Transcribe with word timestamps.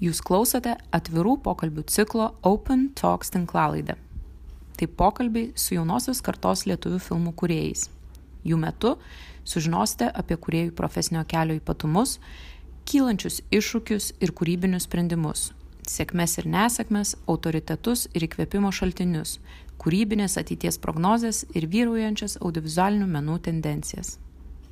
Jūs 0.00 0.22
klausote 0.24 0.78
atvirų 0.96 1.34
pokalbių 1.44 1.82
ciklo 1.92 2.30
Open 2.48 2.86
Talks 2.96 3.28
tinklalaidę. 3.34 3.98
Tai 4.80 4.86
pokalbiai 4.96 5.50
su 5.60 5.74
jaunosios 5.74 6.22
kartos 6.24 6.62
lietuvių 6.64 7.00
filmų 7.04 7.34
kuriejais. 7.36 7.90
Jų 8.40 8.56
metu 8.62 8.94
sužinosite 9.44 10.08
apie 10.08 10.38
kuriejų 10.40 10.72
profesinio 10.78 11.20
kelio 11.28 11.58
ypatumus, 11.60 12.14
kylančius 12.88 13.42
iššūkius 13.52 14.14
ir 14.24 14.32
kūrybinius 14.32 14.86
sprendimus, 14.88 15.50
sėkmes 15.84 16.38
ir 16.40 16.48
nesėkmes, 16.48 17.12
autoritetus 17.28 18.06
ir 18.16 18.24
įkvėpimo 18.24 18.72
šaltinius, 18.72 19.36
kūrybinės 19.84 20.38
ateities 20.40 20.80
prognozes 20.80 21.42
ir 21.52 21.68
vyraujančias 21.68 22.38
audiovizualinių 22.40 23.10
menų 23.18 23.36
tendencijas. 23.50 24.16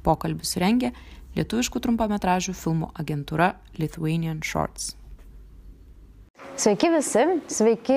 Pokalbius 0.09 0.57
rengia 0.57 0.95
lietuviškų 1.37 1.85
trumpametražių 1.85 2.57
filmų 2.57 2.95
agentūra 2.97 3.59
Lithuanian 3.77 4.41
Shorts. 4.41 4.95
Sveiki 6.59 6.88
visi, 6.91 7.20
sveiki 7.55 7.97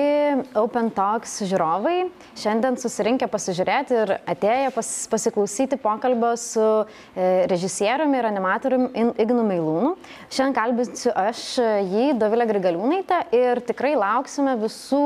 Open 0.54 0.86
Talks 0.94 1.32
žiūrovai. 1.50 2.04
Šiandien 2.38 2.76
susirinkę 2.78 3.26
pasižiūrėti 3.26 3.96
ir 3.98 4.12
atėję 4.30 4.68
pas, 4.70 4.90
pasiklausyti 5.10 5.74
pokalbio 5.82 6.30
su 6.38 6.62
e, 6.62 7.24
režisieriumi 7.50 8.20
ir 8.20 8.28
animatoriumi 8.28 9.02
Ignu 9.18 9.42
Meilūnu. 9.48 9.90
Šiandien 10.30 10.54
kalbinsiu 10.54 11.10
aš 11.10 11.40
jį, 11.58 12.04
Dovilę 12.20 12.46
Grigaliūnaitę, 12.52 13.18
ir 13.34 13.62
tikrai 13.66 13.96
lauksime 13.98 14.54
visų 14.62 15.02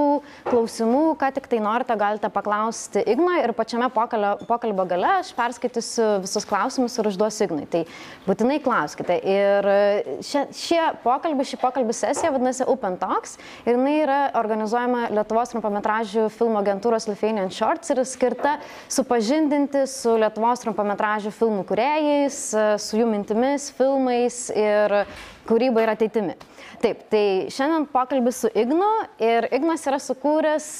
klausimų, 0.51 1.07
ką 1.17 1.33
tik 1.39 1.49
tai 1.49 1.63
norite, 1.65 1.97
galite 1.97 2.29
paklausti 2.37 3.07
Igno 3.09 3.39
ir 3.41 3.55
pačiame 3.57 3.89
pokalbio, 3.97 4.35
pokalbio 4.53 4.85
gale 4.93 5.15
aš 5.23 5.33
perskaitysiu 5.39 6.11
visus 6.27 6.45
klausimus 6.45 6.99
ir 7.01 7.09
užduosiu 7.09 7.49
Ignui. 7.49 7.65
Tai 7.73 7.87
būtinai 8.29 8.61
klauskite. 8.69 9.17
Ir 9.25 9.73
šie, 10.21 10.45
šie 10.61 10.85
pokalbį, 11.09 11.51
šį 11.55 11.63
pokalbį 11.65 11.99
sesiją 12.05 12.37
vadinasi 12.37 12.69
Open 12.69 13.01
Talks 13.01 13.26
ir 13.65 13.75
jinai 13.75 13.95
yra 14.05 14.19
organizuojama 14.39 15.09
Lietuvos 15.17 15.51
trumpametražių 15.53 16.27
filmų 16.37 16.61
agentūros 16.63 17.09
Lithuanian 17.11 17.51
Shorts 17.55 17.91
ir 17.95 18.03
skirta 18.07 18.57
supažindinti 18.93 19.87
su 19.91 20.15
Lietuvos 20.21 20.63
trumpametražių 20.65 21.33
filmų 21.35 21.65
kuriejais, 21.69 22.43
su 22.83 23.01
jų 23.01 23.09
mintimis, 23.11 23.71
filmais 23.77 24.47
ir 24.55 25.03
kūryba 25.47 25.85
ir 25.85 25.95
ateitimi. 25.95 26.37
Taip, 26.83 27.07
tai 27.11 27.25
šiandien 27.53 27.89
pokalbis 27.91 28.45
su 28.45 28.53
Ignu 28.53 28.93
ir 29.23 29.49
Ignas 29.57 29.87
yra 29.89 29.99
sukūręs 30.03 30.71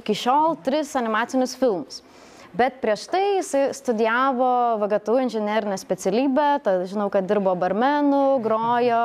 iki 0.00 0.16
šiol 0.18 0.58
tris 0.66 0.92
animacinius 1.00 1.56
filmus. 1.58 2.02
Bet 2.50 2.80
prieš 2.82 3.04
tai 3.12 3.22
jisai 3.36 3.68
studijavo 3.74 4.78
VGTU 4.82 5.20
inžinerinę 5.22 5.76
specialybę, 5.78 6.48
tad 6.64 6.82
žinau, 6.90 7.06
kad 7.12 7.28
dirbo 7.30 7.54
barmenų, 7.54 8.40
grojo. 8.42 9.04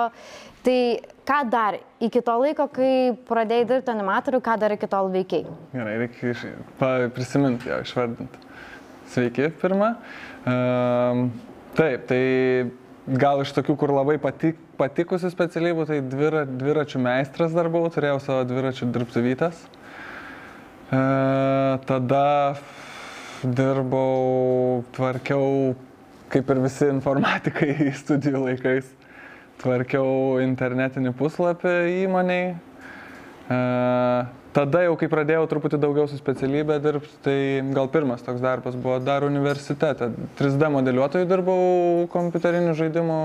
Tai 0.65 0.79
ką 1.25 1.41
dar 1.49 1.79
iki 2.03 2.21
to 2.25 2.35
laiko, 2.41 2.67
kai 2.71 3.13
pradėjai 3.27 3.67
dirbti 3.69 3.93
animatorių, 3.93 4.41
ką 4.45 4.55
dar 4.61 4.75
iki 4.75 4.89
tol 4.89 5.09
veikiai? 5.13 5.45
Gerai, 5.73 5.95
reikia 6.03 6.33
iš, 6.33 6.43
prisiminti, 7.15 7.69
jo, 7.71 7.81
išvardinti. 7.85 8.41
Sveiki, 9.13 9.49
pirmą. 9.61 9.91
Um, 10.49 11.27
taip, 11.77 12.07
tai 12.09 12.21
gal 13.21 13.43
iš 13.43 13.53
tokių, 13.57 13.77
kur 13.79 13.93
labai 13.93 14.17
patik, 14.21 14.59
patikusių 14.79 15.29
specialybių, 15.33 15.87
tai 15.89 16.01
dvira, 16.05 16.43
dviračių 16.49 17.01
meistras 17.05 17.53
dar 17.55 17.69
buvau, 17.73 17.91
turėjau 17.93 18.19
savo 18.23 18.45
dviračių 18.49 18.89
dirbtuvytas. 18.95 19.61
Uh, 20.85 21.81
tada 21.89 22.25
dirbau, 23.45 24.83
tvarkiau, 24.93 25.73
kaip 26.33 26.53
ir 26.53 26.61
visi 26.65 26.89
informatikai 26.91 27.73
studijų 28.01 28.45
laikais 28.49 28.93
tvarkiau 29.61 30.39
internetinį 30.43 31.13
puslapį 31.17 31.75
įmoniai. 32.05 32.55
E, 33.45 33.59
tada 34.55 34.83
jau, 34.85 34.95
kai 34.99 35.09
pradėjau 35.11 35.45
truputį 35.51 35.79
daugiau 35.81 36.09
su 36.09 36.19
specialybė 36.19 36.79
dirbti, 36.83 37.17
tai 37.25 37.37
gal 37.75 37.89
pirmas 37.93 38.25
toks 38.25 38.43
darbas 38.43 38.77
buvo 38.79 38.97
dar 39.03 39.27
universitete. 39.27 40.11
3D 40.39 40.71
modeliuotojų 40.75 41.29
dirbau 41.29 41.59
kompiuterinių 42.13 42.75
žaidimų 42.77 43.19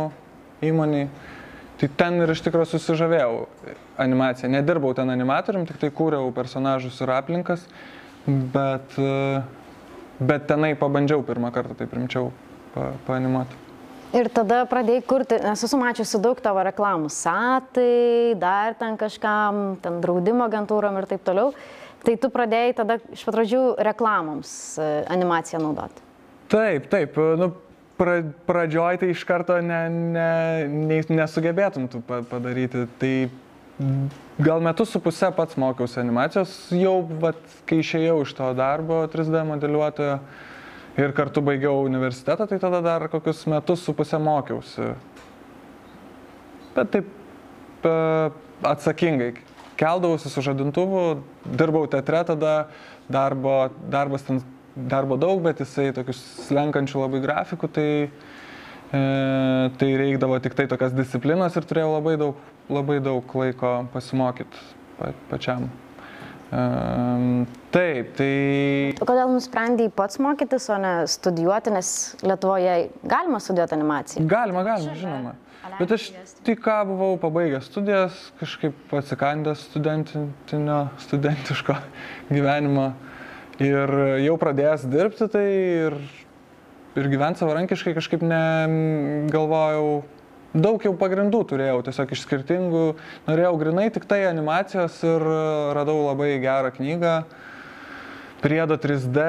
įmoniai. 0.70 1.08
Tai 1.80 1.88
ten 1.96 2.20
ir 2.20 2.34
iš 2.34 2.42
tikrųjų 2.44 2.74
susižavėjau 2.74 3.46
animaciją. 4.04 4.50
Nedirbau 4.52 4.92
ten 4.96 5.08
animatorium, 5.08 5.64
tik 5.68 5.80
tai 5.80 5.88
kūriau 5.96 6.28
personažus 6.36 6.98
ir 7.00 7.12
aplinkas, 7.14 7.64
bet, 8.28 9.00
bet 10.20 10.44
tenai 10.50 10.74
pabandžiau 10.76 11.24
pirmą 11.24 11.54
kartą, 11.56 11.78
tai 11.78 11.88
primčiau 11.88 12.28
pa, 12.74 12.92
paanimuoti. 13.08 13.69
Ir 14.10 14.26
tada 14.34 14.64
pradėjai 14.66 15.04
kurti, 15.06 15.36
nes 15.38 15.60
esu 15.62 15.78
mačiusi 15.78 16.18
daug 16.22 16.38
tavo 16.42 16.62
reklamų, 16.66 17.12
satai, 17.14 18.34
dar 18.40 18.74
ten 18.78 18.96
kažkam, 18.98 19.76
ten 19.82 20.00
draudimo 20.02 20.48
agentūrom 20.48 20.98
ir 20.98 21.06
taip 21.10 21.22
toliau. 21.26 21.52
Tai 22.02 22.14
tu 22.18 22.30
pradėjai 22.32 22.72
tada 22.80 22.96
iš 23.12 23.22
pat 23.26 23.36
pradžių 23.36 23.60
reklamoms 23.86 24.52
e, 24.80 24.88
animaciją 25.12 25.60
naudoti. 25.62 26.02
Taip, 26.50 26.88
taip. 26.90 27.18
Nu, 27.38 27.52
pra, 28.00 28.16
pradžioj 28.48 29.02
tai 29.02 29.12
iš 29.12 29.22
karto 29.28 29.60
ne, 29.62 29.80
ne, 29.92 30.30
ne, 30.88 31.00
nesugebėtum 31.20 31.86
tu 31.92 32.00
padaryti. 32.02 32.86
Tai 32.98 33.14
gal 34.40 34.64
metus 34.64 34.90
su 34.90 35.00
pusę 35.04 35.30
pats 35.36 35.60
mokiausi 35.60 36.00
animacijos, 36.02 36.56
jau, 36.74 36.96
vat, 37.22 37.38
kai 37.68 37.78
išėjau 37.84 38.22
iš 38.24 38.34
to 38.40 38.48
darbo 38.58 39.04
3D 39.12 39.44
modeliuotojo 39.52 40.18
ir 40.98 41.12
kartu 41.16 41.42
baigiau 41.44 41.84
universitetą, 41.86 42.46
tai 42.48 42.58
tada 42.58 42.80
dar 42.82 43.08
kokius 43.12 43.44
metus 43.50 43.84
su 43.84 43.94
pusę 43.94 44.18
mokiausi. 44.18 44.92
Bet 46.74 46.90
taip 46.94 47.86
e, 47.86 47.94
atsakingai. 48.62 49.34
Keldavausi 49.80 50.28
su 50.28 50.42
žadintuvu, 50.44 51.22
dirbau 51.46 51.86
teatre, 51.88 52.24
tada 52.28 52.54
darbo, 53.08 53.70
darbas 53.90 54.26
ten, 54.26 54.42
darbo 54.76 55.16
daug, 55.20 55.40
bet 55.44 55.62
jisai 55.62 55.90
tokius 55.96 56.20
slenkančių 56.46 57.04
labai 57.04 57.22
grafikų, 57.24 57.70
tai, 57.74 57.90
e, 58.92 59.02
tai 59.80 59.92
reikdavo 60.02 60.38
tik 60.44 60.58
tai 60.58 60.68
tokias 60.70 60.94
disciplinas 60.96 61.56
ir 61.56 61.68
turėjau 61.68 61.94
labai 61.96 62.16
daug, 62.20 62.42
labai 62.70 63.00
daug 63.04 63.38
laiko 63.42 63.78
pasimokyti 63.94 64.66
pa, 64.98 65.14
pačiam. 65.32 65.70
Um, 66.50 67.44
taip, 67.70 68.08
tai. 68.18 68.30
Kodėl 68.98 69.30
nusprendėjai 69.30 69.92
pats 69.94 70.18
mokytis, 70.18 70.64
o 70.74 70.78
ne 70.82 70.94
studijuoti, 71.10 71.70
nes 71.76 71.90
Lietuvoje 72.26 72.74
galima 73.06 73.38
studijuoti 73.38 73.76
animaciją? 73.76 74.24
Galima, 74.30 74.64
galima, 74.66 74.96
žinoma. 74.98 75.36
Bet 75.78 75.92
aš 75.94 76.08
tik 76.42 76.58
ką 76.64 76.80
buvau 76.88 77.14
pabaigęs 77.22 77.68
studijas, 77.70 78.16
kažkaip 78.40 78.94
atsikandęs 78.98 79.62
studentinio, 79.68 80.80
studentiško 81.04 81.76
gyvenimo 82.34 82.90
ir 83.62 83.94
jau 84.24 84.34
pradėjęs 84.40 84.88
dirbti, 84.90 85.28
tai 85.30 85.46
ir, 85.86 85.98
ir 86.98 87.10
gyventi 87.12 87.44
savarankiškai 87.44 87.94
kažkaip 87.94 88.24
negalvojau 88.26 90.00
daug 90.54 90.82
jau 90.82 90.92
pagrindų 90.98 91.44
turėjau, 91.52 91.78
tiesiog 91.86 92.14
iš 92.14 92.24
skirtingų, 92.24 92.84
norėjau 93.28 93.54
grinai 93.60 93.86
tik 93.94 94.06
tai 94.10 94.24
animacijos 94.28 94.98
ir 95.06 95.24
radau 95.76 96.00
labai 96.08 96.34
gerą 96.42 96.72
knygą. 96.74 97.14
Priedo 98.40 98.78
3D, 98.80 99.20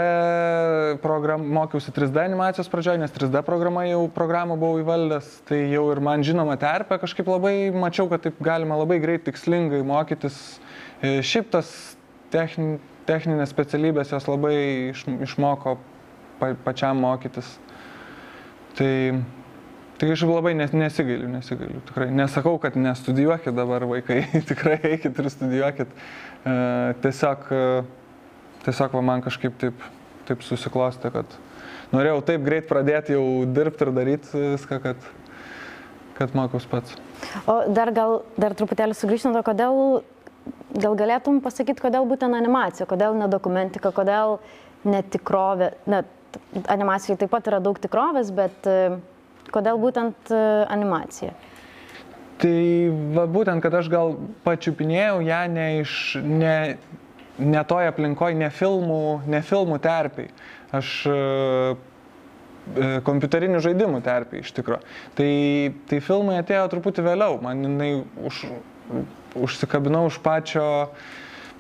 program, 1.03 1.43
mokiausi 1.51 1.91
3D 1.91 2.21
animacijos 2.23 2.69
pradžioje, 2.71 3.01
nes 3.01 3.11
3D 3.11 3.41
programa 3.43 3.83
jau 3.83 4.05
programą 4.15 4.55
buvau 4.55 4.79
įvaldęs, 4.79 5.27
tai 5.49 5.65
jau 5.67 5.83
ir 5.91 5.99
man 5.99 6.23
žinoma 6.23 6.55
terpė, 6.55 6.95
kažkaip 7.01 7.27
labai 7.27 7.55
mačiau, 7.75 8.07
kad 8.07 8.23
taip 8.23 8.39
galima 8.39 8.77
labai 8.79 9.01
greit 9.03 9.25
tikslingai 9.27 9.81
mokytis. 9.83 10.37
E, 11.03 11.17
šiaip 11.27 11.51
tas 11.51 11.73
techni, 12.31 12.77
techninės 13.09 13.51
specialybės 13.51 14.15
jos 14.15 14.29
labai 14.31 14.55
iš, 14.93 15.03
išmoko 15.27 15.75
pa, 16.39 16.53
pačiam 16.63 17.03
mokytis. 17.03 17.57
Tai 18.79 18.93
Tai 20.01 20.07
kažkaip 20.09 20.31
labai 20.33 20.55
nes, 20.57 20.71
nesigailiu, 20.73 21.27
nesigailiu. 21.29 21.79
Tikrai 21.85 22.07
nesakau, 22.17 22.55
kad 22.57 22.73
nestudijuokit 22.73 23.53
dabar 23.53 23.83
vaikai, 23.85 24.23
tikrai 24.49 24.79
eikit 24.95 25.19
ir 25.21 25.27
studijuokit. 25.29 25.91
E, 26.41 26.53
tiesiog, 27.03 27.43
e, 27.53 27.67
tiesiog 28.65 28.95
va, 28.97 29.03
man 29.05 29.21
kažkaip 29.21 29.59
taip, 29.61 29.83
taip 30.25 30.41
susiklosti, 30.41 31.11
kad 31.13 31.35
norėjau 31.93 32.23
taip 32.31 32.47
greit 32.47 32.65
pradėti 32.71 33.13
jau 33.13 33.27
dirbti 33.45 33.85
ir 33.85 33.91
daryti 33.99 34.41
viską, 34.55 34.79
kad, 34.87 35.05
kad 36.17 36.33
mokaus 36.39 36.65
pats. 36.73 36.97
O 37.45 37.59
dar 37.69 37.93
gal, 37.93 38.23
dar 38.41 38.57
truputėlį 38.57 38.97
sugrįžtant, 38.97 39.37
kodėl, 39.45 40.01
gal 40.81 40.97
galėtum 40.97 41.43
pasakyti, 41.45 41.85
kodėl 41.85 42.09
būtent 42.09 42.41
animacija, 42.41 42.89
kodėl 42.89 43.21
ne 43.21 43.29
dokumentika, 43.29 43.93
kodėl 43.93 44.39
netikrovė, 44.81 45.75
net 45.85 46.09
animacijai 46.73 47.21
taip 47.21 47.37
pat 47.37 47.53
yra 47.53 47.61
daug 47.61 47.77
tikrovės, 47.77 48.33
bet 48.33 48.65
Kodėl 49.49 49.79
būtent 49.81 50.29
e, 50.31 50.41
animacija? 50.69 51.33
Tai 52.41 52.57
va, 53.15 53.27
būtent, 53.29 53.61
kad 53.61 53.75
aš 53.77 53.89
gal 53.91 54.15
pačiupinėjau 54.45 55.21
ją 55.25 55.41
ne 55.53 55.67
iš, 55.81 55.93
ne, 56.25 56.55
ne 57.37 57.63
toj 57.69 57.91
aplinkoje, 57.91 58.37
ne 58.39 58.49
filmų, 58.53 59.03
ne 59.29 59.41
filmų 59.45 59.77
terpiai. 59.83 60.31
Aš 60.73 60.91
e, 61.11 61.15
e, 62.73 62.91
kompiuterinių 63.05 63.61
žaidimų 63.61 64.01
terpiai 64.05 64.45
iš 64.45 64.53
tikrųjų. 64.57 64.81
Tai, 65.17 65.31
tai 65.91 66.01
filmai 66.05 66.39
atėjo 66.41 66.67
truputį 66.73 67.05
vėliau, 67.11 67.37
man 67.43 67.65
jinai 67.67 67.91
už, 68.29 68.45
užsikabinau 69.37 70.07
už 70.09 70.21
pačio, 70.25 70.65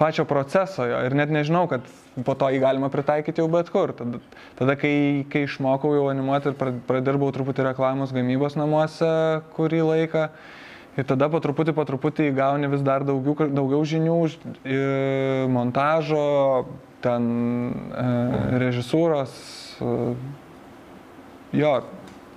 pačio 0.01 0.25
proceso 0.29 0.87
jo, 0.89 1.03
ir 1.05 1.17
net 1.17 1.33
nežinau, 1.33 1.67
kad 1.69 1.85
po 2.25 2.35
to 2.35 2.49
jį 2.51 2.59
galima 2.63 2.89
pritaikyti 2.91 3.41
jau 3.43 3.47
bet 3.51 3.71
kur. 3.71 3.93
Tada, 3.95 4.19
tada 4.59 4.75
kai, 4.79 4.93
kai 5.31 5.45
išmokau 5.47 5.93
jau 5.95 6.09
animuoti 6.11 6.51
ir 6.51 6.73
pradirbau 6.87 7.31
truputį 7.35 7.69
reklamos 7.71 8.13
gamybos 8.15 8.57
namuose 8.59 9.11
kurį 9.55 9.81
laiką, 9.87 10.27
ir 10.99 11.07
tada 11.07 11.31
po 11.31 11.39
truputį, 11.43 11.75
po 11.77 11.87
truputį 11.87 12.31
gauni 12.35 12.69
vis 12.71 12.83
dar 12.85 13.07
daugiau, 13.07 13.49
daugiau 13.49 13.83
žinių, 13.87 14.17
montažo, 15.51 16.25
ten 17.01 17.27
e, 17.95 18.07
režisūros. 18.61 19.35
E, 19.81 19.97
jo. 21.57 21.75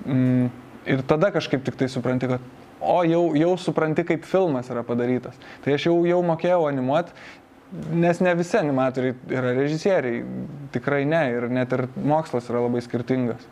Mm, 0.05 0.51
ir 0.91 1.05
tada 1.09 1.31
kažkaip 1.35 1.65
tik 1.65 1.79
tai 1.81 1.89
supranti, 1.93 2.29
kad 2.29 2.45
o 2.85 2.99
jau, 3.09 3.23
jau 3.39 3.55
supranti, 3.61 4.05
kaip 4.07 4.27
filmas 4.29 4.69
yra 4.73 4.85
padarytas. 4.87 5.37
Tai 5.65 5.77
aš 5.77 5.89
jau, 5.89 5.97
jau 6.09 6.21
mokėjau 6.27 6.65
animuoti, 6.69 7.15
nes 7.93 8.21
ne 8.21 8.35
visi 8.39 8.59
animatoriai 8.59 9.15
yra 9.31 9.55
režisieriai, 9.57 10.23
tikrai 10.75 11.05
ne, 11.09 11.23
ir 11.37 11.49
net 11.53 11.73
ir 11.75 11.87
mokslas 11.97 12.51
yra 12.51 12.63
labai 12.65 12.83
skirtingas. 12.85 13.47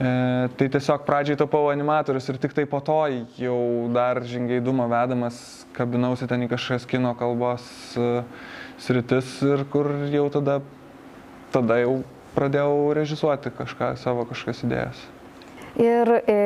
E, 0.00 0.10
tai 0.56 0.68
tiesiog 0.72 1.04
pradžiai 1.06 1.38
tapau 1.38 1.68
animatorius 1.70 2.30
ir 2.32 2.40
tik 2.40 2.54
tai 2.56 2.64
po 2.66 2.80
to 2.80 2.98
jau 3.38 3.60
dar 3.94 4.22
žingeidumo 4.24 4.88
vedamas 4.90 5.38
kabinausi 5.76 6.28
ten 6.30 6.46
į 6.46 6.50
kažkokias 6.54 6.88
kino 6.88 7.12
kalbos 7.18 7.66
e, 8.00 8.22
sritis 8.80 9.36
ir 9.44 9.66
kur 9.70 9.92
jau 10.10 10.26
tada, 10.32 10.58
tada 11.52 11.78
jau 11.82 12.00
pradėjau 12.34 12.90
režisuoti 12.96 13.52
kažką, 13.54 13.92
savo 14.00 14.24
kažkokias 14.30 14.64
idėjas. 14.64 15.06
Ir, 15.78 16.10
e, 16.26 16.38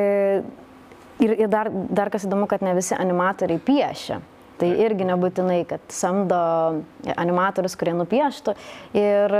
ir, 1.23 1.35
ir 1.45 1.49
dar, 1.49 1.71
dar 1.71 2.11
kas 2.13 2.27
įdomu, 2.27 2.49
kad 2.51 2.65
ne 2.65 2.75
visi 2.77 2.97
animatoriai 2.97 3.61
piešia. 3.63 4.19
Tai 4.59 4.69
irgi 4.85 5.07
nebūtinai, 5.09 5.63
kad 5.67 5.83
samdo 5.91 6.37
animatorius, 7.15 7.75
kurie 7.79 7.95
nupieštų. 7.97 8.55
Ir 8.95 9.35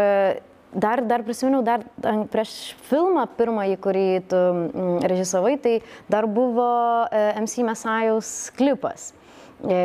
dar, 0.76 1.02
dar 1.08 1.24
prisiminiau, 1.24 1.64
dar 1.66 1.86
prieš 2.32 2.76
filmą 2.90 3.26
pirmąjį, 3.38 3.78
kurį 3.84 4.08
tu 4.30 4.42
mm, 4.42 4.98
režisavai, 5.12 5.56
tai 5.62 5.76
dar 6.12 6.28
buvo 6.28 6.68
e, 7.08 7.26
MC 7.42 7.66
Mesajaus 7.68 8.34
klipas. 8.58 9.14
E, 9.64 9.82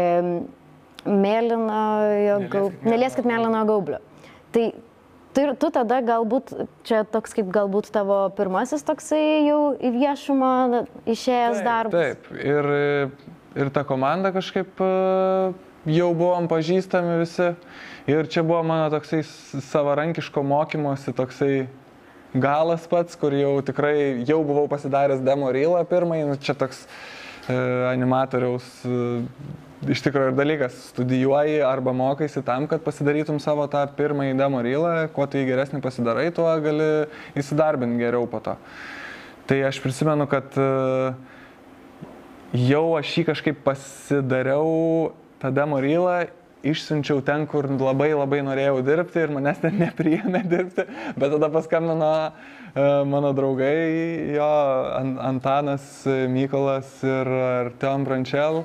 Mėlynojo 1.01 2.37
gaublio. 2.53 2.85
Nelieskit 2.85 3.25
mėlynojo 3.25 3.67
gaublio. 3.71 4.01
Tai 4.53 4.65
tu, 5.33 5.45
tu 5.63 5.71
tada 5.73 6.01
galbūt, 6.05 6.53
čia 6.85 7.07
toks 7.09 7.33
kaip 7.39 7.49
galbūt 7.55 7.89
tavo 7.95 8.27
pirmasis 8.37 8.85
toksai 8.85 9.47
jau 9.47 9.61
į 9.81 9.95
viešumą 9.95 10.53
išėjęs 11.09 11.57
taip, 11.57 11.65
darbas. 11.65 12.11
Taip, 12.11 12.29
ir 12.37 12.69
ir 13.57 13.71
ta 13.75 13.85
komanda 13.85 14.33
kažkaip 14.35 14.81
e, 14.81 14.91
jau 15.97 16.11
buvom 16.15 16.49
pažįstami 16.51 17.21
visi. 17.23 17.53
Ir 18.11 18.29
čia 18.33 18.43
buvo 18.47 18.63
mano 18.67 18.91
toksai 18.93 19.23
savarankiško 19.71 20.43
mokymosi 20.43 21.15
toksai 21.17 21.55
galas 22.35 22.87
pats, 22.91 23.17
kur 23.19 23.35
jau 23.35 23.59
tikrai 23.67 24.23
jau 24.29 24.43
buvau 24.47 24.69
pasidaręs 24.71 25.25
demo 25.27 25.51
rylą 25.53 25.83
pirmąjį, 25.91 26.29
nu, 26.31 26.37
čia 26.39 26.55
toks 26.59 26.85
e, 27.51 27.57
animatoriaus 27.91 28.67
e, 28.87 29.01
iš 29.91 30.03
tikrųjų 30.05 30.31
ir 30.31 30.37
dalykas, 30.37 30.77
studijuoji 30.93 31.61
arba 31.65 31.95
mokaisi 31.97 32.43
tam, 32.47 32.69
kad 32.71 32.85
pasidarytum 32.85 33.41
savo 33.43 33.67
tą 33.73 33.83
pirmąjį 33.97 34.37
demo 34.39 34.61
rylą, 34.65 34.95
kuo 35.15 35.27
tu 35.27 35.41
jį 35.41 35.49
geresnį 35.49 35.83
pasidarai, 35.85 36.29
tuo 36.37 36.49
gali 36.63 36.91
įsidarbinti 37.41 38.03
geriau 38.03 38.29
po 38.31 38.43
to. 38.45 38.57
Tai 39.51 39.59
aš 39.67 39.81
prisimenu, 39.83 40.29
kad 40.31 40.55
e, 40.61 40.69
jau 42.57 42.85
aš 42.99 43.15
jį 43.19 43.27
kažkaip 43.31 43.65
pasidariau 43.67 45.13
tą 45.41 45.51
demo 45.55 45.81
rylą, 45.83 46.29
išsiunčiau 46.67 47.23
ten, 47.25 47.47
kur 47.49 47.69
labai 47.71 48.11
labai 48.13 48.43
norėjau 48.45 48.83
dirbti 48.85 49.23
ir 49.23 49.33
manęs 49.33 49.63
ten 49.63 49.79
nepriėmė 49.81 50.43
dirbti, 50.51 50.85
bet 51.17 51.35
tada 51.37 51.49
paskambino 51.53 52.11
uh, 52.11 53.03
mano 53.09 53.33
draugai, 53.37 54.35
jo 54.37 54.53
Antanas, 55.25 56.05
Mykolas 56.07 56.99
ir 57.07 57.35
Artem 57.65 58.05
Brančel. 58.05 58.65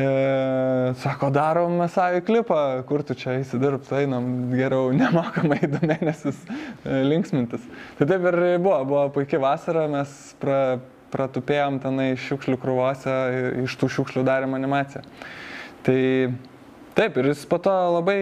E, 0.00 0.92
sako, 1.02 1.28
darom 1.34 1.74
mesavį 1.80 2.20
klipą, 2.24 2.60
kur 2.88 3.02
tu 3.04 3.16
čia 3.18 3.34
įsidirbti, 3.40 4.04
einam 4.04 4.52
geriau 4.54 4.92
nemokamai 4.96 5.58
du 5.66 5.80
mėnesius 5.84 6.38
e, 6.46 7.02
linksmintis. 7.10 7.66
Tai 7.98 8.08
taip 8.08 8.24
ir 8.30 8.38
buvo, 8.62 8.78
buvo 8.88 9.02
puikia 9.16 9.42
vasara, 9.42 9.84
mes 9.90 10.14
pra, 10.40 10.78
pratupėjom 11.12 11.80
tenai 11.82 12.12
šiukšlių 12.20 12.56
krūvose, 12.62 13.16
iš 13.64 13.76
tų 13.80 13.90
šiukšlių 13.96 14.24
darėm 14.26 14.56
animaciją. 14.58 15.04
Tai 15.86 16.00
taip, 16.98 17.16
ir 17.20 17.30
jis 17.32 17.46
po 17.48 17.60
to 17.62 17.76
labai 17.96 18.18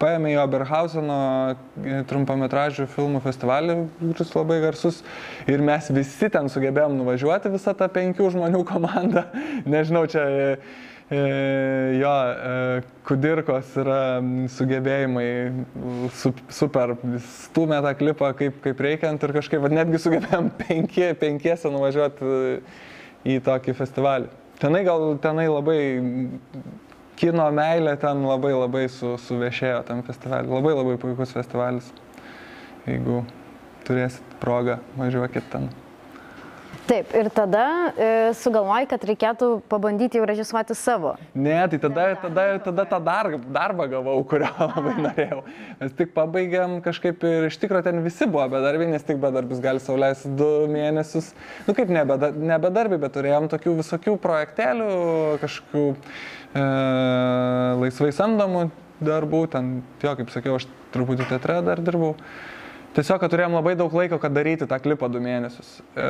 paėmė 0.00 0.32
į 0.34 0.38
Oberhauseno 0.42 1.16
trumpametražių 2.10 2.88
filmų 2.90 3.20
festivalį, 3.22 3.76
kuris 4.00 4.32
labai 4.34 4.58
garsus. 4.64 5.02
Ir 5.50 5.62
mes 5.62 5.90
visi 5.94 6.30
ten 6.32 6.50
sugebėjom 6.50 6.96
nuvažiuoti, 6.98 7.52
visą 7.54 7.76
tą 7.78 7.86
penkių 7.92 8.32
žmonių 8.34 8.64
komandą. 8.66 9.28
Nežinau, 9.76 10.06
čia 10.10 10.26
E, 10.30 10.48
jo, 11.10 12.10
e, 12.30 12.82
kudirkos 13.08 13.72
yra 13.82 14.02
sugebėjimai 14.54 15.30
super, 16.54 16.94
stumė 17.46 17.80
tą 17.82 17.94
klipą 17.98 18.30
kaip, 18.38 18.60
kaip 18.62 18.84
reikiant 18.86 19.26
ir 19.26 19.34
kažkaip, 19.40 19.66
netgi 19.74 19.98
sugebėjom 20.04 20.52
penkie, 20.62 21.08
penkiese 21.18 21.72
nuvažiuoti 21.74 22.36
į 23.26 23.40
tokį 23.46 23.74
festivalį. 23.80 24.30
Tenai 24.60 24.84
gal, 24.86 25.16
tenai 25.24 25.48
labai 25.48 25.80
kino 27.20 27.50
meilė 27.52 27.96
ten 28.00 28.22
labai 28.28 28.54
labai 28.54 28.86
su, 28.92 29.16
suvešėjo 29.26 29.82
tam 29.88 30.04
festivaliu. 30.06 30.54
Labai 30.60 30.78
labai 30.78 30.96
puikus 31.00 31.34
festivalis. 31.36 31.90
Jeigu 32.86 33.24
turėsit 33.88 34.36
progą, 34.40 34.78
važiuokit 34.96 35.50
ten. 35.52 35.68
Taip, 36.90 37.12
ir 37.14 37.28
tada 37.30 37.64
e, 37.94 38.06
sugalvoji, 38.34 38.88
kad 38.90 39.04
reikėtų 39.06 39.48
pabandyti 39.70 40.18
jau 40.18 40.24
režisuoti 40.26 40.74
savo. 40.74 41.12
Ne, 41.38 41.54
tai 41.70 41.78
tada, 41.78 42.06
tada, 42.18 42.46
tada 42.64 42.86
tą 42.90 42.98
dar, 43.06 43.28
darbą 43.54 43.86
gavau, 43.92 44.16
kurio 44.26 44.48
labai 44.58 44.96
norėjau. 44.96 45.38
Mes 45.78 45.94
tik 46.00 46.10
pabaigėm 46.16 46.80
kažkaip 46.82 47.22
ir 47.30 47.46
iš 47.46 47.60
tikrųjų 47.62 47.86
ten 47.86 48.02
visi 48.02 48.26
buvo 48.26 48.48
bedarbiai, 48.56 48.90
nes 48.90 49.06
tik 49.06 49.22
bedarbis 49.22 49.62
gali 49.62 49.78
sauliaisti 49.84 50.32
du 50.34 50.50
mėnesius. 50.72 51.30
Nu 51.68 51.78
kaip 51.78 51.94
ne, 51.94 52.02
ne 52.02 52.58
bedarbiai, 52.66 52.98
bet 53.06 53.14
turėjom 53.14 53.46
tokių 53.54 53.78
visokių 53.84 54.18
projektelių, 54.26 54.92
kažkokių 55.46 55.86
e, 55.94 56.68
laisvai 57.84 58.10
samdomų 58.18 58.66
darbų, 58.98 59.46
ten, 59.54 59.76
jo, 60.02 60.18
kaip 60.18 60.34
sakiau, 60.34 60.58
aš 60.58 60.66
truputį 60.90 61.30
teatre 61.30 61.62
dar 61.70 61.86
dirbau. 61.86 62.16
Tiesiog, 62.90 63.20
kad 63.22 63.30
turėjom 63.30 63.52
labai 63.54 63.76
daug 63.78 63.92
laiko, 63.94 64.16
kad 64.18 64.32
daryti 64.34 64.66
tą 64.66 64.80
klipą 64.82 65.06
du 65.14 65.20
mėnesius. 65.22 65.76
E, 65.94 66.06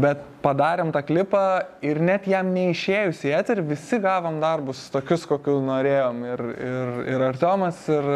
bet 0.00 0.22
padarėm 0.40 0.88
tą 0.94 1.02
klipą 1.04 1.42
ir 1.84 1.98
net 2.00 2.24
jam 2.30 2.54
neišėjus 2.54 3.18
į 3.28 3.34
eterį 3.36 3.64
visi 3.74 3.98
gavom 4.00 4.38
darbus 4.40 4.86
tokius, 4.94 5.26
kokius 5.28 5.60
norėjom. 5.66 6.22
Ir, 6.30 6.42
ir, 6.56 6.92
ir 7.12 7.24
Artomas, 7.26 7.82
ir, 7.92 8.08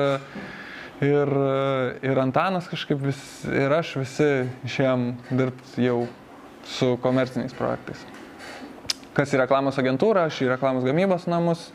ir, 1.05 1.33
ir 2.09 2.21
Antanas 2.23 2.71
kažkaip 2.73 3.03
vis, 3.05 3.21
ir 3.53 3.75
aš 3.77 3.91
visi 4.01 4.31
išėjom 4.65 5.05
dirbti 5.29 5.85
jau 5.85 6.07
su 6.73 6.95
komerciniais 7.05 7.53
projektais. 7.59 8.01
Kas 9.17 9.35
į 9.37 9.43
reklamos 9.43 9.77
agentūrą, 9.81 10.25
aš 10.31 10.41
į 10.41 10.49
reklamos 10.55 10.89
gamybos 10.89 11.29
namus. 11.29 11.69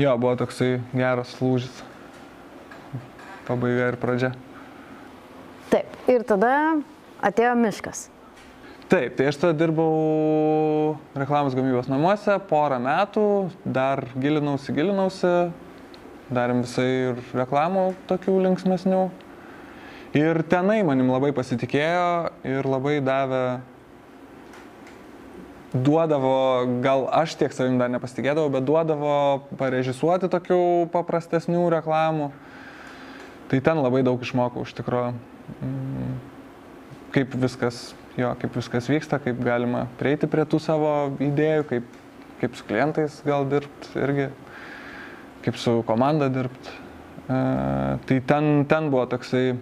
Jo, 0.00 0.16
buvo 0.16 0.32
toksai 0.40 0.78
geras 0.96 1.36
lūžis. 1.40 1.84
Pabaiga 3.44 3.90
ir 3.92 4.00
pradžia. 4.00 4.32
Taip, 5.72 5.88
ir 6.04 6.20
tada 6.28 6.52
atėjo 7.24 7.54
miškas. 7.56 8.10
Taip, 8.92 9.14
tai 9.16 9.30
aš 9.30 9.38
tada 9.40 9.54
dirbau 9.56 10.98
reklamos 11.16 11.54
gamybos 11.56 11.88
namuose 11.88 12.34
porą 12.50 12.76
metų, 12.84 13.24
dar 13.64 14.02
gilinausi, 14.20 14.74
gilinausi, 14.76 15.30
darėm 16.28 16.60
visai 16.66 16.84
ir 16.90 17.22
reklamų 17.32 17.86
tokių 18.10 18.36
linksmesnių. 18.50 19.00
Ir 20.20 20.42
tenai 20.52 20.82
manim 20.84 21.08
labai 21.08 21.32
pasitikėjo 21.32 22.04
ir 22.52 22.68
labai 22.68 22.98
davė, 23.00 23.42
duodavo, 25.72 26.36
gal 26.84 27.08
aš 27.16 27.40
tiek 27.40 27.56
savim 27.56 27.80
dar 27.80 27.88
nepasitikėdavau, 27.96 28.52
bet 28.52 28.68
duodavo 28.68 29.16
parežisuoti 29.56 30.28
tokių 30.36 30.62
paprastesnių 30.92 31.64
reklamų. 31.80 32.28
Tai 33.48 33.64
ten 33.64 33.80
labai 33.80 34.04
daug 34.04 34.20
išmokau 34.20 34.68
iš 34.68 34.76
tikrųjų 34.76 35.31
kaip 37.12 37.34
viskas, 37.42 37.92
jo, 38.18 38.30
kaip 38.40 38.56
viskas 38.56 38.88
vyksta, 38.90 39.20
kaip 39.22 39.40
galima 39.44 39.86
prieiti 40.00 40.28
prie 40.30 40.44
tų 40.48 40.60
savo 40.62 40.92
idėjų, 41.22 41.66
kaip, 41.70 41.98
kaip 42.40 42.56
su 42.58 42.68
klientais 42.68 43.20
gal 43.26 43.46
dirbti 43.50 43.92
irgi, 44.00 44.30
kaip 45.44 45.60
su 45.60 45.80
komanda 45.88 46.30
dirbti. 46.32 46.78
E, 47.28 47.38
tai 48.08 48.18
ten, 48.26 48.64
ten 48.70 48.90
buvo 48.92 49.04
toksai 49.12 49.52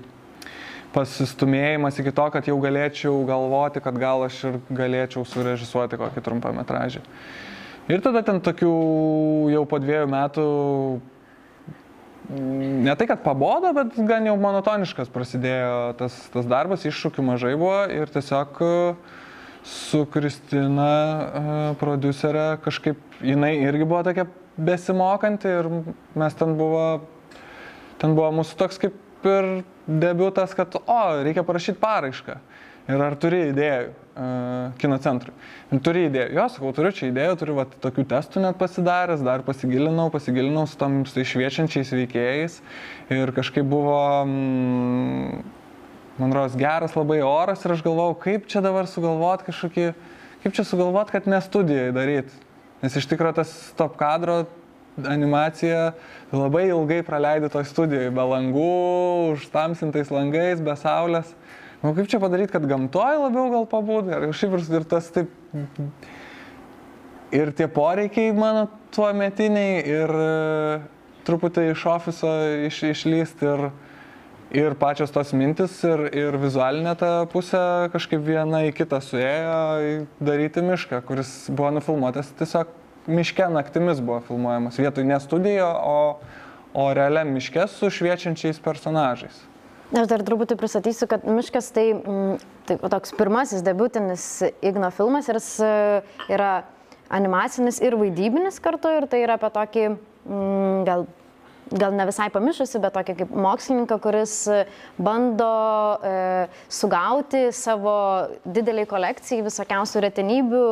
pasistumėjimas 0.94 2.00
iki 2.02 2.12
to, 2.14 2.26
kad 2.34 2.48
jau 2.48 2.56
galėčiau 2.62 3.22
galvoti, 3.28 3.82
kad 3.84 3.98
gal 4.00 4.26
aš 4.26 4.40
ir 4.48 4.58
galėčiau 4.74 5.24
surežisuoti 5.28 6.00
kokį 6.00 6.24
trumpą 6.26 6.52
metražį. 6.56 7.02
Ir 7.90 8.02
tada 8.04 8.22
ten 8.26 8.38
tokių 8.42 8.72
jau 9.50 9.62
po 9.66 9.78
dviejų 9.82 10.08
metų, 10.10 10.44
ne 12.30 12.94
tai, 12.96 13.06
kad 13.10 13.22
pabodo, 13.24 13.72
bet 13.74 13.96
gan 14.06 14.26
jau 14.28 14.36
monotoniškas 14.40 15.10
prasidėjo 15.12 15.94
tas, 15.98 16.16
tas 16.34 16.46
darbas, 16.48 16.86
iššūkių 16.86 17.24
mažai 17.26 17.56
buvo 17.58 17.82
ir 17.90 18.12
tiesiog 18.12 18.60
su 19.66 20.04
Kristina, 20.12 21.74
producerė, 21.80 22.54
kažkaip 22.64 23.20
jinai 23.24 23.56
irgi 23.60 23.88
buvo 23.88 24.02
tokia 24.06 24.26
besimokanti 24.60 25.50
ir 25.50 25.68
mes 26.18 26.36
ten 26.38 26.54
buvo, 26.58 26.84
ten 28.00 28.16
buvo 28.16 28.30
mūsų 28.40 28.60
toks 28.60 28.80
kaip 28.80 29.26
ir 29.28 29.50
debiutas, 29.84 30.54
kad, 30.56 30.78
o, 30.80 31.00
reikia 31.24 31.44
parašyti 31.44 31.80
paraišką. 31.82 32.38
Ir 32.90 33.02
ar 33.04 33.16
turi 33.20 33.48
idėjų 33.50 33.92
kino 34.80 34.98
centrui? 35.02 35.32
Ir 35.70 35.80
turi 35.84 36.04
idėjų. 36.08 36.34
Jo, 36.36 36.46
sakau, 36.52 36.72
turiu 36.76 36.92
čia 36.96 37.08
idėjų, 37.10 37.38
turiu 37.40 37.56
va, 37.60 37.64
tokių 37.84 38.04
testų 38.10 38.42
net 38.44 38.58
pasidaręs, 38.60 39.24
dar 39.26 39.44
pasigilinau, 39.46 40.08
pasigilinau 40.12 40.66
su 40.68 40.78
tam 40.80 41.00
su 41.08 41.22
išviečiančiais 41.22 41.92
veikėjais. 41.94 42.60
Ir 43.14 43.32
kažkaip 43.36 43.66
buvo, 43.70 43.96
mm, 44.26 45.42
man 46.20 46.36
rodos, 46.36 46.58
geras 46.58 46.96
labai 46.98 47.20
oras 47.26 47.64
ir 47.64 47.76
aš 47.76 47.84
galvojau, 47.86 48.18
kaip 48.26 48.48
čia 48.50 48.62
dabar 48.64 48.90
sugalvot 48.90 49.46
kažkokį, 49.46 49.90
kaip 50.44 50.56
čia 50.56 50.66
sugalvot, 50.66 51.12
kad 51.14 51.28
ne 51.30 51.40
studijai 51.44 51.90
daryti. 51.96 52.34
Nes 52.80 52.96
iš 52.96 53.06
tikrųjų 53.10 53.42
tas 53.42 53.52
top 53.76 53.98
kadro 54.00 54.42
animacija 55.06 55.92
labai 56.32 56.68
ilgai 56.70 57.02
praleidai 57.06 57.50
toj 57.52 57.66
studijoje, 57.68 58.10
be 58.14 58.24
langų, 58.32 58.70
užtamsintais 59.36 60.12
langais, 60.12 60.62
be 60.64 60.74
saulės. 60.78 61.34
Nu, 61.80 61.94
kaip 61.96 62.10
čia 62.12 62.20
padaryti, 62.20 62.52
kad 62.52 62.66
gamtoje 62.68 63.20
labiau 63.22 63.48
gal 63.52 63.68
pabūdai, 63.68 64.16
ar 64.18 64.34
šiaip 64.36 64.58
ir 64.60 64.84
tas 64.88 65.06
taip. 65.14 65.30
Ir 67.32 67.52
tie 67.56 67.68
poreikiai 67.70 68.34
mano 68.36 68.66
tuo 68.92 69.06
metiniai, 69.14 69.78
ir 69.86 70.10
e, 70.10 70.80
truputį 71.28 71.70
iš 71.70 71.84
ofiso 71.88 72.32
iš, 72.66 72.82
išlysti, 72.90 73.46
ir, 73.46 73.62
ir 74.60 74.76
pačios 74.80 75.14
tos 75.14 75.30
mintis, 75.32 75.78
ir, 75.86 76.02
ir 76.10 76.36
vizualinė 76.42 76.96
ta 77.00 77.12
pusė 77.30 77.62
kažkaip 77.94 78.26
viena 78.26 78.64
į 78.66 78.74
kitą 78.76 78.98
suėjo 79.06 79.60
daryti 80.20 80.66
mišką, 80.66 81.00
kuris 81.06 81.32
buvo 81.54 81.70
nufilmuotas 81.78 82.34
tiesiog 82.40 82.74
miške 83.06 83.46
naktimis 83.54 84.02
buvo 84.02 84.20
filmuojamas, 84.26 84.78
vietoj 84.82 85.06
ne 85.06 85.20
studijo, 85.22 85.70
o, 85.70 86.00
o 86.74 86.90
realiam 86.94 87.30
miške 87.32 87.64
su 87.70 87.88
šviečiančiais 87.94 88.60
personažais. 88.62 89.46
Aš 89.90 90.06
dar 90.06 90.22
truputį 90.22 90.54
pristatysiu, 90.54 91.08
kad 91.10 91.24
Miškas 91.26 91.72
tai, 91.74 91.88
mm, 91.98 92.36
tai 92.68 92.76
toks 92.92 93.10
pirmasis 93.18 93.64
debutinis 93.66 94.26
Igno 94.62 94.90
filmas 94.94 95.26
ir 95.26 95.40
jis 95.40 95.48
e, 95.66 95.70
yra 96.30 96.50
animacinis 97.10 97.80
ir 97.82 97.96
vaidybinis 97.98 98.60
kartu 98.62 98.92
ir 98.94 99.08
tai 99.10 99.24
yra 99.24 99.34
apie 99.34 99.50
tokį 99.56 99.88
mm, 99.90 100.84
gal 100.86 101.08
gal 101.70 101.94
ne 101.94 102.06
visai 102.08 102.26
pamišusi, 102.34 102.80
bet 102.82 102.94
tokį 102.96 103.14
kaip 103.20 103.34
mokslininką, 103.44 103.98
kuris 104.02 104.32
bando 104.98 105.50
e, 106.02 106.14
sugauti 106.70 107.44
savo 107.54 107.94
dideliai 108.42 108.88
kolekcijai 108.90 109.44
visokiausių 109.46 110.02
retenybių, 110.06 110.64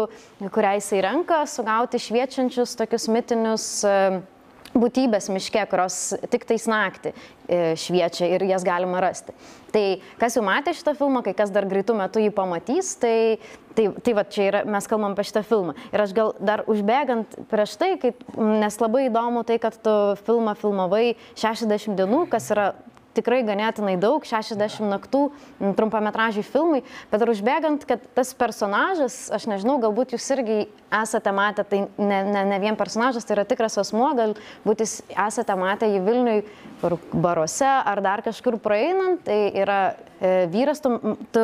kurią 0.54 0.74
jisai 0.80 1.02
renka, 1.06 1.44
sugauti 1.46 2.00
šviečiančius 2.02 2.74
tokius 2.80 3.06
mitinius 3.14 3.68
e, 3.86 3.94
būtybės 4.76 5.28
miške, 5.32 5.62
kurios 5.70 5.96
tik 6.32 6.44
tais 6.48 6.66
naktį 6.68 7.12
e, 7.12 7.60
šviečia 7.78 8.28
ir 8.34 8.44
jas 8.48 8.66
galima 8.66 9.00
rasti. 9.02 9.34
Tai 9.72 9.84
kas 10.20 10.36
jau 10.38 10.44
matė 10.44 10.74
šitą 10.76 10.94
filmą, 10.98 11.22
kai 11.24 11.34
kas 11.36 11.52
dar 11.54 11.68
greitų 11.68 11.96
metų 11.98 12.24
jį 12.24 12.32
pamatys, 12.36 12.94
tai, 13.00 13.38
tai, 13.76 13.88
tai 14.04 14.14
va 14.16 14.24
čia 14.28 14.48
yra, 14.48 14.62
mes 14.68 14.88
kalbam 14.90 15.16
apie 15.16 15.26
šitą 15.28 15.44
filmą. 15.48 15.76
Ir 15.92 16.04
aš 16.04 16.14
gal 16.16 16.34
dar 16.40 16.64
užbėgant 16.70 17.38
prieš 17.50 17.76
tai, 17.80 17.94
kai, 18.00 18.14
nes 18.36 18.80
labai 18.82 19.06
įdomu 19.08 19.44
tai, 19.48 19.58
kad 19.62 19.76
tu 19.84 19.96
filmą 20.28 20.56
filmavai 20.58 21.16
60 21.36 21.98
dienų, 21.98 22.26
kas 22.32 22.52
yra 22.54 22.72
tikrai 23.18 23.42
ganėtinai 23.46 23.96
daug, 24.00 24.24
60 24.26 24.88
naktų 24.88 25.22
trumpametražiai 25.78 26.46
filmai, 26.46 26.82
bet 27.12 27.24
ar 27.24 27.32
užbėgant, 27.34 27.86
kad 27.88 28.02
tas 28.16 28.32
personažas, 28.38 29.26
aš 29.34 29.48
nežinau, 29.50 29.78
galbūt 29.82 30.14
jūs 30.16 30.30
irgi 30.36 30.58
esate 31.02 31.34
matę, 31.36 31.66
tai 31.68 31.84
ne, 31.98 32.22
ne, 32.30 32.44
ne 32.48 32.60
vien 32.62 32.78
personažas, 32.78 33.26
tai 33.28 33.36
yra 33.36 33.46
tikras 33.48 33.78
asmuo, 33.80 34.10
galbūt 34.18 34.84
jūs 34.84 35.00
esate 35.12 35.58
matę 35.58 35.90
jį 35.90 36.04
Vilniui 36.06 36.38
baruose 37.12 37.68
ar 37.68 38.02
dar 38.04 38.22
kažkur 38.24 38.58
praeinant, 38.62 39.24
tai 39.26 39.48
yra 39.58 39.80
vyras, 40.50 40.80
tu, 40.82 41.16
tu 41.32 41.42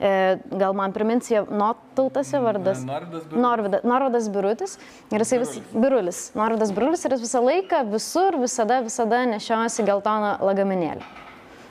e, 0.00 0.12
gal 0.50 0.74
man 0.74 0.92
priminsi, 0.92 1.38
Notautas 1.50 2.32
jo 2.34 2.40
vardas. 2.42 2.82
Norvidas, 3.30 3.84
Norvidas 3.86 4.28
Birutis. 4.34 4.78
Ir 5.14 5.22
jisai 5.22 5.38
vis, 5.44 5.58
Birulis. 5.74 6.22
Norvidas 6.38 6.72
Birulis 6.74 7.06
ir 7.06 7.14
jis 7.14 7.22
visą 7.26 7.44
laiką, 7.46 7.84
visur, 7.92 8.38
visada, 8.42 8.80
visada 8.84 9.22
nešiojasi 9.30 9.86
geltoną 9.86 10.36
lagaminėlį. 10.42 11.06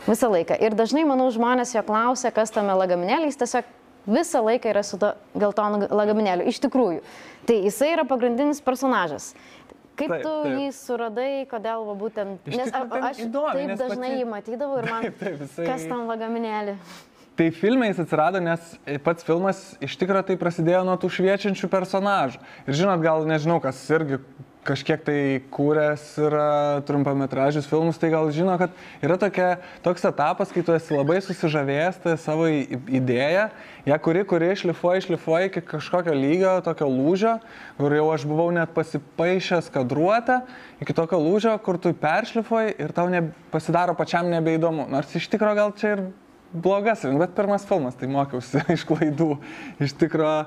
Visą 0.06 0.30
laiką. 0.32 0.58
Ir 0.62 0.78
dažnai, 0.78 1.04
manau, 1.10 1.28
žmonės 1.34 1.74
jo 1.76 1.84
klausia, 1.86 2.32
kas 2.32 2.54
tame 2.54 2.76
lagaminėlį, 2.78 3.32
jis 3.32 3.42
tiesiog 3.42 3.74
visą 4.06 4.44
laiką 4.46 4.70
yra 4.70 4.84
su 4.86 5.00
to 5.02 5.12
geltonu 5.36 5.90
lagaminėliu. 5.90 6.48
Iš 6.50 6.62
tikrųjų. 6.68 7.02
Tai 7.50 7.58
jisai 7.66 7.92
yra 7.96 8.06
pagrindinis 8.08 8.62
personažas. 8.64 9.34
Kaip 9.96 10.12
taip, 10.12 10.22
tu 10.26 10.32
taip. 10.44 10.56
jį 10.60 10.70
suradai, 10.76 11.32
kodėl 11.50 11.86
va, 11.88 11.98
būtent... 12.00 12.48
Nes 12.52 12.72
a, 12.72 12.84
aš 13.10 13.22
įdomi, 13.26 13.58
taip 13.58 13.70
nes 13.72 13.80
dažnai 13.80 14.10
pati... 14.10 14.22
jį 14.22 14.30
matydavau 14.32 14.80
ir 14.82 14.90
man... 14.92 15.04
Taip, 15.06 15.20
taip, 15.22 15.38
visai... 15.44 15.68
Kas 15.70 15.86
tam 15.88 16.08
lagaminėlį? 16.12 16.76
Tai 17.36 17.50
filmai 17.52 17.90
jis 17.90 18.02
atsirado, 18.06 18.40
nes 18.44 18.68
pats 19.04 19.26
filmas 19.28 19.62
iš 19.84 19.98
tikrųjų 20.00 20.30
tai 20.30 20.38
prasidėjo 20.40 20.86
nuo 20.88 20.96
tų 21.00 21.10
šviečiančių 21.18 21.68
personažų. 21.72 22.40
Ir 22.64 22.78
žinot, 22.80 23.02
gal 23.04 23.28
nežinau, 23.28 23.58
kas 23.64 23.82
irgi 23.92 24.22
kažkiek 24.66 25.04
tai 25.06 25.20
kūręs 25.54 26.04
yra 26.26 26.82
trumpametražius 26.88 27.68
filmus, 27.70 28.00
tai 28.02 28.10
gal 28.14 28.28
žino, 28.34 28.56
kad 28.60 28.74
yra 29.06 29.18
tokia, 29.22 29.48
toks 29.86 30.06
etapas, 30.10 30.52
kai 30.54 30.64
tu 30.66 30.74
esi 30.76 30.98
labai 30.98 31.22
susižavėjęs 31.24 32.02
tą 32.04 32.16
savo 32.22 32.50
idėją, 32.50 33.48
ją 33.86 34.00
kuri, 34.08 34.26
kuri 34.28 34.52
išlifuoja, 34.56 35.04
išlifuoja 35.04 35.52
iki 35.52 35.64
kažkokio 35.70 36.16
lygio, 36.18 36.58
tokio 36.66 36.90
lūžio, 36.92 37.38
kur 37.80 37.96
jau 37.96 38.10
aš 38.16 38.28
buvau 38.30 38.50
net 38.56 38.74
pasipaišęs 38.76 39.72
kadruotę, 39.74 40.42
iki 40.84 40.98
tokio 40.98 41.22
lūžio, 41.22 41.56
kur 41.66 41.80
tu 41.82 41.94
peršlifuoji 42.02 42.78
ir 42.82 42.94
tau 42.98 43.10
ne, 43.14 43.28
pasidaro 43.54 43.96
pačiam 43.98 44.30
nebeįdomu. 44.34 44.90
Nors 44.92 45.14
iš 45.18 45.30
tikrųjų 45.34 45.62
gal 45.62 45.76
čia 45.80 45.96
ir 45.96 46.06
blogas, 46.56 47.04
bet 47.06 47.36
pirmas 47.38 47.66
filmas, 47.68 47.98
tai 48.00 48.10
mokiausi 48.12 48.64
iš 48.76 48.88
klaidų. 48.88 49.36
Iš 49.84 49.96
tikrųjų 50.02 50.40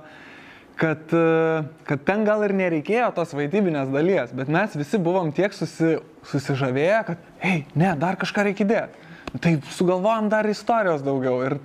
kad, 0.79 1.13
e, 1.13 1.65
kad 1.89 2.05
ten 2.07 2.25
gal 2.27 2.45
ir 2.47 2.55
nereikėjo 2.57 3.11
tos 3.17 3.35
vaidybinės 3.37 3.91
dalies, 3.93 4.33
bet 4.37 4.51
mes 4.53 4.77
visi 4.79 5.01
buvom 5.03 5.33
tiek 5.35 5.55
susi, 5.57 5.97
susižavėję, 6.31 7.03
kad, 7.11 7.29
hei, 7.43 7.65
ne, 7.79 7.93
dar 7.99 8.19
kažką 8.21 8.47
reikia 8.49 8.67
įdėti. 8.67 9.07
Tai 9.43 9.53
sugalvojom 9.75 10.31
dar 10.33 10.49
istorijos 10.49 11.03
daugiau. 11.05 11.43
Ir, 11.45 11.59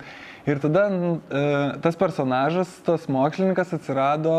ir 0.50 0.60
tada 0.60 0.88
e, 0.90 1.44
tas 1.84 1.96
personažas, 2.00 2.72
tas 2.86 3.06
mokslininkas 3.08 3.72
atsirado 3.78 4.34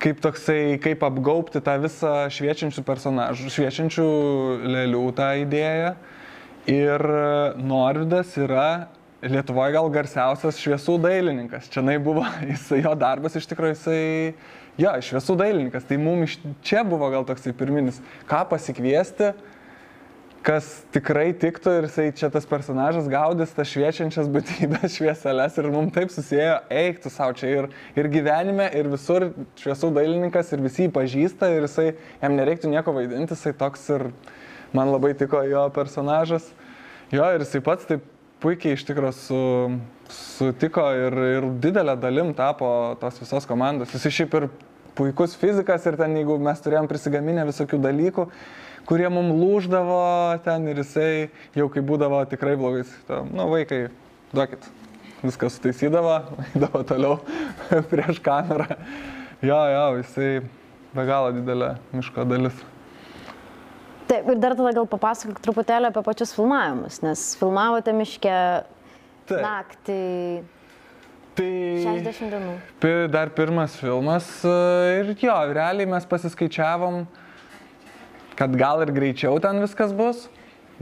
kaip 0.00 0.20
toksai, 0.24 0.78
kaip 0.80 1.02
apgaupti 1.04 1.60
tą 1.64 1.74
visą 1.82 2.14
šviečiančių 2.32 2.84
personažų, 2.86 3.50
šviečiančių 3.52 4.06
lėlių 4.76 5.02
tą 5.18 5.34
idėją. 5.42 5.90
Ir 6.70 7.04
Norvidas 7.60 8.32
yra 8.40 8.88
Lietuvoje 9.20 9.74
gal 9.74 9.90
garsiausias 9.92 10.56
šviesų 10.62 10.96
dailininkas. 11.02 11.68
Čia 11.68 11.82
buvo, 12.00 12.24
jis, 12.48 12.70
jo 12.80 12.94
darbas 12.96 13.36
iš 13.36 13.48
tikrųjų 13.50 13.74
jisai, 13.74 14.02
jo, 14.80 14.92
šviesų 15.10 15.36
dailininkas. 15.36 15.84
Tai 15.84 15.98
mums 16.00 16.38
čia 16.64 16.80
buvo 16.88 17.10
gal 17.12 17.26
toksai 17.28 17.52
pirminis, 17.52 17.98
ką 18.30 18.46
pasikviesti, 18.48 19.34
kas 20.40 20.70
tikrai 20.94 21.34
tiktų 21.36 21.74
ir 21.76 21.86
jisai 21.90 22.06
čia 22.16 22.30
tas 22.32 22.46
personažas 22.48 23.10
gaudys 23.12 23.52
tas 23.52 23.68
šviečiančias 23.68 24.30
būtybės, 24.32 24.94
švieselės 24.96 25.58
ir 25.60 25.68
mums 25.74 25.92
taip 25.92 26.14
susijęjo, 26.14 26.54
eiktų 26.80 27.12
savo 27.12 27.34
čia 27.36 27.50
ir, 27.52 27.68
ir 28.00 28.08
gyvenime, 28.14 28.70
ir 28.72 28.88
visur 28.88 29.26
šviesų 29.60 29.90
dailininkas 29.98 30.54
ir 30.56 30.64
visi 30.64 30.86
jį 30.86 30.94
pažįsta 30.96 31.50
ir 31.52 31.66
jisai, 31.66 31.90
jam 32.22 32.38
nereiktų 32.40 32.72
nieko 32.72 32.96
vaidinti, 32.96 33.36
jisai 33.36 33.52
toks 33.60 33.84
ir 33.92 34.06
man 34.72 34.94
labai 34.94 35.12
tiko 35.18 35.44
jo 35.44 35.66
personažas. 35.76 36.48
Jo, 37.12 37.26
ir 37.34 37.44
jisai 37.44 37.60
pats 37.66 37.84
taip 37.90 38.08
puikiai 38.40 38.76
iš 38.76 38.84
tikrųjų 38.88 39.12
su, 39.16 39.40
sutiko 40.14 40.86
ir, 40.96 41.16
ir 41.36 41.46
didelę 41.62 41.96
dalim 42.00 42.32
tapo 42.36 42.70
tos 43.00 43.20
visos 43.20 43.46
komandos. 43.48 43.92
Jis 43.94 44.20
šiaip 44.20 44.36
ir 44.38 44.48
puikus 44.98 45.36
fizikas 45.38 45.86
ir 45.88 45.98
ten, 46.00 46.16
jeigu 46.18 46.38
mes 46.42 46.60
turėjom 46.64 46.88
prisigaminę 46.90 47.46
visokių 47.48 47.80
dalykų, 47.84 48.26
kurie 48.88 49.08
mums 49.12 49.36
lūždavo 49.38 50.00
ten 50.44 50.68
ir 50.72 50.82
jisai 50.82 51.12
jau 51.56 51.68
kai 51.72 51.84
būdavo 51.86 52.22
tikrai 52.30 52.56
blogais, 52.60 52.90
ta, 53.08 53.22
nu 53.28 53.46
vaikai, 53.52 53.84
duokit, 54.34 54.66
viskas 55.22 55.58
sutaisydavo, 55.58 56.16
eidavo 56.50 56.84
toliau 56.88 57.20
prieš 57.92 58.22
kamerą. 58.24 58.68
Jo, 59.40 59.60
jo, 59.72 59.84
jisai 60.02 60.32
be 60.92 61.06
galo 61.08 61.32
didelė 61.36 61.74
miško 61.94 62.26
dalis. 62.28 62.66
Taip, 64.10 64.26
ir 64.26 64.38
dar 64.42 64.56
tada 64.58 64.72
gal 64.74 64.88
papasakok 64.90 65.38
truputėlį 65.44 65.92
apie 65.92 66.02
pačius 66.02 66.32
filmavimus, 66.34 66.98
nes 67.04 67.20
filmavote 67.38 67.92
miške 67.94 68.32
taip. 69.30 69.36
naktį. 69.44 69.98
Tai 71.38 71.50
60 71.84 72.32
dienų. 72.34 72.54
Dar 73.14 73.30
pirmas 73.36 73.76
filmas 73.78 74.26
e, 74.42 74.54
ir 74.98 75.12
jo, 75.14 75.36
realiai 75.54 75.86
mes 75.92 76.08
pasiskaičiavom, 76.10 77.04
kad 78.34 78.58
gal 78.58 78.82
ir 78.82 78.90
greičiau 78.96 79.38
ten 79.42 79.62
viskas 79.62 79.94
bus, 79.94 80.26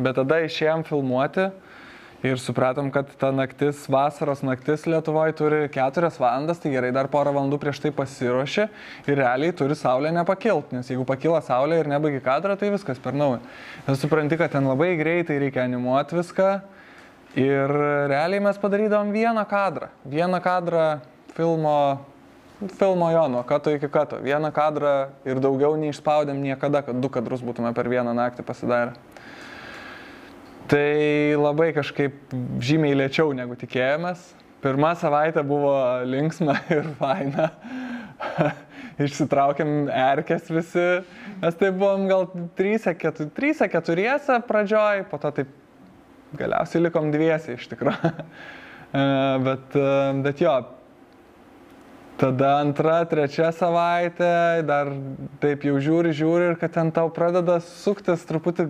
bet 0.01 0.17
tada 0.17 0.41
išėjom 0.47 0.87
filmuoti 0.89 1.51
ir 2.27 2.41
supratom, 2.43 2.91
kad 2.91 3.11
ta 3.21 3.31
naktis, 3.35 3.85
vasaros 3.91 4.43
naktis 4.43 4.87
Lietuvoje 4.91 5.37
turi 5.39 5.61
4 5.75 6.11
valandas, 6.19 6.59
tai 6.59 6.73
gerai, 6.73 6.91
dar 6.95 7.11
porą 7.13 7.33
valandų 7.37 7.61
prieš 7.63 7.83
tai 7.85 7.93
pasiruošė 7.95 8.67
ir 9.07 9.21
realiai 9.21 9.55
turi 9.57 9.77
saulė 9.79 10.11
nepakilt, 10.15 10.73
nes 10.75 10.91
jeigu 10.91 11.07
pakyla 11.09 11.41
saulė 11.47 11.81
ir 11.83 11.91
nebaigi 11.91 12.23
kadrą, 12.25 12.59
tai 12.59 12.73
viskas 12.75 12.99
per 13.03 13.15
naują. 13.15 13.41
Ir 13.87 14.01
supranti, 14.01 14.39
kad 14.41 14.53
ten 14.57 14.67
labai 14.67 14.97
greitai 14.99 15.39
reikia 15.45 15.65
animuoti 15.69 16.19
viską 16.19 16.51
ir 17.39 17.79
realiai 18.11 18.43
mes 18.43 18.59
padarydavom 18.59 19.15
vieną 19.15 19.47
kadrą, 19.49 19.93
vieną 20.09 20.43
kadrą 20.43 20.87
filmo 21.37 21.79
filmo 22.79 23.11
jo, 23.11 23.29
nuo 23.29 23.43
kato 23.47 23.71
iki 23.71 23.89
kato. 23.89 24.19
Vieną 24.19 24.51
kadrą 24.51 25.13
ir 25.23 25.39
daugiau 25.39 25.77
neišspaudėm 25.79 26.41
niekada, 26.43 26.83
kad 26.83 26.99
du 26.99 27.11
kadrus 27.13 27.45
būtume 27.45 27.71
per 27.75 27.87
vieną 27.87 28.15
naktį 28.19 28.43
pasidarę. 28.43 28.97
Tai 30.69 31.37
labai 31.41 31.71
kažkaip 31.73 32.35
žymiai 32.61 32.97
lėčiau 32.99 33.33
negu 33.37 33.57
tikėjomės. 33.57 34.21
Pirma 34.61 34.91
savaitė 35.01 35.41
buvo 35.47 35.73
linksma 36.05 36.59
ir 36.77 36.91
faina. 36.99 37.49
Išsitraukėm 38.99 39.87
erkės 39.95 40.49
visi, 40.51 40.87
mes 41.41 41.57
tai 41.57 41.71
buvom 41.71 42.09
gal 42.11 42.27
3-4 42.59 44.41
pradžioj, 44.49 45.05
po 45.09 45.21
to 45.23 45.31
taip 45.37 45.53
galiausiai 46.37 46.83
likom 46.83 47.13
dviesi 47.15 47.55
iš 47.55 47.69
tikrųjų. 47.71 48.11
bet, 49.47 49.77
bet 50.25 50.43
jo, 50.43 50.57
tada 52.21 52.57
antra, 52.59 52.99
trečia 53.09 53.53
savaitė, 53.55 54.67
dar 54.69 54.91
taip 55.41 55.65
jau 55.65 55.79
žiūri, 55.81 56.13
žiūri 56.19 56.51
ir 56.51 56.59
kad 56.61 56.75
ten 56.75 56.91
tau 56.93 57.07
pradeda 57.15 57.61
suktis 57.63 58.27
truputį, 58.29 58.67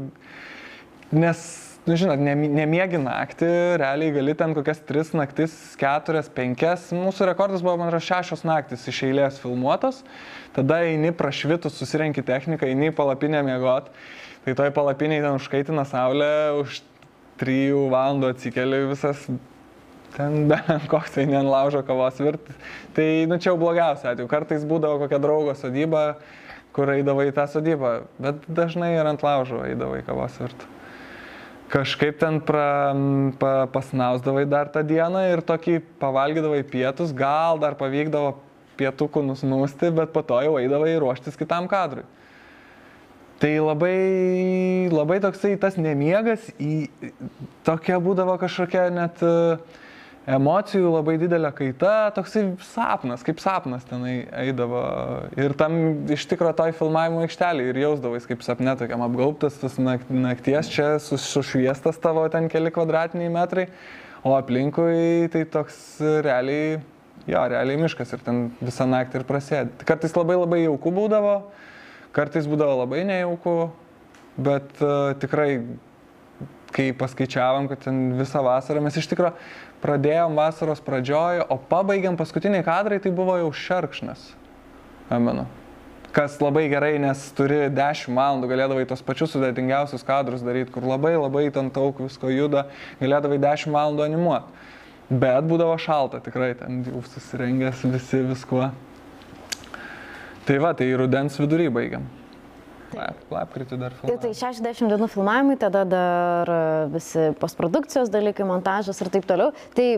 nes 1.16 1.48
nu 1.88 1.96
žinot, 1.96 2.20
nemiegi 2.20 2.98
naktį, 3.00 3.48
realiai 3.80 4.12
gali 4.12 4.34
ten 4.36 4.52
kokias 4.56 4.80
3 4.88 5.14
naktis, 5.16 5.54
4, 5.80 6.20
5, 6.36 6.90
mūsų 6.98 7.28
rekordas 7.30 7.64
buvo, 7.64 7.78
man 7.80 7.88
atrodo, 7.88 8.04
6 8.04 8.44
naktis 8.48 8.84
iš 8.92 9.00
eilės 9.08 9.40
filmuotos, 9.40 10.02
tada 10.56 10.82
eini 10.84 11.14
prašvitus, 11.16 11.78
susirenki 11.80 12.24
techniką, 12.28 12.68
eini 12.68 12.90
į 12.90 12.96
palapinę 12.98 13.40
miegot, 13.46 13.88
tai 14.44 14.56
toj 14.58 14.72
palapiniai 14.76 15.24
ten 15.24 15.38
užkaitina 15.40 15.86
saulė, 15.88 16.30
už 16.60 16.82
3 17.40 17.88
valandų 17.94 18.34
atsikeli 18.34 18.84
visas 18.90 19.24
ten 20.16 20.40
bent 20.50 20.88
koks 20.92 21.16
tai 21.16 21.24
nenlaužo 21.30 21.84
kavos 21.88 22.20
virt. 22.20 22.52
Tai, 22.96 23.08
nu 23.30 23.40
čia 23.40 23.54
jau 23.54 23.60
blogiausia 23.60 24.12
atveju. 24.12 24.28
Kartais 24.28 24.64
būdavo 24.68 25.04
kokia 25.04 25.20
draugo 25.22 25.56
sodyba, 25.56 26.08
kur 26.76 26.90
eidavo 26.92 27.24
į 27.24 27.32
tą 27.36 27.48
sodybą, 27.48 28.00
bet 28.20 28.44
dažnai 28.48 28.96
ir 28.98 29.08
ant 29.08 29.24
laužo 29.24 29.64
eidavo 29.68 30.00
į 30.00 30.04
kavos 30.08 30.36
virt 30.42 30.68
kažkaip 31.68 32.18
ten 32.20 32.40
pra, 32.44 32.94
pa, 33.40 33.52
pasnausdavai 33.72 34.44
dar 34.48 34.70
tą 34.72 34.82
dieną 34.86 35.24
ir 35.32 35.42
tokį 35.46 35.80
pavalgydavai 36.00 36.62
pietus, 36.68 37.12
gal 37.16 37.60
dar 37.62 37.76
pavykdavo 37.78 38.36
pietukų 38.78 39.24
nusnūsti, 39.26 39.90
bet 39.94 40.14
po 40.14 40.22
to 40.26 40.38
jau 40.44 40.56
eidavai 40.60 40.94
ruoštis 41.02 41.36
kitam 41.38 41.68
kadrui. 41.70 42.06
Tai 43.38 43.50
labai, 43.62 44.88
labai 44.90 45.20
toksai 45.22 45.52
tas 45.62 45.76
nemiegas, 45.78 46.48
į, 46.58 46.88
tokia 47.66 48.00
būdavo 48.02 48.34
kažkokia 48.40 48.88
net 48.90 49.22
uh, 49.22 49.60
emocijų 50.28 50.90
labai 50.92 51.16
didelė 51.20 51.50
kaita, 51.56 51.92
toksai 52.16 52.42
sapnas, 52.68 53.22
kaip 53.26 53.40
sapnas 53.42 53.86
tenai 53.88 54.26
eidavo. 54.44 54.82
Ir 55.40 55.54
tam 55.58 55.78
iš 56.12 56.26
tikro 56.28 56.52
toj 56.56 56.74
filmavimo 56.76 57.22
aikštelį 57.24 57.70
ir 57.70 57.80
jausdavais 57.84 58.28
kaip 58.28 58.44
sapne 58.44 58.74
tokiam 58.78 59.04
apgaubtas, 59.06 59.56
tas 59.62 59.78
nakties 59.80 60.70
čia 60.72 60.90
sušviestas 61.00 62.00
tavo 62.02 62.26
ten 62.32 62.50
keli 62.52 62.72
kvadratiniai 62.74 63.32
metrai, 63.32 63.68
o 64.26 64.34
aplinkui 64.36 65.30
tai 65.32 65.46
toks 65.48 65.80
realiai, 66.26 66.78
jo, 67.28 67.42
realiai 67.54 67.80
miškas 67.80 68.12
ir 68.16 68.24
ten 68.26 68.48
visą 68.60 68.88
naktį 68.90 69.22
ir 69.22 69.28
prasėdė. 69.28 69.88
Kartais 69.88 70.16
labai 70.18 70.36
labai 70.40 70.62
jauku 70.66 70.92
būdavo, 70.94 71.36
kartais 72.16 72.48
būdavo 72.50 72.82
labai 72.82 73.04
nejauku, 73.08 73.58
bet 74.38 74.82
uh, 74.84 75.14
tikrai 75.22 75.52
kai 76.74 76.90
paskaičiavom, 76.96 77.68
kad 77.70 77.86
ten 77.86 78.18
visą 78.18 78.42
vasarą 78.44 78.82
mes 78.84 78.96
iš 79.00 79.08
tikrųjų 79.10 79.34
pradėjom 79.82 80.34
vasaros 80.38 80.82
pradžioj, 80.84 81.44
o 81.48 81.58
pabaigėm 81.70 82.18
paskutiniai 82.18 82.66
kadrai, 82.66 82.98
tai 83.02 83.12
buvo 83.14 83.36
jau 83.38 83.48
šerkšnas. 83.54 84.32
Amenu. 85.14 85.46
Kas 86.12 86.38
labai 86.40 86.64
gerai, 86.72 86.96
nes 87.00 87.20
turi 87.36 87.66
10 87.72 88.16
valandų, 88.16 88.48
galėdavai 88.50 88.86
tos 88.88 89.04
pačius 89.04 89.34
sudėtingiausius 89.36 90.06
kadrus 90.08 90.42
daryti, 90.44 90.72
kur 90.74 90.86
labai 90.88 91.14
labai 91.18 91.44
ten 91.54 91.68
daug 91.74 92.00
visko 92.00 92.32
juda, 92.32 92.66
galėdavai 93.02 93.38
10 93.44 93.74
valandų 93.76 94.06
animuoti. 94.06 94.66
Bet 95.08 95.46
būdavo 95.48 95.76
šalta, 95.80 96.20
tikrai 96.24 96.54
ten 96.58 96.82
jau 96.84 97.00
susirengęs 97.12 97.84
visi 97.92 98.20
viskuo. 98.28 98.70
Tai 100.48 100.56
va, 100.64 100.72
tai 100.76 100.90
rudens 100.96 101.36
vidury 101.40 101.68
baigiam. 101.72 102.08
Lap, 102.96 103.18
lapkritį 103.32 103.78
dar 103.80 103.96
filmavome. 103.96 104.14
Ir 104.14 104.22
tai 104.22 104.30
60 104.36 104.92
dienų 104.92 105.08
filmavimai, 105.12 105.56
tada 105.60 105.82
dar 105.88 106.52
e, 106.52 106.60
visi 106.94 107.26
postprodukcijos 107.40 108.12
dalykai, 108.12 108.46
montažas 108.48 109.02
ir 109.02 109.10
taip 109.12 109.26
toliau. 109.28 109.52
Tai 109.76 109.88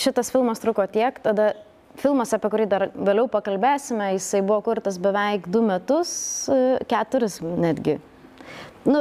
šitas 0.00 0.32
filmas 0.34 0.62
truko 0.62 0.86
tiek, 0.90 1.20
tada 1.22 1.52
filmas, 2.00 2.34
apie 2.34 2.50
kurį 2.50 2.66
dar 2.70 2.88
vėliau 2.94 3.28
pakalbėsime, 3.30 4.14
jisai 4.16 4.42
buvo 4.42 4.60
kurtas 4.66 4.98
beveik 5.02 5.46
du 5.50 5.62
metus, 5.66 6.10
e, 6.50 6.80
keturis 6.90 7.38
netgi. 7.44 8.00
Nu, 8.84 9.00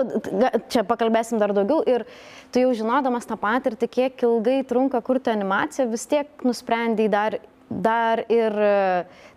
čia 0.72 0.86
pakalbėsim 0.88 1.42
dar 1.42 1.52
daugiau 1.56 1.82
ir 1.90 2.06
tu 2.54 2.62
jau 2.62 2.70
žinodamas 2.78 3.28
tą 3.28 3.36
patirtį, 3.40 3.90
kiek 3.92 4.24
ilgai 4.24 4.62
trunka 4.68 5.02
kurti 5.04 5.34
animaciją, 5.34 5.90
vis 5.92 6.06
tiek 6.08 6.46
nusprendai 6.48 7.10
dar 7.12 7.42
dar 7.82 8.24
ir, 8.32 8.58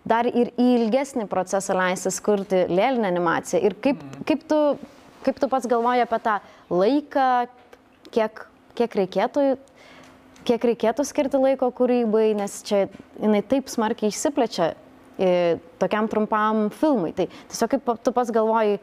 dar 0.07 0.29
ir 0.29 0.51
į 0.53 0.67
ilgesnį 0.81 1.27
procesą 1.31 1.77
leisis 1.77 2.19
kurti 2.23 2.65
lėlinę 2.69 3.09
animaciją. 3.09 3.61
Ir 3.65 3.77
kaip, 3.83 4.03
kaip, 4.27 4.43
tu, 4.49 4.59
kaip 5.25 5.39
tu 5.41 5.49
pats 5.51 5.69
galvoji 5.69 6.05
apie 6.05 6.19
tą 6.25 6.37
laiką, 6.73 7.29
kiek, 8.13 8.45
kiek 8.77 9.01
reikėtų 9.01 9.47
kiek 10.47 10.63
reikėtų 10.63 11.03
skirti 11.03 11.39
laiko 11.41 11.67
kūrybai, 11.75 12.29
nes 12.37 12.61
čia 12.63 12.85
jinai 13.19 13.41
taip 13.43 13.67
smarkiai 13.67 14.13
išsiplečia 14.13 14.69
tokiam 15.81 16.07
trumpam 16.07 16.67
filmui. 16.71 17.11
Tai 17.17 17.27
tiesiog 17.51 17.73
kaip 17.73 17.91
tu 18.05 18.13
pats 18.15 18.31
galvoji, 18.33 18.77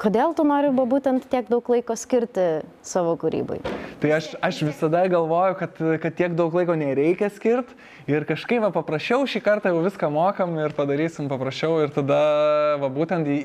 kodėl 0.00 0.32
tu 0.36 0.44
nori 0.48 0.70
būtent 0.72 1.26
tiek 1.30 1.48
daug 1.50 1.66
laiko 1.68 1.94
skirti 1.98 2.46
savo 2.86 3.12
kūrybai? 3.20 3.60
Tai 4.00 4.12
aš, 4.16 4.30
aš 4.40 4.62
visada 4.64 5.02
galvoju, 5.12 5.56
kad, 5.60 5.80
kad 6.00 6.16
tiek 6.16 6.36
daug 6.38 6.54
laiko 6.56 6.76
nereikia 6.78 7.28
skirti 7.32 7.76
ir 8.08 8.24
kažkaip 8.28 8.64
va, 8.64 8.72
paprašiau 8.72 9.26
šį 9.28 9.42
kartą 9.44 9.74
jau 9.74 9.82
viską 9.84 10.08
mokam 10.12 10.56
ir 10.62 10.72
padarysim 10.76 11.28
paprašiau 11.30 11.82
ir 11.84 11.92
tada 11.92 12.20
va, 12.80 12.88
būtent 12.92 13.28
į, 13.28 13.38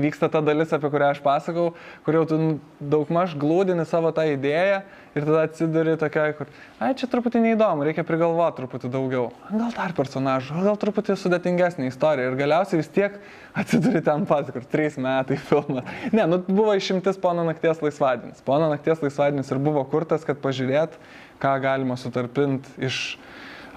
įvyksta 0.00 0.28
ta 0.32 0.44
dalis, 0.44 0.74
apie 0.76 0.92
kurią 0.92 1.14
aš 1.14 1.22
pasakau, 1.24 1.70
kur 2.04 2.20
jau 2.20 2.24
tu 2.28 2.40
daugmaž 2.80 3.36
glūdini 3.40 3.88
savo 3.88 4.12
tą 4.12 4.28
idėją 4.34 4.82
ir 5.18 5.26
tada 5.26 5.44
atsiduri 5.46 5.96
tokia, 6.00 6.26
kur, 6.38 6.50
ai 6.82 6.92
čia 6.98 7.08
truputį 7.10 7.42
neįdomu, 7.44 7.84
reikia 7.86 8.04
prigalvoti 8.06 8.60
truputį 8.62 8.90
daugiau. 8.94 9.28
Gal 9.50 9.72
dar 9.76 9.94
personažų, 9.98 10.62
gal 10.66 10.78
truputį 10.80 11.18
sudėtingesnė 11.18 11.90
istorija 11.90 12.30
ir 12.30 12.38
galiausiai 12.38 12.82
vis 12.82 12.90
tiek 12.94 13.18
atsiduri 13.58 14.02
ten 14.06 14.26
pat, 14.28 14.52
kur 14.54 14.66
trys 14.70 14.98
metai 15.02 15.38
filmas. 15.50 15.88
Ne, 16.14 16.24
nu 16.30 16.40
buvo 16.46 16.76
išimtis 16.78 17.20
pono 17.20 17.44
nakties 17.48 17.82
laisvadienis. 17.84 18.44
Pono 18.46 18.70
nakties 18.72 19.02
laisvadienis 19.04 19.50
ir 19.52 19.62
buvo 19.62 19.84
kurtas, 19.90 20.26
kad 20.28 20.40
pažiūrėt, 20.44 20.96
ką 21.42 21.54
galima 21.62 21.98
sutarpinti 21.98 22.88
iš 22.88 23.18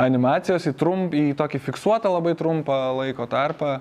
animacijos 0.01 0.67
į, 0.69 0.75
trump, 0.77 1.15
į 1.15 1.31
tokį 1.39 1.61
fiksuotą 1.67 2.11
labai 2.11 2.35
trumpą 2.37 2.77
laiko 2.97 3.27
tarpą. 3.29 3.79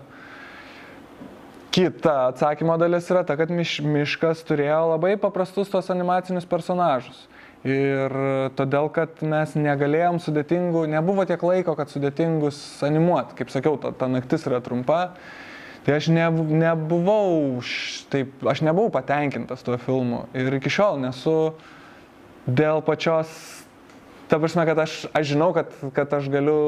Kita 1.70 2.32
atsakymo 2.32 2.74
dalis 2.80 3.06
yra 3.12 3.22
ta, 3.22 3.36
kad 3.38 3.50
miš, 3.54 3.76
miškas 3.86 4.42
turėjo 4.48 4.80
labai 4.96 5.14
paprastus 5.20 5.70
tos 5.70 5.90
animacinius 5.94 6.48
personažus. 6.50 7.28
Ir 7.66 8.14
todėl, 8.56 8.88
kad 8.88 9.20
mes 9.20 9.52
negalėjom 9.52 10.16
sudėtingų, 10.24 10.86
nebuvo 10.88 11.26
tiek 11.28 11.42
laiko, 11.44 11.74
kad 11.76 11.92
sudėtingus 11.92 12.56
animuot. 12.86 13.34
Kaip 13.36 13.52
sakiau, 13.52 13.76
ta, 13.80 13.92
ta 13.92 14.08
naktis 14.08 14.46
yra 14.48 14.62
trumpa. 14.64 15.00
Tai 15.84 15.96
aš 15.96 16.08
ne, 16.12 16.24
nebuvau, 16.32 17.60
taip, 18.12 18.32
aš 18.48 18.64
nebuvau 18.64 18.92
patenkintas 18.92 19.64
tuo 19.64 19.76
filmu. 19.80 20.24
Ir 20.36 20.56
iki 20.56 20.72
šiol 20.72 21.00
nesu 21.04 21.36
dėl 22.48 22.80
pačios, 22.84 23.28
ta 24.32 24.40
prasme, 24.40 24.64
kad 24.68 24.80
aš, 24.80 24.96
aš 25.16 25.32
žinau, 25.34 25.52
kad, 25.56 25.72
kad 25.96 26.12
aš 26.16 26.28
galiu 26.32 26.60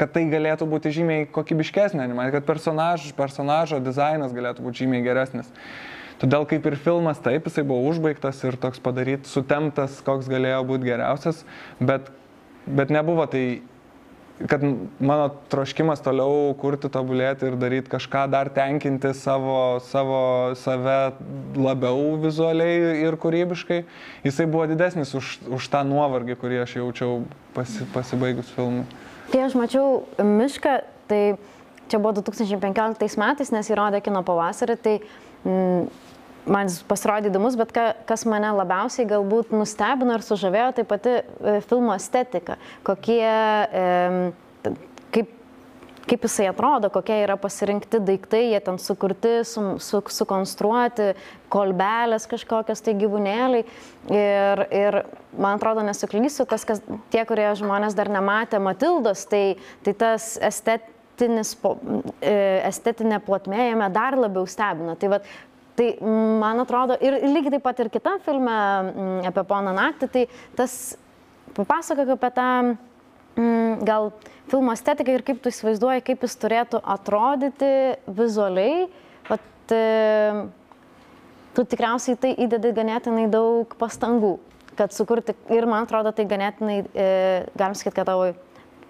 kad 0.00 0.10
tai 0.14 0.24
galėtų 0.26 0.66
būti 0.68 0.90
žymiai 0.94 1.26
kokybiškesnė 1.30 2.02
animacija, 2.02 2.38
kad 2.38 2.46
personaž, 2.48 3.06
personažo 3.16 3.78
dizainas 3.82 4.34
galėtų 4.34 4.64
būti 4.64 4.84
žymiai 4.84 5.04
geresnis. 5.06 5.50
Todėl 6.22 6.46
kaip 6.48 6.66
ir 6.70 6.76
filmas, 6.78 7.18
taip, 7.22 7.48
jisai 7.48 7.64
buvo 7.66 7.88
užbaigtas 7.90 8.42
ir 8.46 8.58
toks 8.60 8.82
padaryt, 8.82 9.26
sutemtas, 9.26 9.98
koks 10.06 10.30
galėjo 10.30 10.60
būti 10.68 10.92
geriausias, 10.92 11.42
bet 11.82 12.12
bet 12.66 12.90
nebuvo 12.90 13.26
tai 13.26 13.62
kad 14.48 14.62
mano 14.98 15.28
troškimas 15.48 16.00
toliau 16.02 16.54
kurti, 16.58 16.88
tobulėti 16.90 17.46
ir 17.46 17.54
daryti 17.58 17.92
kažką 17.92 18.24
dar 18.32 18.48
tenkinti 18.50 19.12
savo, 19.14 19.78
savo 19.86 20.54
save 20.58 21.14
labiau 21.54 22.16
vizualiai 22.18 23.04
ir 23.04 23.14
kūrybiškai, 23.22 23.84
jisai 24.26 24.48
buvo 24.50 24.66
didesnis 24.66 25.14
už, 25.14 25.36
už 25.54 25.68
tą 25.70 25.84
nuovargį, 25.86 26.34
kurį 26.40 26.64
aš 26.64 26.74
jaučiau 26.80 27.20
pasi, 27.54 27.86
pasibaigus 27.94 28.50
filmui. 28.56 28.82
Kai 29.30 29.44
aš 29.46 29.54
mačiau 29.54 30.02
mišką, 30.18 30.74
tai 31.08 31.22
čia 31.86 32.02
buvo 32.02 32.18
2015 32.18 33.22
metais, 33.22 33.54
nes 33.54 33.70
įrodė 33.70 34.02
kino 34.02 34.24
pavasarį, 34.26 34.78
tai 34.82 34.96
man 35.44 36.68
jis 36.68 36.82
pasirodė 36.88 37.30
įdomus, 37.30 37.56
bet 37.58 37.72
ka, 37.74 37.86
kas 38.08 38.24
mane 38.28 38.50
labiausiai 38.54 39.08
galbūt 39.08 39.54
nustebino 39.54 40.18
ir 40.18 40.24
sužavėjo, 40.24 40.72
tai 40.78 40.84
pati 40.88 41.14
e, 41.20 41.56
filmo 41.68 41.94
estetika, 41.96 42.58
kokie, 42.86 43.24
e, 43.24 44.74
kaip, 45.14 45.32
kaip 46.04 46.26
jisai 46.28 46.50
atrodo, 46.50 46.90
kokie 46.92 47.16
yra 47.24 47.38
pasirinkti 47.40 48.02
daiktai, 48.04 48.44
jie 48.52 48.60
ten 48.64 48.80
sukurti, 48.82 49.36
su, 49.48 49.66
su, 49.82 50.02
sukonstruoti, 50.18 51.12
kolbelės 51.52 52.28
kažkokios 52.30 52.84
tai 52.84 52.96
gyvūnėliai. 53.00 53.64
Ir, 54.12 54.64
ir 54.68 55.00
man 55.32 55.56
atrodo, 55.56 55.84
nesuklysiu, 55.86 56.44
tas, 56.50 56.66
kas, 56.68 56.82
tie, 57.14 57.22
kurie 57.28 57.48
žmonės 57.56 57.96
dar 57.96 58.12
nematė 58.12 58.60
Matildos, 58.62 59.24
tai, 59.30 59.46
tai 59.86 59.96
tas 59.96 60.34
estet, 60.44 60.90
e, 61.22 62.36
estetinė 62.68 63.20
plotmė 63.24 63.70
jame 63.70 63.90
dar 63.94 64.16
labiau 64.18 64.46
stebina. 64.50 64.96
Tai 64.98 65.16
vat, 65.16 65.28
Tai 65.74 65.88
man 66.38 66.62
atrodo, 66.62 66.94
ir 67.02 67.16
lygiai 67.26 67.56
taip 67.56 67.64
pat 67.64 67.80
ir 67.82 67.88
kitam 67.90 68.20
filme 68.22 68.52
mm, 68.54 69.24
apie 69.26 69.42
poną 69.48 69.72
naktį, 69.74 70.08
tai 70.12 70.20
tas 70.54 70.74
papasakok 71.56 72.12
apie 72.14 72.30
tą 72.36 72.50
mm, 73.34 73.80
gal 73.86 74.12
filmo 74.52 74.74
estetiką 74.74 75.16
ir 75.16 75.24
kaip 75.26 75.40
tu 75.42 75.50
įsivaizduoji, 75.50 76.04
kaip 76.06 76.22
jis 76.22 76.36
turėtų 76.38 76.78
atrodyti 76.94 77.70
vizualiai. 78.06 78.84
Vat, 79.26 79.74
e, 79.74 80.44
tu 81.58 81.64
tikriausiai 81.74 82.20
tai 82.22 82.30
įdedi 82.46 82.70
ganėtinai 82.76 83.26
daug 83.32 83.74
pastangų, 83.80 84.36
kad 84.78 84.94
sukurti 84.94 85.34
ir 85.54 85.66
man 85.70 85.88
atrodo 85.88 86.14
tai 86.14 86.28
ganėtinai, 86.30 86.78
e, 86.94 87.08
galim 87.58 87.74
sakyti, 87.74 87.96
kad 87.98 88.12
tavo 88.12 88.30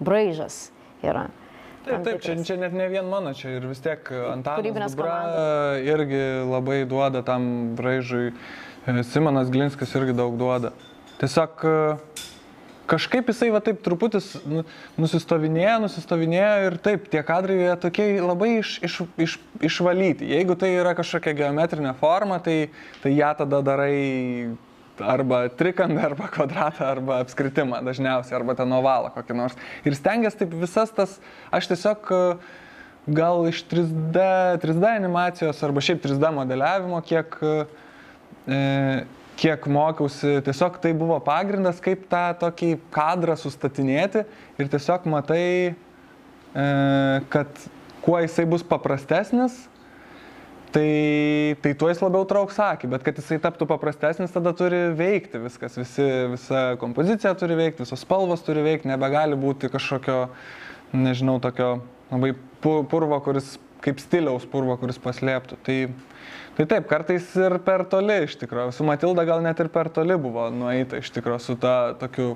braižas 0.05 0.67
yra. 1.01 1.31
Taip, 1.85 2.01
taip, 2.07 2.21
čia, 2.25 2.35
čia 2.47 2.57
net 2.57 2.73
ne 2.73 2.87
vien 2.89 3.05
mano, 3.09 3.35
čia 3.37 3.59
ir 3.59 3.67
vis 3.69 3.83
tiek 3.85 4.09
Antanas 4.31 4.95
Dubra 4.95 5.19
irgi 5.85 6.23
labai 6.49 6.79
duoda 6.89 7.21
tam 7.27 7.75
braižui, 7.77 8.33
e, 8.89 9.03
Simonas 9.05 9.53
Glinskas 9.53 9.93
irgi 9.99 10.17
daug 10.17 10.39
duoda. 10.41 10.73
Tiesiog 11.21 11.67
e, 11.69 11.75
kažkaip 12.91 13.29
jisai 13.29 13.51
va 13.53 13.61
taip 13.65 13.85
truputis 13.85 14.33
nu, 14.49 14.65
nusistovinėjo, 15.01 15.77
nusistovinėjo 15.85 16.69
ir 16.71 16.79
taip, 16.89 17.09
tie 17.13 17.23
kadrai 17.27 17.61
jie 17.61 17.77
tokie 17.85 18.09
labai 18.21 18.51
iš, 18.63 18.77
iš, 18.89 18.99
iš, 19.27 19.39
išvalyti. 19.69 20.29
Jeigu 20.33 20.57
tai 20.61 20.75
yra 20.79 20.97
kažkokia 20.97 21.37
geometrinė 21.45 21.95
forma, 22.01 22.41
tai, 22.45 22.71
tai 23.05 23.13
ją 23.17 23.35
tada 23.45 23.61
darai 23.67 23.95
arba 25.03 25.45
trikampį, 25.59 25.99
arba 26.11 26.29
kvadratą, 26.33 26.87
arba 26.87 27.19
apskritimą 27.25 27.81
dažniausiai, 27.87 28.37
arba 28.39 28.55
ten 28.59 28.73
ovalą 28.75 29.11
kokį 29.15 29.37
nors. 29.39 29.57
Ir 29.87 29.97
stengiasi 29.99 30.43
taip 30.43 30.55
visas 30.61 30.93
tas, 30.95 31.17
aš 31.55 31.71
tiesiog 31.73 32.13
e, 32.15 32.23
gal 33.17 33.49
iš 33.51 33.65
3D, 33.71 34.29
3D 34.63 34.89
animacijos 34.93 35.63
arba 35.67 35.83
šiaip 35.85 36.03
3D 36.05 36.31
modeliavimo, 36.39 37.03
kiek, 37.07 37.37
e, 38.47 38.59
kiek 39.41 39.67
mokiausi, 39.67 40.39
tiesiog 40.47 40.79
tai 40.83 40.95
buvo 40.97 41.19
pagrindas, 41.25 41.83
kaip 41.83 42.07
tą 42.13 42.27
tokį 42.45 42.75
kadrą 42.95 43.39
sustatinėti 43.41 44.25
ir 44.61 44.73
tiesiog 44.73 45.09
matai, 45.11 45.47
e, 45.75 46.67
kad 47.35 47.67
kuo 48.05 48.21
jisai 48.23 48.47
bus 48.47 48.63
paprastesnis, 48.67 49.65
tai, 50.75 51.57
tai 51.63 51.75
tuo 51.79 51.89
jis 51.91 52.03
labiau 52.03 52.27
trauks 52.29 52.59
akį, 52.61 52.91
bet 52.95 53.05
kad 53.07 53.19
jisai 53.21 53.39
taptų 53.43 53.69
paprastesnis, 53.71 54.33
tada 54.35 54.55
turi 54.57 54.89
veikti 54.99 55.41
viskas, 55.45 55.79
Visi, 55.79 56.07
visa 56.33 56.65
kompozicija 56.81 57.35
turi 57.39 57.59
veikti, 57.59 57.85
visos 57.87 58.03
spalvos 58.03 58.43
turi 58.47 58.65
veikti, 58.67 58.91
nebegali 58.91 59.39
būti 59.39 59.71
kažkokio, 59.73 60.25
nežinau, 60.95 61.39
tokio 61.43 61.77
labai 62.11 62.35
purvo, 62.65 63.19
kuris 63.25 63.55
kaip 63.85 64.01
stiliaus 64.01 64.47
purvo, 64.49 64.77
kuris 64.81 64.99
paslėptų. 65.03 65.59
Tai, 65.67 65.79
tai 66.57 66.67
taip, 66.71 66.89
kartais 66.91 67.27
ir 67.37 67.59
per 67.67 67.85
toli 67.91 68.23
iš 68.25 68.39
tikrųjų. 68.41 68.73
Su 68.75 68.87
Matilda 68.89 69.27
gal 69.29 69.45
net 69.45 69.61
ir 69.61 69.71
per 69.73 69.91
toli 69.93 70.17
buvo 70.21 70.49
nueita 70.55 71.03
iš 71.03 71.13
tikrųjų 71.15 71.43
su 71.45 71.59
ta 71.61 71.77
tokiu 72.01 72.33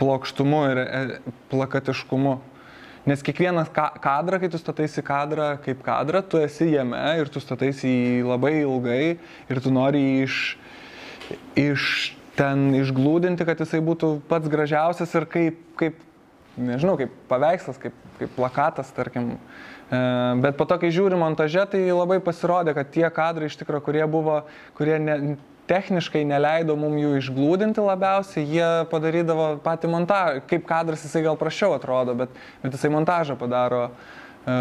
plokštumu 0.00 0.62
ir 0.72 0.80
e, 0.84 1.02
plakatiškumu. 1.52 2.38
Nes 3.04 3.20
kiekvienas 3.20 3.68
ka 3.68 3.90
kadrą, 4.00 4.38
kai 4.40 4.48
tu 4.48 4.56
stataisi 4.56 5.02
kadrą 5.04 5.50
kaip 5.64 5.82
kadrą, 5.84 6.22
tu 6.24 6.40
esi 6.40 6.70
jame 6.72 7.02
ir 7.20 7.28
tu 7.28 7.42
stataisi 7.42 7.90
jį 7.90 8.22
labai 8.24 8.54
ilgai 8.62 9.18
ir 9.52 9.60
tu 9.60 9.72
nori 9.74 10.22
iš, 10.22 10.38
iš 11.60 11.84
ten 12.38 12.70
išglūdinti, 12.78 13.44
kad 13.44 13.60
jisai 13.60 13.82
būtų 13.84 14.14
pats 14.30 14.48
gražiausias 14.48 15.12
ir 15.20 15.28
kaip, 15.28 15.60
kaip 15.76 16.00
nežinau, 16.56 16.96
kaip 16.96 17.12
paveikslas, 17.28 17.78
kaip, 17.82 17.96
kaip 18.18 18.32
plakatas, 18.38 18.90
tarkim. 18.96 19.34
E, 19.92 20.00
bet 20.40 20.56
po 20.56 20.66
to, 20.68 20.78
kai 20.80 20.92
žiūri 20.94 21.18
montaže, 21.20 21.66
tai 21.74 21.84
labai 21.90 22.20
pasirodė, 22.24 22.72
kad 22.76 22.92
tie 22.94 23.04
kadrai 23.12 23.50
iš 23.50 23.58
tikrųjų, 23.60 23.84
kurie 23.84 24.04
buvo, 24.10 24.40
kurie 24.78 24.96
ne, 25.02 25.18
techniškai 25.70 26.24
neleido 26.28 26.76
mum 26.76 26.96
jų 27.00 27.14
išglūdinti 27.20 27.82
labiausiai, 27.84 28.44
jie 28.44 28.68
padarydavo 28.90 29.54
patį 29.64 29.90
montažą, 29.92 30.42
kaip 30.50 30.66
kadras 30.68 31.04
jisai 31.06 31.24
gal 31.24 31.38
prašiau 31.40 31.76
atrodo, 31.76 32.16
bet, 32.18 32.34
bet 32.62 32.76
jisai 32.76 32.92
montažą 32.92 33.36
padaro, 33.40 33.86
e, 34.44 34.58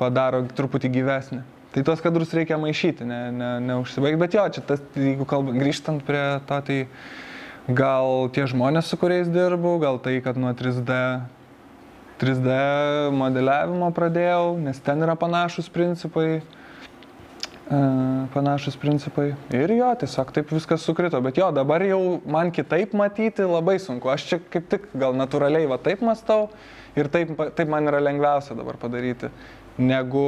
padaro 0.00 0.42
truputį 0.58 0.90
gyvesnį. 0.98 1.42
Tai 1.74 1.82
tuos 1.86 2.02
kadrus 2.02 2.34
reikia 2.34 2.58
maišyti, 2.62 3.06
ne, 3.06 3.20
ne, 3.34 3.52
neužsibaigti, 3.68 4.20
bet 4.20 4.34
jo, 4.36 4.48
čia 4.56 4.62
tas, 4.66 4.82
jeigu 4.98 5.26
kalbant, 5.26 5.58
grįžtant 5.58 6.04
prie 6.06 6.24
to, 6.50 6.60
tai 6.66 6.80
gal 7.66 8.28
tie 8.34 8.44
žmonės, 8.50 8.90
su 8.90 8.98
kuriais 9.00 9.30
dirbu, 9.30 9.78
gal 9.82 9.98
tai, 10.02 10.20
kad 10.22 10.38
nuo 10.38 10.52
3D 10.54 10.98
3D 12.22 12.58
modeliavimo 13.14 13.88
pradėjau, 13.94 14.54
nes 14.62 14.78
ten 14.86 15.02
yra 15.02 15.16
panašus 15.18 15.66
principai. 15.72 16.44
E, 17.64 17.76
panašus 18.34 18.76
principai. 18.76 19.30
Ir 19.56 19.72
jo, 19.72 19.88
tiesiog 19.96 20.32
taip 20.36 20.50
viskas 20.52 20.82
sukrito. 20.84 21.16
Bet 21.24 21.38
jo, 21.40 21.48
dabar 21.56 21.80
jau 21.86 22.18
man 22.28 22.50
kitaip 22.52 22.92
matyti 22.92 23.46
labai 23.48 23.78
sunku. 23.80 24.10
Aš 24.12 24.26
čia 24.28 24.38
kaip 24.52 24.68
tik 24.68 24.90
gal 24.92 25.16
natūraliai 25.16 25.68
va 25.70 25.78
taip 25.80 26.04
mastau 26.04 26.50
ir 26.98 27.08
taip, 27.12 27.32
taip 27.56 27.72
man 27.72 27.88
yra 27.88 28.02
lengviausia 28.04 28.56
dabar 28.58 28.76
padaryti, 28.80 29.30
negu 29.80 30.26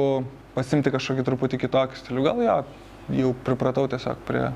pasimti 0.55 0.89
kažkokį 0.93 1.27
truputį 1.27 1.61
kitokį 1.61 2.01
stilių. 2.01 2.25
Gal 2.25 2.41
jo, 2.47 2.57
jau 3.19 3.35
pripratau 3.45 3.85
tiesiog 3.91 4.25
prie, 4.25 4.47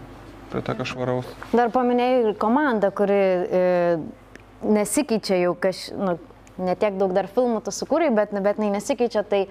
prie 0.50 0.65
tokio 0.65 0.89
švaraus. 0.89 1.30
Dar 1.54 1.70
paminėjai 1.76 2.34
komandą, 2.41 2.89
kuri 2.98 3.22
e, 3.62 3.63
nesikeičia 4.65 5.38
jau 5.44 5.54
kaž, 5.67 5.91
nu, 6.02 6.17
netiek 6.65 6.97
daug 7.00 7.13
dar 7.15 7.28
filmų 7.32 7.62
tu 7.65 7.74
sukūrei, 7.76 8.10
bet, 8.15 8.34
bet 8.43 8.60
jinai 8.60 8.71
nesikeičia, 8.78 9.24
tai 9.28 9.41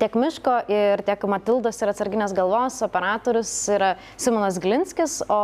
tiek 0.00 0.18
Miško 0.18 0.56
ir 0.72 1.02
tiek 1.06 1.26
Matildos 1.30 1.80
yra 1.82 1.94
atsarginės 1.94 2.34
galvos, 2.36 2.80
operatorius 2.86 3.52
yra 3.72 3.94
Simonas 4.20 4.60
Glinskis, 4.62 5.20
o 5.32 5.42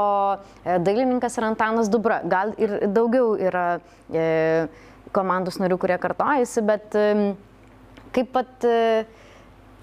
e, 0.65 0.79
dailininkas 0.85 1.39
yra 1.41 1.53
Antanas 1.53 1.91
Dubra. 1.93 2.21
Gal 2.29 2.55
ir 2.61 2.79
daugiau 2.95 3.35
yra 3.37 3.67
e, 4.09 4.69
komandos 5.15 5.61
narių, 5.63 5.79
kurie 5.81 5.99
kartojasi, 6.01 6.65
bet 6.69 6.99
e, 6.99 7.07
kaip 8.17 8.35
pat, 8.35 8.53
e, 8.67 9.07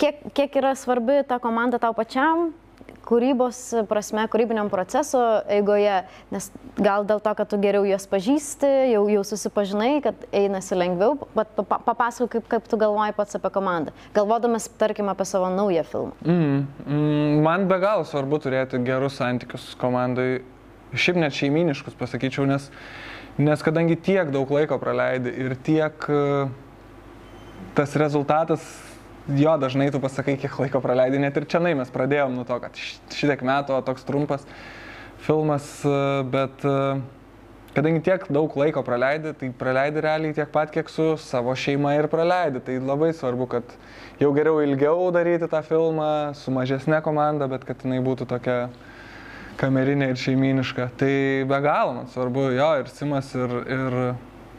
kiek, 0.02 0.28
kiek 0.38 0.62
yra 0.62 0.76
svarbi 0.78 1.22
ta 1.28 1.40
komanda 1.44 1.82
tau 1.82 1.96
pačiam, 1.98 2.50
kūrybos 3.06 3.60
prasme, 3.90 4.26
kūrybiniam 4.32 4.70
proceso 4.72 5.22
eigoje, 5.52 6.02
nes 6.34 6.50
gal 6.78 7.06
dėl 7.08 7.22
to, 7.24 7.34
kad 7.38 7.52
tu 7.52 7.60
geriau 7.62 7.86
juos 7.88 8.08
pažįsti, 8.12 8.72
jau, 8.94 9.06
jau 9.12 9.24
susipažinai, 9.28 9.92
kad 10.06 10.26
einasi 10.36 10.78
lengviau, 10.78 11.20
bet 11.38 11.54
papasakok, 11.56 12.32
kaip, 12.36 12.50
kaip 12.56 12.68
tu 12.72 12.80
galvoji 12.82 13.16
pats 13.18 13.40
apie 13.40 13.54
komandą, 13.54 13.96
galvodamas, 14.18 14.68
tarkim, 14.82 15.12
apie 15.14 15.28
savo 15.30 15.52
naują 15.54 15.86
filmą. 15.92 16.18
Mm, 16.26 16.66
mm, 16.88 17.40
man 17.46 17.70
be 17.72 17.80
galo 17.84 18.06
svarbu 18.08 18.42
turėti 18.44 18.82
gerus 18.86 19.20
santykius 19.22 19.74
komandai, 19.82 20.44
šiaip 20.96 21.20
net 21.22 21.36
šeiminiškus 21.36 21.98
pasakyčiau, 22.00 22.48
nes, 22.50 22.70
nes 23.38 23.66
kadangi 23.66 23.98
tiek 24.00 24.32
daug 24.34 24.52
laiko 24.54 24.80
praleidi 24.82 25.34
ir 25.46 25.58
tiek 25.66 26.10
uh, 26.10 26.52
tas 27.76 27.96
rezultatas 28.00 28.64
jo, 29.30 29.58
dažnai 29.62 29.90
tu 29.92 30.02
pasakai, 30.04 30.38
kiek 30.42 30.60
laiko 30.60 30.82
praleidai, 30.84 31.20
net 31.22 31.38
ir 31.38 31.48
čia 31.50 31.62
mes 31.64 31.92
pradėjom 31.92 32.36
nuo 32.36 32.46
to, 32.46 32.60
kad 32.62 32.76
šitiek 33.14 33.42
metų, 33.46 33.78
o 33.78 33.82
toks 33.86 34.06
trumpas 34.08 34.46
filmas, 35.26 35.66
e, 35.86 36.24
bet 36.30 36.66
e, 36.66 36.76
kadangi 37.78 38.04
tiek 38.06 38.28
daug 38.30 38.54
laiko 38.58 38.84
praleidai, 38.86 39.34
tai 39.34 39.50
praleidai 39.50 40.04
realiai 40.06 40.36
tiek 40.38 40.52
pat, 40.54 40.70
kiek 40.74 40.90
su 40.90 41.16
savo 41.18 41.56
šeima 41.56 41.96
ir 41.98 42.10
praleidai. 42.12 42.62
Tai 42.66 42.78
labai 42.86 43.14
svarbu, 43.18 43.48
kad 43.50 43.74
jau 44.22 44.30
geriau 44.36 44.62
ilgiau 44.62 45.10
daryti 45.16 45.50
tą 45.50 45.64
filmą 45.66 46.36
su 46.38 46.54
mažesnė 46.54 47.02
komanda, 47.06 47.50
bet 47.50 47.66
kad 47.66 47.82
jinai 47.82 48.04
būtų 48.06 48.30
tokia 48.30 48.60
kamerinė 49.58 50.12
ir 50.12 50.20
šeiminiška. 50.20 50.92
Tai 51.00 51.18
be 51.50 51.60
galo 51.64 51.98
man 51.98 52.08
svarbu, 52.12 52.50
jo, 52.54 52.72
ir 52.84 52.92
Simas, 52.92 53.34
ir, 53.34 53.60
ir 53.66 54.00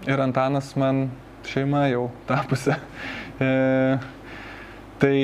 ir 0.07 0.21
Antanas 0.21 0.75
man 0.77 1.11
šeima 1.47 1.87
jau 1.91 2.11
tapusi. 2.29 2.75
E, 3.37 3.99
tai 5.03 5.17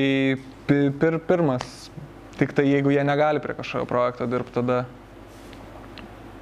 pir, 0.66 1.20
pirmas, 1.28 1.90
tik 2.38 2.54
tai 2.56 2.66
jeigu 2.70 2.92
jie 2.94 3.04
negali 3.06 3.42
prie 3.42 3.56
kažkokio 3.58 3.88
projekto 3.88 4.28
dirbti, 4.30 4.56
tada 4.60 4.82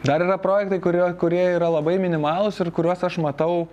Dar 0.00 0.22
yra 0.24 0.38
projektai, 0.40 0.78
kurie, 0.80 1.02
kurie 1.20 1.42
yra 1.58 1.66
labai 1.68 1.98
minimalūs 2.00 2.56
ir 2.62 2.70
kuriuos 2.72 3.02
aš 3.04 3.18
matau 3.20 3.66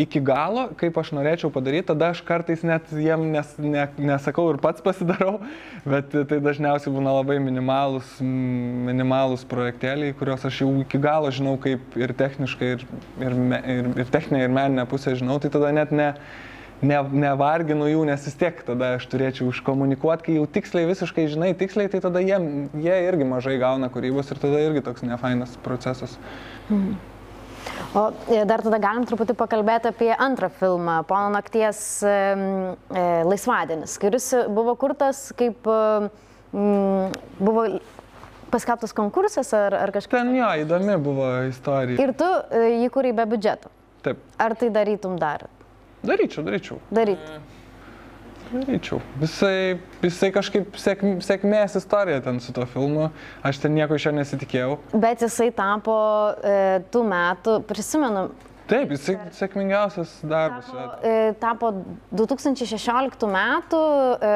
iki 0.00 0.22
galo, 0.24 0.70
kaip 0.80 0.96
aš 0.96 1.10
norėčiau 1.12 1.50
padaryti, 1.52 1.90
tada 1.90 2.08
aš 2.14 2.22
kartais 2.24 2.62
net 2.64 2.88
jiem 2.88 3.26
nes, 3.34 3.50
ne, 3.60 3.82
nesakau 4.00 4.46
ir 4.54 4.60
pats 4.62 4.80
pasidarau, 4.84 5.34
bet 5.84 6.08
tai 6.30 6.38
dažniausiai 6.40 6.94
būna 6.94 7.12
labai 7.18 7.36
minimalūs, 7.44 8.16
minimalūs 8.24 9.44
projektėliai, 9.50 10.16
kuriuos 10.16 10.48
aš 10.48 10.62
jau 10.64 10.70
iki 10.80 11.02
galo 11.04 11.28
žinau 11.28 11.58
kaip 11.60 12.00
ir 12.00 12.16
techniškai, 12.16 12.72
ir, 12.78 12.88
ir, 13.20 13.38
ir, 13.76 13.92
ir 14.06 14.16
techninė, 14.16 14.46
ir 14.48 14.56
meninė 14.56 14.88
pusė 14.88 15.18
žinau, 15.20 15.36
tai 15.36 15.52
tada 15.52 15.74
net 15.76 15.92
ne, 15.92 16.14
ne, 16.16 16.53
nevarginu 16.84 17.88
jų, 17.90 18.02
nes 18.08 18.26
vis 18.28 18.36
tiek 18.40 18.60
tada 18.66 18.94
aš 18.98 19.06
turėčiau 19.12 19.48
iškomunikuoti, 19.52 20.26
kai 20.28 20.36
jau 20.38 20.44
tiksliai 20.56 20.88
visiškai 20.90 21.26
žinai, 21.32 21.54
tiksliai, 21.58 21.90
tai 21.92 22.02
tada 22.04 22.22
jie, 22.24 22.38
jie 22.84 23.00
irgi 23.08 23.26
mažai 23.28 23.56
gauna 23.62 23.90
kūrybos 23.92 24.30
ir 24.32 24.42
tada 24.42 24.62
irgi 24.66 24.84
toks 24.86 25.06
nefainas 25.06 25.56
procesas. 25.64 26.18
Mhm. 26.68 26.94
O 27.96 28.04
e, 28.28 28.42
dar 28.44 28.60
tada 28.60 28.78
galim 28.82 29.06
truputį 29.08 29.36
pakalbėti 29.38 29.88
apie 29.88 30.10
antrą 30.12 30.50
filmą, 30.52 30.98
Pono 31.08 31.30
nakties 31.32 31.78
e, 32.04 32.14
e, 32.92 33.04
laisvadienis, 33.24 33.96
kuris 34.02 34.30
buvo 34.52 34.74
kurtas 34.80 35.30
kaip 35.38 35.64
e, 35.70 36.08
buvo 37.40 37.66
paskelbtas 38.54 38.94
konkursas 38.94 39.50
ar, 39.56 39.74
ar 39.74 39.92
kažkas. 39.94 40.12
Ten 40.14 40.34
jo, 40.36 40.50
įdomi 40.62 40.98
buvo 41.02 41.28
istorija. 41.48 41.98
Ir 42.02 42.14
tu 42.18 42.28
e, 42.28 42.66
jį 42.84 42.90
kūrei 42.94 43.14
be 43.16 43.26
biudžeto. 43.34 43.72
Taip. 44.04 44.20
Ar 44.42 44.54
tai 44.58 44.70
darytum 44.74 45.16
dar? 45.18 45.46
Daryčiau, 46.04 46.44
daryčiau. 46.44 46.80
Daryti. 46.94 47.38
Daryčiau. 48.52 49.00
Visai, 49.18 49.78
visai 50.02 50.30
kažkaip 50.34 50.76
sėk, 50.78 51.02
sėkmės 51.24 51.78
istorija 51.80 52.20
ten 52.24 52.38
su 52.44 52.52
to 52.54 52.66
filmu. 52.70 53.08
Aš 53.42 53.62
ten 53.64 53.74
nieko 53.74 53.96
iš 53.98 54.08
jo 54.10 54.12
nesitikėjau. 54.18 54.76
Bet 54.92 55.24
jisai 55.24 55.48
tapo 55.56 55.96
e, 56.38 56.82
tų 56.92 57.02
metų, 57.08 57.56
prisimenu, 57.68 58.28
Taip, 58.64 58.94
jis 58.94 59.10
sėkmingiausias 59.36 60.12
darbas. 60.24 60.70
Tapo, 60.72 61.10
tapo 61.42 61.70
2016 62.16 63.28
metų, 63.28 63.80
e, 64.24 64.30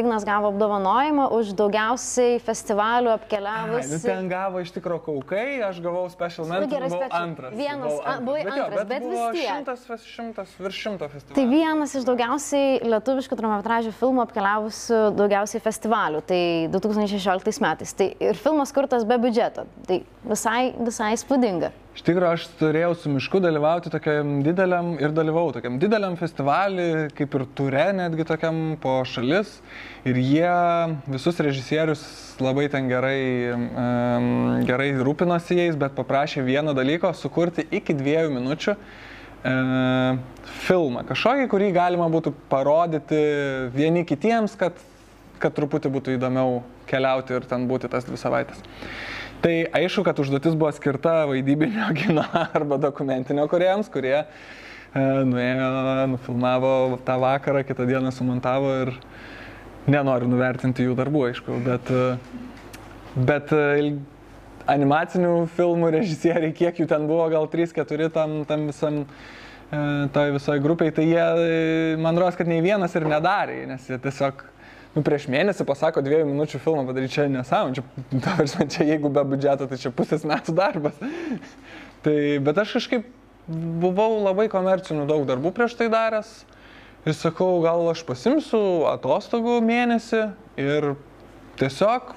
Ignas 0.00 0.26
gavo 0.26 0.50
apdovanojimą 0.50 1.28
už 1.36 1.52
daugiausiai 1.58 2.40
festivalių 2.42 3.12
apkeliavus. 3.14 3.86
Nu, 3.92 4.00
ten 4.02 4.26
gavo 4.32 4.64
iš 4.64 4.72
tikrųjų 4.74 5.04
kaukai, 5.06 5.44
aš 5.68 5.78
gavau 5.84 6.02
special 6.10 6.50
mentor, 6.50 6.68
gerai, 6.74 6.90
buvau 6.90 7.04
special. 7.04 7.28
antras. 7.28 7.54
Vienas, 7.54 7.86
buvau 7.86 8.02
antras. 8.02 8.26
buvai 8.26 8.42
bet 8.42 8.52
antras, 8.52 8.66
jo, 8.66 8.74
bet, 8.74 8.90
bet 8.90 9.08
vis 9.08 9.24
tiek. 9.38 9.48
Šimtas, 9.54 10.06
šimtas, 10.16 10.58
virš 10.66 10.82
šimto 10.88 11.10
festivalių. 11.14 11.38
Tai 11.38 11.48
vienas 11.54 11.94
iš 11.94 12.10
daugiausiai 12.10 12.76
lietuviškų 12.82 13.42
trumpametražių 13.42 13.96
filmų 14.02 14.26
apkeliavusių 14.26 15.02
daugiausiai 15.22 15.62
festivalių, 15.62 16.26
tai 16.26 16.42
2016 16.74 17.62
metais. 17.62 17.94
Tai 17.94 18.10
ir 18.26 18.42
filmas 18.42 18.74
kurtas 18.74 19.06
be 19.06 19.22
biudžeto, 19.22 19.68
tai 19.86 20.02
visai, 20.26 20.72
visai 20.82 21.14
spūdinga. 21.20 21.70
Iš 21.98 22.04
tikrųjų, 22.06 22.28
aš 22.30 22.42
turėjau 22.60 22.92
su 22.94 23.10
mišku 23.10 23.40
dalyvauti 23.42 23.90
tokiam 23.90 24.36
dideliam 24.46 24.92
ir 25.02 25.10
dalyvau 25.10 25.48
tokiam 25.50 25.80
dideliam 25.82 26.14
festivalį, 26.14 27.08
kaip 27.18 27.34
ir 27.34 27.44
ture 27.58 27.86
netgi 27.98 28.26
tokiam 28.28 28.60
po 28.78 29.00
šalis. 29.02 29.56
Ir 30.06 30.20
jie 30.22 30.52
visus 31.10 31.42
režisierius 31.42 32.04
labai 32.38 32.68
ten 32.70 32.86
gerai, 32.86 33.50
um, 33.50 34.30
gerai 34.68 34.92
rūpinosi 34.94 35.58
jais, 35.58 35.74
bet 35.74 35.98
paprašė 35.98 36.46
vieno 36.46 36.70
dalyko- 36.70 37.10
sukurti 37.24 37.66
iki 37.66 37.98
dviejų 37.98 38.30
minučių 38.36 38.78
uh, 38.78 40.22
filmą. 40.70 41.02
Kažkokį, 41.10 41.50
kurį 41.50 41.74
galima 41.74 42.06
būtų 42.14 42.36
parodyti 42.46 43.24
vieni 43.74 44.06
kitiems, 44.06 44.54
kad, 44.54 44.78
kad 45.42 45.58
truputį 45.58 45.90
būtų 45.98 46.14
įdomiau 46.14 46.60
keliauti 46.86 47.34
ir 47.34 47.50
ten 47.50 47.66
būti 47.66 47.90
tas 47.90 48.06
dvi 48.06 48.22
savaitės. 48.22 48.62
Tai 49.38 49.54
aišku, 49.70 50.02
kad 50.02 50.18
užduotis 50.18 50.56
buvo 50.58 50.70
skirta 50.74 51.22
vaidybinio 51.30 51.92
kino 51.98 52.24
arba 52.32 52.78
dokumentinio 52.82 53.46
kuriejams, 53.50 53.90
kurie 53.92 54.16
e, 54.18 54.26
nuėjo, 54.98 55.68
nufilmavo 56.14 56.72
tą 57.06 57.18
vakarą, 57.22 57.62
kitą 57.68 57.86
dieną 57.86 58.10
sumontavo 58.14 58.72
ir 58.82 58.94
nenoriu 59.88 60.28
nuvertinti 60.30 60.86
jų 60.88 60.96
darbų, 60.98 61.24
aišku, 61.30 61.58
bet, 61.64 61.90
e, 61.94 62.18
bet 63.30 63.54
e, 63.54 63.92
animacinių 64.68 65.32
filmų 65.56 65.92
režisieriai, 65.96 66.52
kiek 66.56 66.82
jų 66.82 66.88
ten 66.90 67.06
buvo, 67.08 67.28
gal 67.32 67.48
3-4 67.52 68.10
tam, 68.14 68.40
tam 68.48 68.66
visam 68.72 69.00
e, 69.04 69.80
toj 70.18 70.34
visoje 70.36 70.64
grupiai, 70.64 70.92
tai 70.94 71.06
jie, 71.08 71.24
man 72.02 72.18
rodos, 72.18 72.36
kad 72.40 72.50
nei 72.50 72.60
vienas 72.64 72.98
ir 72.98 73.06
nedarė, 73.08 73.62
nes 73.70 73.86
jie 73.86 74.02
tiesiog 74.02 74.44
nu, 74.96 75.04
prieš 75.06 75.28
mėnesį 75.32 75.66
pasako 75.68 76.02
dviejų 76.04 76.26
minučių 76.30 76.60
filmą 76.64 76.84
padaryti, 76.88 77.16
čia 77.18 77.28
nesąmonė, 77.32 77.80
čia, 77.80 78.68
čia 78.74 78.88
jeigu 78.92 79.10
be 79.12 79.24
biudžeto, 79.32 79.68
tai 79.70 79.78
čia 79.80 79.92
pusės 79.94 80.26
metų 80.28 80.54
darbas. 80.58 80.98
tai, 82.04 82.16
bet 82.44 82.62
aš 82.64 82.78
kažkaip 82.78 83.08
buvau 83.48 84.18
labai 84.20 84.48
komercinių 84.52 85.06
daug 85.08 85.24
darbų 85.28 85.54
prieš 85.56 85.78
tai 85.78 85.88
daręs 85.92 86.30
ir 87.08 87.16
sakau, 87.16 87.58
gal 87.64 87.86
aš 87.88 88.02
pasimsiu 88.08 88.60
atostogų 88.90 89.58
mėnesį 89.64 90.24
ir 90.60 90.92
tiesiog 91.60 92.12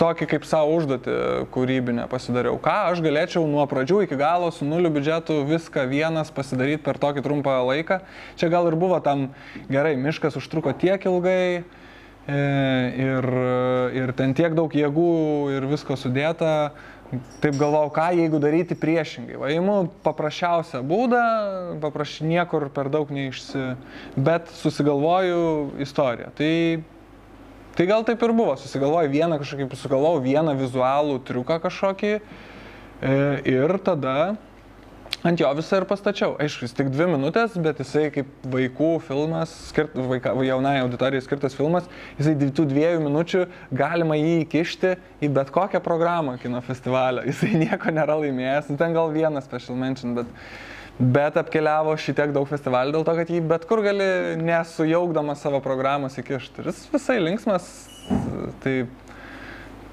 tokį 0.00 0.28
kaip 0.30 0.46
savo 0.48 0.76
užduotį 0.76 1.16
kūrybinę 1.54 2.06
pasidariau. 2.10 2.58
Ką 2.62 2.74
aš 2.92 3.02
galėčiau 3.04 3.44
nuo 3.48 3.64
pradžių 3.70 4.02
iki 4.06 4.18
galo 4.20 4.50
su 4.54 4.66
nuliu 4.68 4.90
biudžetu 4.94 5.40
viską 5.48 5.86
vienas 5.90 6.32
pasidaryti 6.34 6.84
per 6.84 7.00
tokį 7.02 7.24
trumpą 7.24 7.58
laiką. 7.70 8.00
Čia 8.40 8.50
gal 8.52 8.68
ir 8.70 8.76
buvo 8.78 9.00
tam 9.04 9.30
gerai, 9.70 9.96
miškas 10.00 10.38
užtruko 10.40 10.74
tiek 10.76 11.06
ilgai 11.08 11.62
e, 11.62 12.40
ir, 13.06 13.30
ir 14.02 14.12
ten 14.18 14.36
tiek 14.36 14.56
daug 14.58 14.72
jėgų 14.72 15.14
ir 15.56 15.70
visko 15.70 15.98
sudėta. 16.00 16.52
Taip 17.38 17.54
galvojau, 17.54 17.92
ką 17.94 18.08
jeigu 18.18 18.40
daryti 18.42 18.74
priešingai. 18.74 19.36
Vaimu 19.38 19.76
paprasčiausią 20.02 20.80
būdą, 20.82 21.22
papraš 21.78 22.16
niekur 22.26 22.66
per 22.74 22.90
daug 22.90 23.12
neišsi, 23.14 23.76
bet 24.18 24.50
susigalvoju 24.58 25.78
istoriją. 25.86 26.32
Tai 26.34 26.50
Tai 27.76 27.84
gal 27.84 28.04
taip 28.08 28.22
ir 28.24 28.32
buvo, 28.32 28.54
susigalvoju 28.56 29.10
vieną 29.12 29.36
kažkokį, 29.42 29.68
susigalvojau 29.76 30.22
vieną 30.24 30.54
vizualų 30.56 31.18
triuką 31.28 31.58
kažkokį 31.60 32.12
e, 32.16 32.20
ir 33.52 33.74
tada 33.84 34.14
ant 35.26 35.40
jo 35.40 35.50
visą 35.58 35.80
ir 35.80 35.86
pastačiau. 35.88 36.38
Aišku, 36.40 36.64
jis 36.64 36.74
tik 36.76 36.88
dvi 36.94 37.08
minutės, 37.10 37.58
bet 37.60 37.82
jisai 37.82 38.06
kaip 38.14 38.30
vaikų 38.52 38.90
filmas, 39.04 39.52
skirt, 39.68 39.92
vaika, 40.08 40.32
jaunai 40.46 40.78
auditorijai 40.84 41.24
skirtas 41.24 41.56
filmas, 41.58 41.88
jisai 42.16 42.36
tų 42.40 42.64
dviejų 42.70 43.02
minučių 43.04 43.44
galima 43.76 44.16
jį 44.16 44.32
įkišti 44.46 44.94
į 45.26 45.30
bet 45.36 45.52
kokią 45.52 45.82
programą 45.84 46.38
kino 46.40 46.62
festivalio. 46.64 47.26
Jisai 47.30 47.60
nieko 47.60 47.92
nėra 47.92 48.16
laimėjęs, 48.22 48.72
ten 48.72 48.96
gal 48.96 49.12
vienas 49.12 49.44
special 49.48 49.76
mention, 49.76 50.16
bet 50.16 50.32
bet 50.98 51.36
apkeliavo 51.36 51.92
šitiek 52.00 52.32
daug 52.32 52.48
festivalių 52.48 52.94
dėl 52.94 53.04
to, 53.04 53.14
kad 53.18 53.32
jį 53.32 53.42
bet 53.50 53.66
kur 53.68 53.82
gali 53.84 54.06
nesujaukdamas 54.40 55.42
savo 55.44 55.60
programos 55.64 56.16
įkišti. 56.20 56.62
Ir 56.62 56.70
jis 56.70 56.86
visai 56.92 57.18
linksmas, 57.20 57.66
tai, 58.64 58.78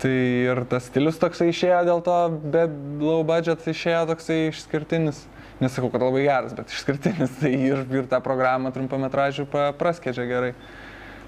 tai 0.04 0.14
ir 0.54 0.64
tas 0.72 0.88
stilius 0.88 1.20
toksai 1.20 1.50
išėjo 1.52 1.82
dėl 1.90 2.06
to, 2.06 2.18
be 2.56 2.66
low 3.04 3.20
budget 3.28 3.68
išėjo 3.68 4.06
toksai 4.14 4.40
išskirtinis. 4.54 5.26
Nesakau, 5.62 5.92
kad 5.94 6.02
labai 6.02 6.24
geras, 6.26 6.56
bet 6.56 6.72
išskirtinis, 6.72 7.36
tai 7.42 7.52
ir, 7.52 7.84
ir 7.94 8.08
tą 8.12 8.24
programą 8.24 8.72
trumpametražių 8.76 9.48
praskedžia 9.80 10.28
gerai. 10.30 10.56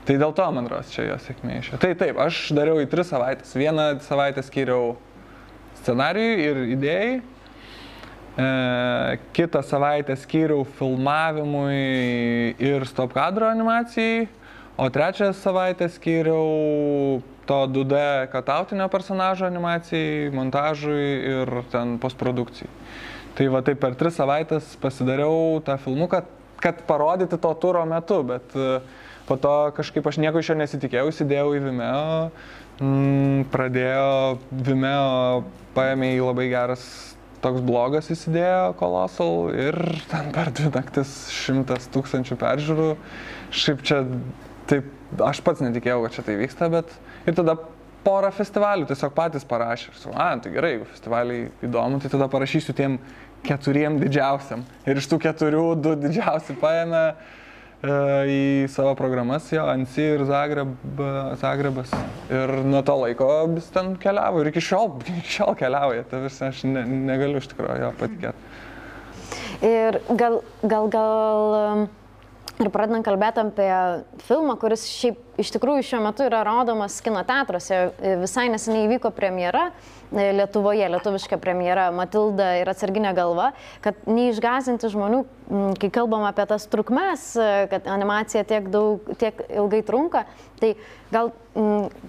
Tai 0.06 0.16
dėl 0.22 0.34
to, 0.38 0.46
man 0.54 0.68
rodos, 0.70 0.92
čia 0.94 1.08
jo 1.08 1.16
sėkmė 1.18 1.60
išėjo. 1.60 1.82
Tai 1.82 1.92
taip, 1.98 2.18
aš 2.22 2.48
dariau 2.54 2.78
į 2.78 2.88
tris 2.92 3.10
savaitės. 3.10 3.56
Vieną 3.58 3.88
savaitę 4.06 4.44
skyriau 4.46 4.94
scenarijui 5.82 6.36
ir 6.46 6.60
idėjai, 6.76 7.16
kitą 8.36 9.62
savaitę 9.64 10.16
skyriau 10.20 10.66
filmavimui 10.66 12.56
ir 12.60 12.84
stop 12.88 13.14
kadro 13.16 13.48
animacijai, 13.48 14.28
o 14.78 14.90
trečią 14.90 15.32
savaitę 15.34 15.88
skyriau 15.90 17.22
to 17.46 17.68
2D 17.68 18.28
katautinio 18.32 18.90
personažo 18.90 19.46
animacijai, 19.46 20.32
montažui 20.36 21.08
ir 21.32 21.64
ten 21.72 21.98
postprodukcijai. 22.02 22.70
Tai 23.36 23.48
va 23.52 23.62
taip 23.64 23.80
per 23.80 23.96
tris 24.00 24.16
savaitės 24.16 24.76
pasidariau 24.82 25.62
tą 25.64 25.78
filmuką, 25.80 26.24
kad 26.60 26.84
parodyti 26.88 27.38
to 27.40 27.52
turo 27.60 27.84
metu, 27.86 28.22
bet 28.24 28.56
e, 28.56 28.80
po 29.28 29.36
to 29.40 29.72
kažkaip 29.76 30.08
aš 30.08 30.20
nieko 30.24 30.40
iš 30.40 30.54
jo 30.54 30.56
nesitikėjau, 30.60 31.12
įsidėjau 31.12 31.50
į 31.58 31.64
Vimeo, 31.68 32.32
mm, 32.80 33.50
pradėjo 33.52 34.40
Vimeo, 34.52 35.44
paėmė 35.76 36.16
į 36.16 36.24
labai 36.24 36.48
geras 36.54 37.15
toks 37.46 37.64
blogas 37.66 38.10
įsidėjo 38.14 38.74
Colossal 38.80 39.54
ir 39.54 39.78
ten 40.10 40.32
per 40.36 40.50
dvi 40.56 40.72
naktis 40.74 41.14
šimtas 41.34 41.88
tūkstančių 41.94 42.38
peržiūrų. 42.42 42.90
Šiaip 43.54 43.86
čia, 43.86 44.02
taip, 44.70 44.90
aš 45.22 45.44
pats 45.46 45.62
netikėjau, 45.64 46.02
kad 46.06 46.18
čia 46.18 46.26
tai 46.26 46.40
vyksta, 46.42 46.70
bet 46.74 46.92
ir 47.30 47.38
tada 47.38 47.58
porą 48.06 48.32
festivalių 48.34 48.90
tiesiog 48.90 49.14
patys 49.18 49.46
parašė. 49.50 49.92
Ir 49.92 50.02
sakau, 50.02 50.18
a, 50.18 50.28
tai 50.42 50.52
gerai, 50.54 50.76
jeigu 50.76 50.90
festivaliai 50.92 51.48
įdomu, 51.66 52.02
tai 52.02 52.12
tada 52.14 52.28
parašysiu 52.32 52.76
tiem 52.78 53.00
keturiem 53.46 54.00
didžiausiam. 54.02 54.66
Ir 54.90 55.02
iš 55.02 55.10
tų 55.12 55.22
keturių 55.26 55.66
du 55.82 55.96
didžiausi 56.02 56.58
paėmė 56.62 57.06
į 57.84 58.68
savo 58.72 58.94
programas 58.98 59.50
jo, 59.54 59.66
Ansi 59.70 60.06
ir 60.16 60.24
Zagreb, 60.26 60.76
Zagrebas. 61.42 61.92
Ir 62.32 62.54
nuo 62.66 62.82
to 62.86 62.96
laiko 63.02 63.28
vis 63.54 63.68
ten 63.74 63.96
keliavo 64.02 64.42
ir 64.42 64.52
iki 64.52 64.64
šiol, 64.64 64.96
iki 65.20 65.36
šiol 65.38 65.56
keliauja. 65.60 66.06
Tai 66.10 66.24
vis 66.26 66.40
aš 66.42 66.64
ne, 66.70 66.86
negaliu 66.86 67.42
iš 67.42 67.52
tikrųjų 67.52 67.84
jo 67.84 67.92
patikėti. 68.00 68.54
Ir 69.66 70.00
gal, 70.20 70.42
gal, 70.64 70.90
gal 70.92 71.88
Ir 72.56 72.70
pradedant 72.72 73.04
kalbėti 73.04 73.42
apie 73.42 73.72
filmą, 74.24 74.54
kuris 74.56 74.86
šiaip 74.88 75.18
iš 75.42 75.50
tikrųjų 75.52 75.84
šiuo 75.84 75.98
metu 76.06 76.24
yra 76.24 76.40
rodomas 76.48 77.02
kino 77.04 77.20
teatruose. 77.28 77.80
Visai 78.22 78.46
neseniai 78.54 78.86
įvyko 78.88 79.10
premjera 79.12 79.66
e, 79.68 80.30
Lietuvoje, 80.38 80.86
lietuviška 80.94 81.36
premjera 81.44 81.90
Matilda 81.92 82.54
ir 82.62 82.70
atsarginė 82.72 83.12
galva, 83.18 83.50
kad 83.84 84.00
neišgazinti 84.08 84.88
žmonių, 84.94 85.20
kai 85.82 85.90
kalbam 85.98 86.24
apie 86.30 86.46
tas 86.48 86.68
trukmes, 86.72 87.26
e, 87.36 87.50
kad 87.74 87.90
animacija 87.92 88.46
tiek, 88.48 88.70
daug, 88.72 89.04
tiek 89.20 89.42
ilgai 89.50 89.82
trunka, 89.84 90.24
tai 90.62 90.78
gal, 91.12 91.34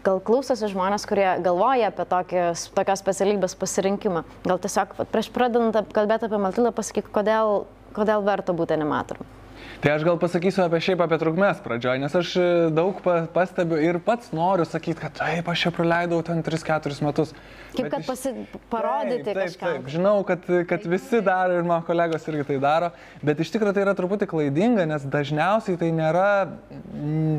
gal 0.06 0.22
klausosi 0.28 0.70
žmonės, 0.70 1.08
kurie 1.10 1.26
galvoja 1.42 1.90
apie 1.90 2.06
tokios, 2.12 2.68
tokios 2.76 3.02
specialybės 3.02 3.58
pasirinkimą. 3.58 4.22
Gal 4.46 4.62
tiesiog 4.62 4.94
prieš 5.10 5.32
pradedant 5.34 5.90
kalbėti 5.96 6.30
apie 6.30 6.40
Matildą 6.46 6.70
pasakyk, 6.78 7.10
kodėl, 7.18 7.64
kodėl 7.98 8.22
verta 8.30 8.54
būti 8.54 8.78
animatoriumi. 8.78 9.35
Tai 9.80 9.92
aš 9.92 10.04
gal 10.06 10.16
pasakysiu 10.20 10.64
apie 10.64 10.80
šiaip 10.82 11.02
apie 11.04 11.18
trukmės 11.20 11.60
pradžioje, 11.64 12.00
nes 12.02 12.14
aš 12.16 12.32
e, 12.40 12.46
daug 12.74 12.98
pastebiu 13.34 13.78
ir 13.82 13.98
pats 14.04 14.32
noriu 14.36 14.64
sakyti, 14.68 14.98
kad 15.04 15.14
taip, 15.18 15.48
aš 15.52 15.66
čia 15.66 15.72
praleidau 15.76 16.22
ten 16.26 16.40
3-4 16.46 16.96
metus. 17.04 17.34
Kaip 17.76 17.90
kad 17.92 18.06
pasi... 18.08 18.32
parodyti 18.72 19.26
taip, 19.28 19.36
taip, 19.36 19.42
kažką. 19.42 19.72
Taip, 19.76 19.90
žinau, 19.92 20.14
kad, 20.28 20.48
kad 20.70 20.88
visi 20.88 21.20
daro 21.24 21.58
ir 21.60 21.68
mano 21.68 21.84
kolegos 21.86 22.24
irgi 22.30 22.48
tai 22.50 22.58
daro, 22.62 22.90
bet 23.26 23.44
iš 23.44 23.52
tikrųjų 23.54 23.76
tai 23.76 23.84
yra 23.84 23.96
truputį 23.98 24.30
klaidinga, 24.32 24.88
nes 24.88 25.06
dažniausiai 25.12 25.80
tai 25.80 25.92
nėra 25.94 26.28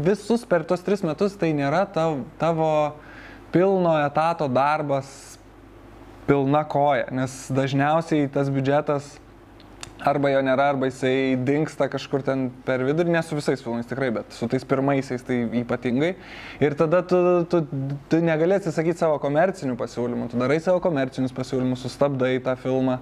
visus 0.05 0.45
per 0.47 0.67
tuos 0.67 0.85
3 0.85 1.07
metus 1.09 1.37
tai 1.41 1.53
nėra 1.57 1.85
tavo, 1.89 2.21
tavo 2.41 2.71
pilno 3.51 3.97
etato 4.05 4.47
darbas 4.51 5.09
pilna 6.27 6.63
koja, 6.67 7.07
nes 7.15 7.47
dažniausiai 7.55 8.27
tas 8.31 8.51
biudžetas 8.51 9.15
arba 10.05 10.31
jo 10.31 10.41
nėra, 10.45 10.69
arba 10.73 10.89
jisai 10.89 11.37
dinksta 11.47 11.87
kažkur 11.91 12.23
ten 12.25 12.47
per 12.65 12.83
vidurį, 12.85 13.13
ne 13.15 13.21
su 13.25 13.37
visais 13.37 13.63
filmais 13.63 13.87
tikrai, 13.89 14.11
bet 14.19 14.35
su 14.35 14.49
tais 14.51 14.65
pirmaisiais 14.67 15.25
tai 15.25 15.39
ypatingai. 15.61 16.13
Ir 16.63 16.77
tada 16.79 17.01
tu, 17.07 17.19
tu, 17.49 17.63
tu 18.11 18.21
negali 18.23 18.57
atsisakyti 18.57 19.01
savo 19.01 19.17
komercinių 19.23 19.77
pasiūlymų, 19.79 20.29
tu 20.31 20.41
darai 20.41 20.59
savo 20.63 20.81
komercinius 20.83 21.35
pasiūlymus, 21.37 21.83
sustabdai 21.85 22.37
tą 22.45 22.57
filmą. 22.61 22.99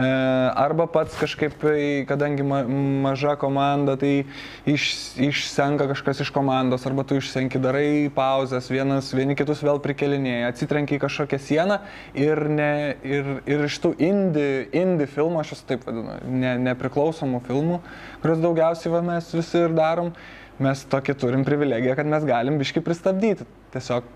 E, 0.00 0.08
arba 0.56 0.86
pats 0.88 1.16
kažkaip, 1.20 1.60
kadangi 2.08 2.44
ma, 2.46 2.62
maža 3.04 3.34
komanda, 3.40 3.96
tai 4.00 4.24
iš, 4.68 4.86
išsenka 5.20 5.90
kažkas 5.90 6.22
iš 6.24 6.30
komandos, 6.32 6.86
arba 6.88 7.04
tu 7.04 7.18
išsenki, 7.20 7.60
darai 7.60 8.08
pauzes, 8.14 8.70
vienas, 8.72 9.10
vieni 9.16 9.36
kitus 9.36 9.60
vėl 9.66 9.80
prikelinėja, 9.84 10.52
atsitrenki 10.54 10.96
į 10.96 11.02
kažkokią 11.04 11.40
sieną 11.44 11.80
ir, 12.16 12.42
ne, 12.48 12.72
ir, 13.04 13.32
ir 13.50 13.66
iš 13.66 13.80
tų 13.84 13.92
indie, 14.00 14.68
indie 14.72 15.08
filmų, 15.10 15.42
aš 15.42 15.56
esu 15.58 15.68
taip 15.74 15.84
vadinu, 15.88 16.16
ne, 16.32 16.54
nepriklausomų 16.70 17.42
filmų, 17.50 17.82
kuriuos 18.22 18.40
daugiausiai 18.46 18.94
va, 18.94 19.04
mes 19.12 19.28
visi 19.36 19.60
ir 19.66 19.76
darom, 19.76 20.14
mes 20.60 20.86
tokį 20.92 21.18
turim 21.20 21.44
privilegiją, 21.44 21.98
kad 21.98 22.08
mes 22.08 22.24
galim 22.28 22.56
biški 22.60 22.84
pristabdyti. 22.84 23.48
Tiesiog 23.74 24.08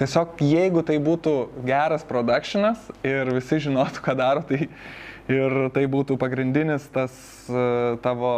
Tiesiog 0.00 0.40
jeigu 0.40 0.80
tai 0.86 0.96
būtų 1.02 1.34
geras 1.68 2.06
produkšinas 2.08 2.86
ir 3.04 3.28
visi 3.36 3.60
žinotų, 3.66 4.00
ką 4.06 4.14
daro, 4.16 4.44
tai 4.48 4.70
ir 5.30 5.56
tai 5.74 5.84
būtų 5.90 6.16
pagrindinis 6.20 6.86
tas 6.94 7.12
e, 7.52 7.98
tavo 8.04 8.32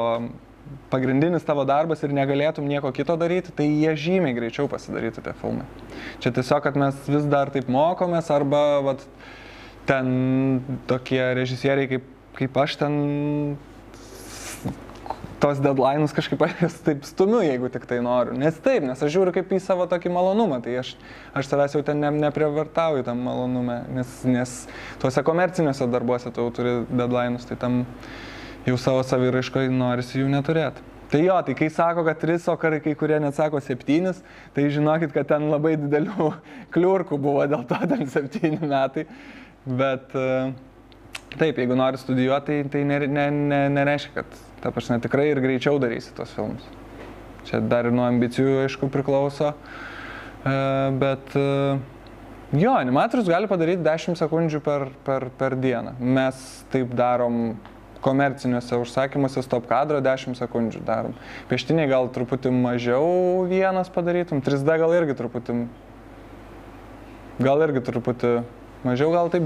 pagrindinis 0.90 1.44
tavo 1.46 1.64
darbas 1.68 2.02
ir 2.04 2.14
negalėtum 2.14 2.66
nieko 2.68 2.92
kito 2.94 3.16
daryti, 3.18 3.52
tai 3.54 3.66
jie 3.68 3.94
žymiai 3.98 4.34
greičiau 4.36 4.68
pasidarytų 4.70 5.24
tie 5.24 5.34
filmai. 5.40 5.66
Čia 6.22 6.32
tiesiog, 6.34 6.62
kad 6.64 6.78
mes 6.78 6.98
vis 7.08 7.26
dar 7.30 7.52
taip 7.54 7.70
mokomės 7.72 8.30
arba 8.32 8.80
vat, 8.84 9.04
ten 9.88 10.60
tokie 10.90 11.22
režisieriai 11.38 11.90
kaip, 11.90 12.06
kaip 12.38 12.58
aš 12.62 12.78
ten 12.80 12.98
tos 15.42 15.58
deadline'us 15.62 16.14
kažkaip 16.14 16.44
taip 16.86 17.06
stumiu, 17.06 17.40
jeigu 17.42 17.70
tik 17.72 17.86
tai 17.90 17.98
noriu. 18.04 18.36
Nes 18.38 18.58
taip, 18.62 18.86
nes 18.86 19.02
aš 19.02 19.10
žiūriu 19.14 19.34
kaip 19.34 19.50
į 19.50 19.58
savo 19.64 19.88
tokį 19.90 20.12
malonumą, 20.14 20.60
tai 20.62 20.78
aš, 20.82 20.94
aš 21.34 21.50
savęs 21.50 21.76
jau 21.76 21.82
ten 21.86 22.00
ne, 22.02 22.12
neprivartauju 22.28 23.04
tam 23.08 23.24
malonume, 23.26 23.82
nes, 23.98 24.14
nes 24.28 24.54
tuose 25.02 25.26
komerciniuose 25.26 25.90
darbuose 25.90 26.30
tu 26.30 26.46
jau 26.46 26.54
turi 26.54 26.78
deadline'us, 26.92 27.48
tai 27.50 27.58
tam 27.58 27.82
jau 28.68 28.78
savo 28.78 29.02
saviraiškoje 29.06 29.74
norisi 29.74 30.22
jų 30.22 30.30
neturėti. 30.32 30.90
Tai 31.12 31.20
jo, 31.20 31.34
tai 31.44 31.52
kai 31.58 31.68
sako, 31.68 32.06
kad 32.06 32.22
tris, 32.22 32.46
o 32.48 32.54
kai, 32.56 32.94
kurie 32.96 33.18
net 33.20 33.36
sako 33.36 33.60
septynis, 33.60 34.22
tai 34.56 34.70
žinokit, 34.72 35.10
kad 35.12 35.28
ten 35.28 35.50
labai 35.50 35.74
didelių 35.76 36.30
kliurkų 36.74 37.18
buvo 37.20 37.44
dėl 37.50 37.66
to 37.68 37.80
ten 37.90 38.06
septyni 38.08 38.62
metai. 38.62 39.04
Bet 39.62 40.14
uh, 40.18 40.54
Taip, 41.32 41.56
jeigu 41.56 41.76
nori 41.76 41.96
studijuoti, 41.96 42.58
tai, 42.64 42.70
tai 42.72 42.80
ne, 42.84 42.98
ne, 43.08 43.26
ne, 43.32 43.60
nereiškia, 43.72 44.12
kad, 44.18 44.40
ta 44.62 44.70
prasme, 44.70 45.00
tikrai 45.02 45.30
ir 45.32 45.42
greičiau 45.42 45.80
darysi 45.82 46.14
tos 46.16 46.30
filmus. 46.36 46.62
Čia 47.48 47.58
dar 47.66 47.88
ir 47.88 47.94
nuo 47.94 48.04
ambicijų, 48.06 48.62
aišku, 48.64 48.88
priklauso. 48.94 49.50
E, 50.46 50.54
bet 51.02 51.34
e, 51.38 51.48
jo, 52.54 52.76
animatorius 52.78 53.30
gali 53.30 53.50
padaryti 53.50 53.82
10 53.82 54.20
sekundžių 54.20 54.62
per, 54.62 54.86
per, 55.06 55.28
per 55.38 55.58
dieną. 55.58 55.96
Mes 55.98 56.38
taip 56.70 56.94
darom 56.98 57.56
komerciniuose 58.02 58.78
užsakymuose 58.82 59.42
stop 59.46 59.68
kadro 59.70 60.00
10 60.02 60.38
sekundžių 60.38 60.82
darom. 60.86 61.14
Pieštiniai 61.50 61.90
gal 61.90 62.10
truputį 62.14 62.50
mažiau 62.54 63.44
vienas 63.50 63.90
padarytum, 63.94 64.42
3D 64.42 64.78
gal 64.82 64.94
irgi 64.98 65.18
truputį, 65.18 65.60
gal 67.42 67.62
irgi 67.66 67.84
truputį 67.86 68.32
Mažiau 68.82 69.12
gal 69.14 69.28
taip, 69.30 69.44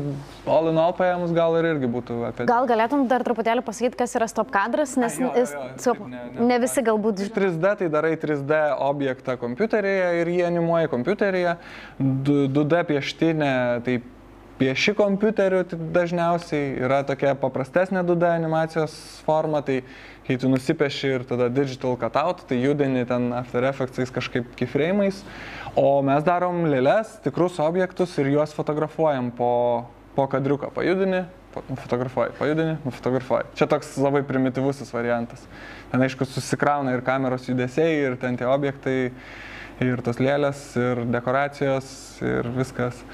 all 0.48 0.70
in 0.70 0.78
all 0.80 0.94
paėmus, 0.96 1.32
gal 1.36 1.58
ir 1.58 1.68
irgi 1.74 1.90
būtų 1.92 2.14
apie... 2.30 2.46
Gal 2.48 2.68
galėtum 2.68 3.04
dar 3.10 3.20
truputėlį 3.26 3.64
pasakyti, 3.66 3.98
kas 4.00 4.16
yra 4.16 4.28
stop 4.32 4.48
kadras, 4.54 4.94
nes 4.96 5.18
A, 5.18 5.22
jo, 5.22 5.28
jo, 5.28 5.42
jo, 5.44 5.66
stop, 5.82 6.00
ne, 6.08 6.22
ne, 6.32 6.46
ne 6.48 6.58
visi 6.62 6.84
galbūt... 6.86 7.20
3D 7.36 7.74
tai 7.82 7.90
darai 7.92 8.14
3D 8.22 8.60
objektą 8.86 9.36
kompiuteryje 9.42 10.08
ir 10.22 10.32
jį 10.32 10.42
animuoji 10.48 10.92
kompiuteryje, 10.94 11.56
2D 12.00 12.82
pieštinė 12.88 13.52
tai 13.84 13.98
pieši 14.58 14.94
kompiuteriu 14.96 15.62
tai 15.68 15.78
dažniausiai 15.94 16.76
yra 16.86 17.02
tokia 17.06 17.34
paprastesnė 17.38 18.02
2D 18.06 18.28
animacijos 18.30 18.94
forma, 19.26 19.60
tai 19.66 19.82
kai 20.26 20.38
tu 20.40 20.50
nusipieši 20.50 21.12
ir 21.18 21.24
tada 21.28 21.48
digital 21.52 21.96
cutout, 22.00 22.42
tai 22.48 22.58
judini 22.62 23.04
ten 23.06 23.30
After 23.36 23.64
Effects'ais 23.68 24.12
kažkaip 24.14 24.48
keyframe'ais. 24.58 25.22
O 25.78 26.00
mes 26.06 26.24
darom 26.26 26.64
lėlės, 26.70 27.18
tikrus 27.24 27.60
objektus 27.62 28.16
ir 28.18 28.32
juos 28.32 28.54
fotografuojam 28.56 29.30
po, 29.36 29.50
po 30.16 30.26
kadriuką. 30.32 30.72
Pajudini, 30.74 31.26
nufotografuoji, 31.68 32.34
pajudini, 32.38 32.76
nufotografuoji. 32.84 33.52
Čia 33.60 33.68
toks 33.70 33.94
labai 34.00 34.22
primityvusis 34.26 34.92
variantas. 34.94 35.44
Ten 35.92 36.02
aišku 36.04 36.26
susikrauna 36.28 36.96
ir 36.96 37.04
kameros 37.06 37.48
judesiai, 37.48 38.00
ir 38.08 38.16
ten 38.20 38.36
tie 38.40 38.48
objektai, 38.50 38.98
ir 39.84 40.02
tos 40.04 40.20
lėlės, 40.20 40.68
ir 40.80 41.04
dekoracijos, 41.12 41.88
ir 42.24 42.50
viskas. 42.56 43.04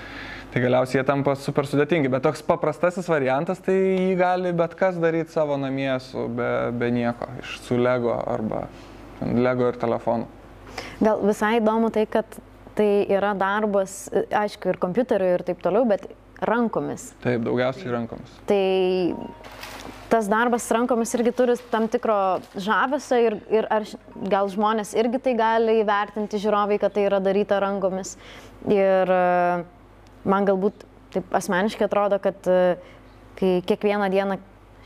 Tai 0.52 0.60
galiausiai 0.60 1.00
jie 1.00 1.06
tampa 1.08 1.32
super 1.40 1.64
sudėtingi, 1.64 2.10
bet 2.12 2.26
toks 2.26 2.42
paprastasis 2.44 3.06
variantas, 3.08 3.62
tai 3.64 3.72
jį 3.78 4.16
gali 4.20 4.52
bet 4.56 4.74
kas 4.76 4.98
daryti 5.00 5.32
savo 5.32 5.56
namie 5.56 5.94
su 6.04 6.26
be, 6.28 6.48
be 6.76 6.90
nieko, 6.92 7.30
iš, 7.40 7.54
su 7.64 7.78
Lego 7.80 8.12
arba 8.20 8.66
Lego 9.22 9.70
ir 9.72 9.80
telefonu. 9.80 10.28
Gal 11.00 11.24
visai 11.24 11.54
įdomu 11.60 11.88
tai, 11.94 12.04
kad 12.10 12.36
tai 12.76 12.90
yra 13.08 13.32
darbas, 13.38 14.06
aišku, 14.12 14.72
ir 14.72 14.80
kompiuteriu 14.82 15.32
ir 15.38 15.46
taip 15.46 15.64
toliau, 15.64 15.88
bet 15.88 16.04
rankomis. 16.44 17.10
Taip, 17.24 17.44
daugiausiai 17.46 17.92
rankomis. 17.96 18.36
Tai 18.48 18.62
tas 20.12 20.28
darbas 20.28 20.66
rankomis 20.74 21.14
irgi 21.16 21.32
turi 21.36 21.56
tam 21.72 21.86
tikro 21.88 22.16
žavesio 22.60 23.20
ir, 23.24 23.36
ir 23.52 23.68
ar 23.72 23.86
gal 24.28 24.50
žmonės 24.52 24.92
irgi 25.00 25.20
tai 25.24 25.36
gali 25.38 25.78
įvertinti 25.80 26.40
žiūrovai, 26.42 26.76
kad 26.82 26.92
tai 26.96 27.06
yra 27.08 27.22
daryta 27.24 27.60
rankomis. 27.64 28.18
Ir 28.68 29.08
e, 29.08 29.22
man 30.28 30.46
galbūt 30.48 30.86
taip 31.12 31.34
asmeniškai 31.36 31.86
atrodo, 31.86 32.18
kad 32.22 32.48
e, 32.48 32.76
kai 33.38 33.52
kiekvieną 33.68 34.08
dieną 34.12 34.38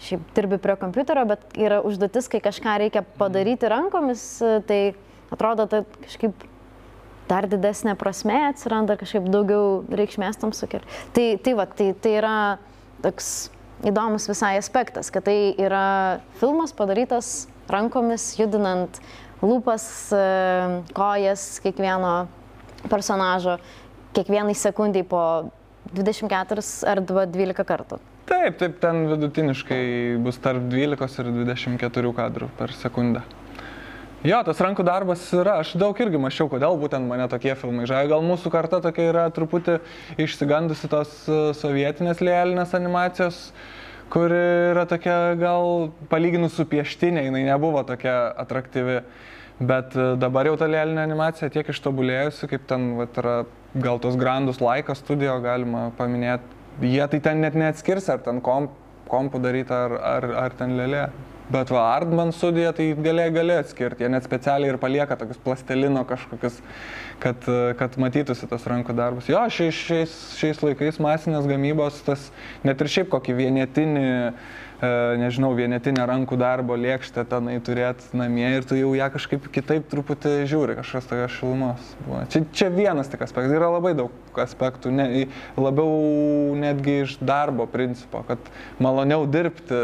šiaip 0.03 0.27
dirbi 0.37 0.59
prie 0.61 0.77
kompiuterio, 0.81 1.25
bet 1.29 1.57
yra 1.59 1.81
užduotis, 1.87 2.29
kai 2.33 2.43
kažką 2.45 2.77
reikia 2.85 3.05
padaryti 3.19 3.71
rankomis, 3.73 4.25
e, 4.45 4.59
tai 4.69 4.81
atrodo, 5.33 5.69
tai 5.71 5.85
kažkaip 6.05 6.47
dar 7.31 7.49
didesnė 7.51 7.97
prasme 7.99 8.39
atsiranda, 8.51 8.99
kažkaip 9.01 9.27
daugiau 9.33 9.83
reikšmės 9.91 10.39
tam 10.43 10.55
sukelia. 10.55 10.87
Tai, 11.17 11.27
tai, 11.43 11.55
va, 11.59 11.67
tai, 11.67 11.91
tai 11.99 12.17
yra 12.21 12.37
toks 13.05 13.51
įdomus 13.87 14.29
visai 14.31 14.55
aspektas, 14.61 15.11
kad 15.13 15.27
tai 15.27 15.55
yra 15.61 16.21
filmas 16.41 16.75
padarytas 16.77 17.47
rankomis, 17.73 18.35
judinant 18.39 19.01
lūpas, 19.43 19.87
e, 20.15 20.23
kojas 20.97 21.49
kiekvieno 21.65 22.15
personažo, 22.91 23.59
kiekvienai 24.17 24.57
sekundai 24.57 25.05
po 25.07 25.23
24 25.95 26.67
ar 26.91 27.03
12 27.07 27.67
kartų. 27.67 28.01
Taip, 28.27 28.57
taip, 28.59 28.79
ten 28.83 29.05
vidutiniškai 29.07 29.83
bus 30.25 30.41
tarp 30.43 30.65
12 30.73 31.21
ir 31.23 31.35
24 31.45 32.15
kadrų 32.17 32.49
per 32.59 32.75
sekundę. 32.75 33.23
Jo, 34.27 34.41
tas 34.43 34.59
rankų 34.65 34.83
darbas 34.83 35.23
yra, 35.37 35.61
aš 35.63 35.77
daug 35.79 35.99
irgi 36.03 36.19
mačiau, 36.19 36.49
kodėl 36.51 36.75
būtent 36.81 37.07
mane 37.07 37.29
tokie 37.31 37.53
filmai 37.55 37.85
žavė. 37.87 38.09
Gal 38.11 38.25
mūsų 38.27 38.51
karta 38.51 38.81
tokia 38.83 39.11
yra 39.13 39.27
truputį 39.31 39.77
išsigandusi 40.25 40.91
tos 40.91 41.13
e, 41.29 41.37
sovietinės 41.55 42.23
lėlinės 42.25 42.75
animacijos, 42.75 43.39
kuri 44.11 44.41
yra 44.73 44.87
tokia 44.91 45.37
gal 45.39 45.93
palyginus 46.11 46.57
su 46.59 46.67
pieštinė, 46.67 47.29
jinai 47.29 47.45
nebuvo 47.47 47.85
tokia 47.87 48.17
atraktyvi. 48.43 49.03
Bet 49.61 49.95
e, 49.97 50.09
dabar 50.21 50.49
jau 50.51 50.57
ta 50.61 50.69
lėlinė 50.69 51.01
animacija 51.07 51.49
tiek 51.53 51.69
ištobulėjusi, 51.73 52.49
kaip 52.51 52.67
ten 52.69 52.91
vat, 52.99 53.17
yra 53.23 53.37
gal 53.77 54.01
tos 54.03 54.19
grandus 54.21 54.61
laikas 54.61 55.01
studijo 55.01 55.39
galima 55.45 55.89
paminėti. 55.97 56.53
Jie 56.85 57.07
tai 57.09 57.23
ten 57.25 57.41
net 57.41 57.57
neatskirs, 57.57 58.11
ar 58.13 58.21
ten 58.25 58.43
komp, 58.45 58.75
kompų 59.09 59.41
daryti, 59.41 59.73
ar, 59.73 59.97
ar, 59.97 60.29
ar 60.45 60.59
ten 60.59 60.77
lėlė. 60.77 61.07
Bet 61.47 61.71
va, 61.71 61.85
Artman 61.95 62.33
studija 62.35 62.73
tai 62.75 62.89
gali, 62.99 63.23
gali 63.31 63.55
atskirti, 63.55 64.03
jie 64.03 64.11
net 64.11 64.25
specialiai 64.27 64.73
ir 64.73 64.81
palieka 64.83 65.15
tokius 65.17 65.39
plastelino 65.45 66.03
kažkokius, 66.09 66.57
kad, 67.23 67.47
kad 67.79 67.95
matytųsi 68.03 68.49
tas 68.51 68.67
rankų 68.67 68.97
darbas. 68.99 69.29
Jo, 69.31 69.45
šiais, 69.55 69.79
šiais, 69.87 70.17
šiais 70.41 70.65
laikais 70.67 70.99
masinės 71.01 71.47
gamybos, 71.47 72.01
tas 72.09 72.33
net 72.67 72.83
ir 72.83 72.91
šiaip 72.91 73.13
kokį 73.15 73.39
vienetinį, 73.39 74.03
e, 74.03 74.33
nežinau, 74.83 75.55
vienetinę 75.57 76.05
rankų 76.05 76.37
darbo 76.37 76.77
lėkštę 76.77 77.25
tenai 77.31 77.57
turėti 77.65 78.11
namie 78.17 78.45
ir 78.59 78.67
tu 78.69 78.77
jau 78.77 78.91
ją 78.97 79.09
kažkaip 79.15 79.49
kitaip 79.53 79.87
truputį 79.89 80.35
žiūri, 80.51 80.77
kažkas 80.77 81.09
tokios 81.09 81.33
šilumos. 81.39 81.95
Čia, 82.33 82.43
čia 82.53 82.69
vienas 82.75 83.09
tik 83.09 83.25
aspektas, 83.25 83.55
yra 83.57 83.71
labai 83.73 83.95
daug 83.97 84.41
aspektų, 84.43 84.93
ne, 84.93 85.09
labiau 85.57 86.53
netgi 86.61 87.01
iš 87.07 87.17
darbo 87.25 87.65
principo, 87.71 88.21
kad 88.29 88.53
maloniau 88.83 89.25
dirbti 89.25 89.81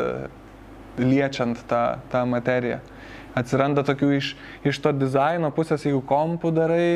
liečiant 1.00 1.64
tą, 1.70 1.84
tą 2.12 2.26
materiją. 2.28 2.82
Atsiranda 3.38 3.80
tokių 3.88 4.10
iš, 4.18 4.34
iš 4.68 4.80
to 4.84 4.92
dizaino 4.92 5.48
pusės, 5.56 5.86
jeigu 5.88 6.02
kompų 6.04 6.52
darai, 6.52 6.88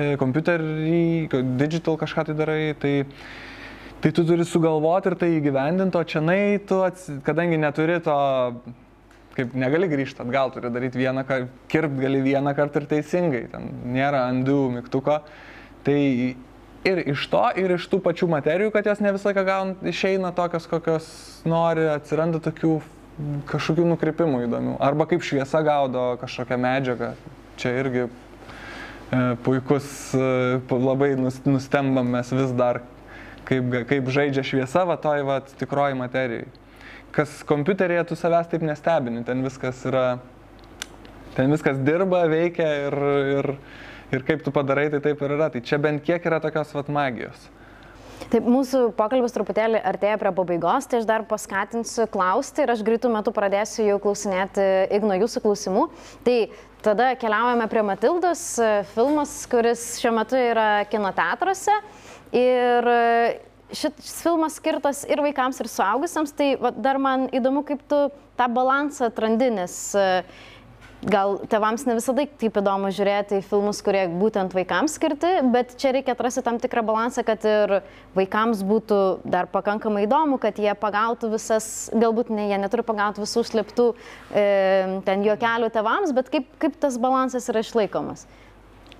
e, 0.00 0.14
kompiuterį, 0.16 1.28
digital 1.60 1.98
kažką 2.00 2.30
tai 2.30 2.36
darai, 2.38 2.62
tai, 2.80 2.94
tai 4.06 4.12
tu 4.12 4.22
turi 4.22 4.44
sugalvoti 4.46 5.10
ir 5.10 5.14
tai 5.18 5.28
įgyvendinti, 5.40 5.98
o 5.98 6.06
čia 6.06 6.20
nai 6.22 6.60
tu, 6.62 6.76
ats, 6.86 7.08
kadangi 7.26 7.56
neturi 7.58 7.96
to, 7.98 8.14
kaip 9.34 9.56
negali 9.58 9.88
grįžti 9.90 10.22
atgal, 10.22 10.52
turi 10.54 10.70
daryti 10.70 11.00
vieną 11.00 11.24
kartą, 11.26 11.48
kirpt 11.72 11.98
gali 11.98 12.20
vieną 12.22 12.52
kartą 12.54 12.84
ir 12.84 12.86
teisingai, 12.92 13.42
ten 13.50 13.66
nėra 13.96 14.28
undo 14.30 14.68
mygtuko. 14.76 15.18
Tai 15.82 15.98
ir 16.86 17.02
iš 17.16 17.26
to, 17.34 17.42
ir 17.58 17.74
iš 17.80 17.90
tų 17.90 17.98
pačių 18.06 18.30
materijų, 18.30 18.70
kad 18.78 18.86
jos 18.86 19.02
ne 19.02 19.10
visą 19.16 19.32
laiką 19.32 19.46
gaun, 19.50 19.74
išeina 19.82 20.30
tokios, 20.38 20.70
kokios 20.70 21.12
nori, 21.42 21.90
atsiranda 21.90 22.38
tokių 22.46 22.78
kažkokių 23.50 23.90
nukrypimų 23.90 24.46
įdomių. 24.46 24.78
Arba 24.86 25.10
kaip 25.10 25.26
šviesa 25.26 25.66
gaudo 25.66 26.12
kažkokią 26.22 26.62
medžiagą. 26.62 27.14
Čia 27.58 27.78
irgi 27.82 28.04
e, 28.06 28.10
puikus, 29.42 29.88
e, 30.14 30.60
labai 30.70 31.16
nustembam 31.18 32.14
mes 32.14 32.30
vis 32.30 32.54
dar, 32.54 32.86
kaip, 33.48 33.74
kaip 33.90 34.12
žaidžia 34.12 34.44
šviesa, 34.46 34.84
va 34.88 34.98
toj 35.00 35.24
va 35.26 35.40
tikroji 35.46 35.98
materijai. 35.98 36.46
Kas 37.16 37.40
kompiuterėje 37.48 38.08
tu 38.10 38.18
savęs 38.18 38.50
taip 38.50 38.64
nestebini, 38.66 39.24
ten 39.24 39.44
viskas 39.46 39.80
yra, 39.88 40.06
ten 41.36 41.52
viskas 41.54 41.78
dirba, 41.86 42.26
veikia 42.28 42.68
ir, 42.86 42.96
ir, 43.38 43.52
ir 44.12 44.26
kaip 44.26 44.44
tu 44.44 44.52
padarai, 44.52 44.90
tai 44.92 45.00
taip 45.04 45.22
ir 45.22 45.36
yra. 45.38 45.48
Tai 45.52 45.62
čia 45.64 45.80
bent 45.80 46.04
kiek 46.04 46.26
yra 46.28 46.42
tokios 46.44 46.74
vat 46.76 46.90
magijos. 46.92 47.48
Taip, 48.26 48.46
mūsų 48.48 48.90
pokalbis 48.96 49.34
truputėlį 49.36 49.78
artėja 49.86 50.16
prie 50.18 50.32
pabaigos, 50.34 50.88
tai 50.90 50.98
aš 50.98 51.04
dar 51.06 51.22
paskatinsiu 51.28 52.08
klausti 52.10 52.64
ir 52.64 52.72
aš 52.72 52.82
greitų 52.86 53.10
metų 53.12 53.32
pradėsiu 53.36 53.84
jau 53.86 53.98
klausinėti 54.02 54.64
Igno 54.96 55.14
jūsų 55.20 55.42
klausimų. 55.44 55.84
Tai 56.26 56.36
tada 56.82 57.12
keliaujame 57.20 57.68
prie 57.70 57.84
Matildos, 57.86 58.42
filmas, 58.94 59.36
kuris 59.52 59.84
šiuo 60.00 60.14
metu 60.16 60.40
yra 60.40 60.86
kinoteatruose. 60.90 61.76
Ir 62.36 62.90
šis 63.76 64.20
filmas 64.22 64.58
skirtas 64.60 65.04
ir 65.08 65.22
vaikams, 65.24 65.58
ir 65.62 65.70
suaugusiems, 65.70 66.34
tai 66.36 66.52
va, 66.60 66.70
dar 66.70 67.00
man 67.02 67.26
įdomu, 67.34 67.64
kaip 67.66 67.80
tu 67.90 68.02
tą 68.36 68.46
balansą 68.52 69.08
atrandi, 69.08 69.48
nes 69.56 69.74
uh, 69.96 70.44
gal 71.04 71.36
tėvams 71.50 71.84
ne 71.86 71.96
visada 71.98 72.24
taip 72.40 72.56
įdomu 72.60 72.90
žiūrėti 72.94 73.40
į 73.40 73.44
filmus, 73.46 73.82
kurie 73.84 74.06
būtent 74.10 74.54
vaikams 74.56 74.96
skirti, 74.96 75.32
bet 75.52 75.76
čia 75.80 75.92
reikia 75.94 76.14
atrasti 76.16 76.44
tam 76.46 76.58
tikrą 76.62 76.82
balansą, 76.86 77.24
kad 77.26 77.44
ir 77.46 77.76
vaikams 78.16 78.62
būtų 78.66 79.00
dar 79.28 79.50
pakankamai 79.52 80.06
įdomu, 80.06 80.40
kad 80.42 80.58
jie 80.60 80.72
pagautų 80.78 81.30
visas, 81.34 81.90
galbūt 81.94 82.32
ne, 82.34 82.48
jie 82.50 82.60
neturi 82.62 82.86
pagauti 82.86 83.22
visų 83.22 83.44
slėptų 83.50 83.90
e, 83.92 84.46
ten 85.06 85.26
juokelių 85.26 85.70
tėvams, 85.74 86.16
bet 86.16 86.32
kaip, 86.32 86.48
kaip 86.62 86.80
tas 86.80 86.98
balansas 87.02 87.48
yra 87.52 87.64
išlaikomas. 87.64 88.26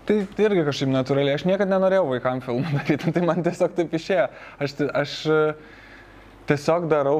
Tai 0.07 0.21
irgi 0.23 0.63
kažkaip 0.69 0.91
natūraliai, 0.93 1.35
aš 1.35 1.47
niekada 1.49 1.73
nenorėjau 1.73 2.05
vaikam 2.13 2.43
filmų 2.45 2.71
daryti, 2.79 3.11
tai 3.15 3.23
man 3.27 3.43
tiesiog 3.43 3.75
taip 3.75 3.95
išėjo. 3.99 4.29
Aš, 4.63 4.75
aš 4.95 5.15
tiesiog 6.47 6.87
darau, 6.91 7.17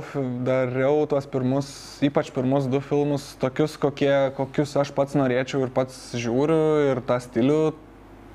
dariau 0.47 1.03
tuos 1.11 1.27
pirmus, 1.31 1.71
ypač 2.07 2.31
pirmus 2.35 2.69
du 2.71 2.79
filmus, 2.85 3.33
tokius, 3.43 3.75
kokie, 3.83 4.13
kokius 4.37 4.77
aš 4.79 4.93
pats 4.95 5.19
norėčiau 5.19 5.65
ir 5.67 5.73
pats 5.75 5.97
žiūriu 6.15 6.93
ir 6.93 7.03
tą 7.09 7.19
stilių 7.25 7.61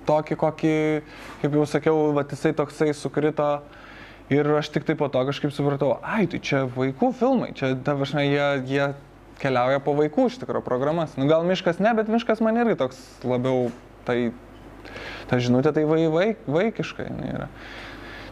tokį, 0.10 0.38
kokį, 0.42 0.76
kaip 1.44 1.56
jau 1.56 1.68
sakiau, 1.70 2.02
va, 2.18 2.26
jisai 2.28 2.52
toksai 2.58 2.92
sukrito. 2.98 3.54
Ir 4.32 4.48
aš 4.56 4.70
tik 4.72 4.86
tai 4.88 4.96
po 4.96 5.10
to 5.12 5.20
kažkaip 5.28 5.52
supratau, 5.52 5.98
ai, 6.08 6.24
tai 6.32 6.40
čia 6.40 6.64
vaikų 6.72 7.10
filmai, 7.20 7.50
čia, 7.56 7.74
ta 7.84 7.98
prasme, 8.00 8.24
jie, 8.24 8.46
jie 8.68 8.86
keliauja 9.42 9.82
po 9.84 9.92
vaikų 9.98 10.30
iš 10.30 10.38
tikrųjų 10.40 10.64
programas. 10.64 11.18
Nu 11.20 11.28
gal 11.28 11.44
miškas 11.48 11.82
ne, 11.84 11.92
bet 11.98 12.12
miškas 12.12 12.40
man 12.44 12.60
irgi 12.62 12.78
toks 12.80 13.00
labiau, 13.28 13.68
tai, 14.08 14.18
ta 15.30 15.40
žinutė 15.42 15.74
tai 15.76 15.86
vai, 15.90 16.04
vaik, 16.12 16.44
vaikiškai 16.48 17.08
yra. 17.30 17.50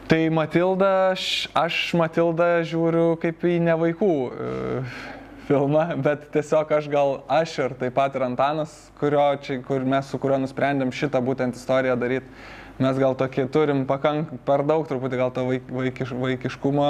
Tai 0.10 0.24
Matilda, 0.34 1.12
aš, 1.14 1.24
aš 1.54 1.76
Matildą 1.94 2.64
žiūriu 2.66 3.14
kaip 3.22 3.44
į 3.46 3.60
ne 3.62 3.76
vaikų 3.78 4.14
e, 4.26 4.48
filmą, 5.46 5.84
bet 6.02 6.24
tiesiog 6.34 6.72
aš 6.80 6.88
gal 6.90 7.20
aš 7.30 7.54
ir 7.62 7.76
taip 7.78 7.94
pat 7.98 8.18
ir 8.18 8.26
Antanas, 8.26 8.74
čia, 8.98 9.60
kur 9.68 9.86
mes 9.86 10.10
su 10.10 10.18
kuriuo 10.18 10.40
nusprendėm 10.42 10.90
šitą 10.90 11.22
būtent 11.26 11.58
istoriją 11.58 11.94
daryti, 12.02 12.26
mes 12.82 12.98
gal 13.02 13.14
tokį 13.18 13.48
turim 13.54 13.84
pakank 13.90 14.34
per 14.50 14.66
daug 14.66 14.88
truputį 14.90 15.22
gal 15.22 15.34
to 15.36 15.46
vaik, 15.46 15.70
vaikiš, 15.70 16.14
vaikiškumo. 16.18 16.90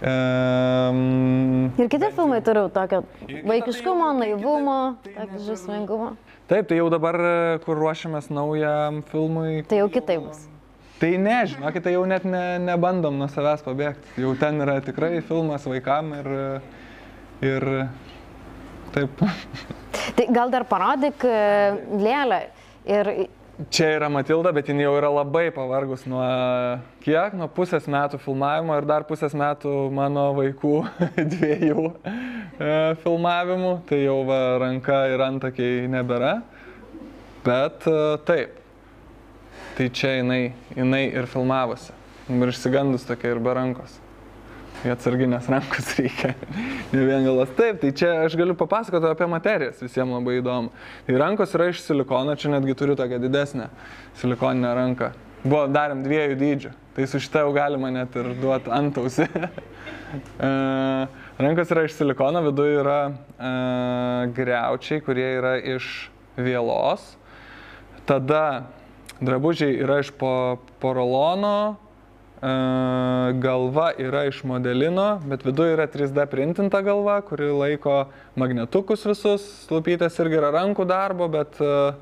Um, 0.00 1.72
ir 1.76 1.90
kiti 1.92 2.08
filmai 2.16 2.40
turi 2.44 2.66
tokio 2.72 3.02
vaikiškumo, 3.48 4.12
naivumo, 4.20 4.80
tokio 5.04 5.46
žaismingumo. 5.48 6.14
Taip, 6.50 6.66
tai 6.66 6.80
jau 6.80 6.88
dabar, 6.90 7.14
kur 7.62 7.78
ruošiamės 7.78 8.26
naujam 8.34 9.04
filmui. 9.06 9.60
Tai 9.70 9.84
jau 9.84 9.90
kitaip 9.94 10.24
bus. 10.24 10.40
Tai 10.98 11.10
ne, 11.22 11.36
žinokit, 11.46 11.84
tai 11.84 11.92
jau 11.94 12.02
net 12.10 12.26
ne, 12.26 12.42
nebandom 12.60 13.14
nuo 13.20 13.28
savęs 13.30 13.62
pabėgti. 13.62 14.16
Jau 14.20 14.32
ten 14.40 14.58
yra 14.60 14.80
tikrai 14.82 15.20
filmas 15.24 15.62
vaikam 15.70 16.10
ir, 16.18 16.30
ir 17.46 17.66
taip. 18.96 19.22
Tai 20.18 20.26
gal 20.34 20.50
dar 20.50 20.66
parodyk 20.68 21.22
e, 21.24 21.38
lėlę. 22.02 22.40
Ir... 22.90 23.12
Čia 23.68 23.90
yra 23.98 24.08
Matilda, 24.08 24.54
bet 24.56 24.70
jin 24.70 24.80
jau 24.80 24.94
yra 24.96 25.10
labai 25.12 25.50
pavargus 25.52 26.06
nuo 26.08 26.22
kiek? 27.04 27.34
Nuo 27.36 27.50
pusės 27.52 27.84
metų 27.90 28.20
filmavimo 28.22 28.78
ir 28.80 28.86
dar 28.88 29.04
pusės 29.08 29.34
metų 29.36 29.74
mano 29.92 30.30
vaikų 30.38 30.76
dviejų 31.34 31.84
e, 31.90 32.70
filmavimų. 33.02 33.74
Tai 33.90 34.00
jau 34.00 34.22
va, 34.30 34.40
ranka 34.64 35.02
ir 35.12 35.26
antakiai 35.26 35.84
nebėra. 35.92 36.38
Bet 37.44 37.84
e, 37.90 38.00
taip, 38.28 38.60
Tai 39.80 39.88
čia 39.88 40.18
jinai, 40.18 40.52
jinai 40.76 41.06
ir 41.08 41.24
filmavosi. 41.24 41.94
Ir 42.28 42.50
išsigandus 42.52 43.06
tokia 43.08 43.30
ir 43.32 43.38
be 43.40 43.54
rankos. 43.56 43.94
Atsarginės 44.88 45.48
rankos 45.52 45.90
reikia. 45.98 46.32
ne 46.92 47.02
vien 47.04 47.26
galas. 47.26 47.50
Taip, 47.56 47.80
tai 47.82 47.90
čia 47.96 48.14
aš 48.24 48.36
galiu 48.40 48.56
papasakoti 48.56 49.10
apie 49.10 49.28
materijas, 49.28 49.82
visiems 49.84 50.14
labai 50.16 50.38
įdomu. 50.38 50.72
Tai 51.06 51.18
rankos 51.20 51.52
yra 51.58 51.68
iš 51.72 51.82
silikono, 51.84 52.36
čia 52.40 52.54
netgi 52.54 52.76
turiu 52.78 52.96
tokią 52.96 53.20
didesnę 53.20 53.68
silikoninę 54.22 54.72
ranką. 54.78 55.12
Buvo, 55.42 55.66
darėm 55.72 56.02
dviejų 56.04 56.36
dydžių, 56.40 56.72
tai 56.96 57.06
su 57.08 57.20
šitą 57.20 57.46
jau 57.46 57.52
galima 57.56 57.92
net 57.92 58.16
ir 58.20 58.34
duoti 58.40 58.72
antausi. 58.76 59.28
E, 60.10 60.46
rankos 61.38 61.70
yra 61.70 61.84
iš 61.86 61.92
silikono, 61.94 62.40
viduje 62.42 62.80
yra 62.80 62.96
uh, 63.12 64.32
greučiai, 64.34 64.98
kurie 65.06 65.28
yra 65.36 65.52
iš 65.62 66.08
vėlos. 66.34 67.04
Tada 68.08 68.42
Drabužiai 69.20 69.76
yra 69.84 69.98
iš 70.00 70.10
po, 70.16 70.56
porolono, 70.80 71.76
e, 71.76 71.89
galva 72.40 73.90
yra 74.00 74.24
iš 74.24 74.40
modelino, 74.48 75.20
bet 75.28 75.44
viduje 75.44 75.74
yra 75.74 75.86
3D 75.90 76.24
printinta 76.30 76.80
galva, 76.80 77.18
kuri 77.20 77.50
laiko 77.52 78.06
magnetukus 78.40 79.04
visus, 79.04 79.44
lupytės 79.68 80.16
irgi 80.24 80.38
yra 80.40 80.52
rankų 80.54 80.86
darbo, 80.88 81.28
bet, 81.28 81.60
e, 81.60 81.92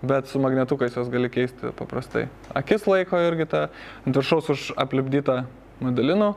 bet 0.00 0.30
su 0.30 0.40
magnetukais 0.40 0.96
jos 0.96 1.10
gali 1.12 1.28
keisti 1.28 1.74
paprastai. 1.76 2.30
Akis 2.56 2.88
laiko 2.88 3.20
irgi 3.20 3.48
tą 3.50 3.66
ant 4.06 4.16
viršaus 4.16 4.48
už 4.54 4.70
aplipdytą 4.80 5.42
modelinu, 5.84 6.32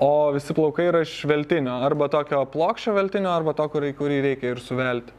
o 0.00 0.12
visi 0.36 0.52
plaukai 0.56 0.90
yra 0.92 1.00
iš 1.06 1.24
veltinio, 1.28 1.80
arba 1.80 2.10
tokio 2.12 2.44
plokščio 2.52 2.92
veltinio, 2.96 3.32
arba 3.32 3.56
to, 3.56 3.64
kurį, 3.72 3.94
kurį 3.96 4.20
reikia 4.28 4.52
ir 4.52 4.60
suvelti. 4.60 5.16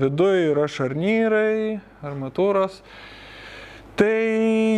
Viduje 0.00 0.52
yra 0.52 0.68
šarnyrai, 0.70 1.80
armatūros. 2.04 2.82
Tai 3.94 4.10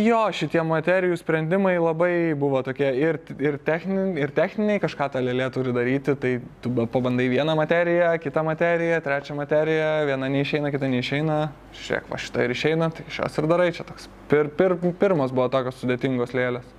jo, 0.05 0.19
šitie 0.29 0.61
materijų 0.61 1.15
sprendimai 1.17 1.71
labai 1.81 2.35
buvo 2.37 2.59
tokie 2.61 2.91
ir, 3.01 3.17
ir, 3.41 3.55
techniniai, 3.65 4.11
ir 4.21 4.33
techniniai, 4.37 4.81
kažką 4.83 5.07
ta 5.15 5.23
lėlė 5.25 5.47
turi 5.55 5.73
daryti, 5.73 6.13
tai 6.21 6.35
tu 6.61 6.69
pabandai 6.93 7.25
vieną 7.31 7.55
materiją, 7.57 8.11
kitą 8.21 8.45
materiją, 8.45 9.01
trečią 9.01 9.39
materiją, 9.39 9.89
viena 10.11 10.29
neišeina, 10.35 10.69
kita 10.75 10.91
neišeina, 10.93 11.39
šiek 11.81 12.13
va 12.13 12.21
šitą 12.21 12.45
ir 12.45 12.53
išeina, 12.53 12.91
tai 12.93 13.09
šios 13.17 13.41
ir 13.41 13.49
darai, 13.49 13.71
čia 13.73 13.89
toks 13.89 14.05
pir, 14.29 14.53
pir, 14.53 14.77
pirmas 15.01 15.33
buvo 15.33 15.49
tokios 15.49 15.81
sudėtingos 15.81 16.37
lėlės. 16.37 16.69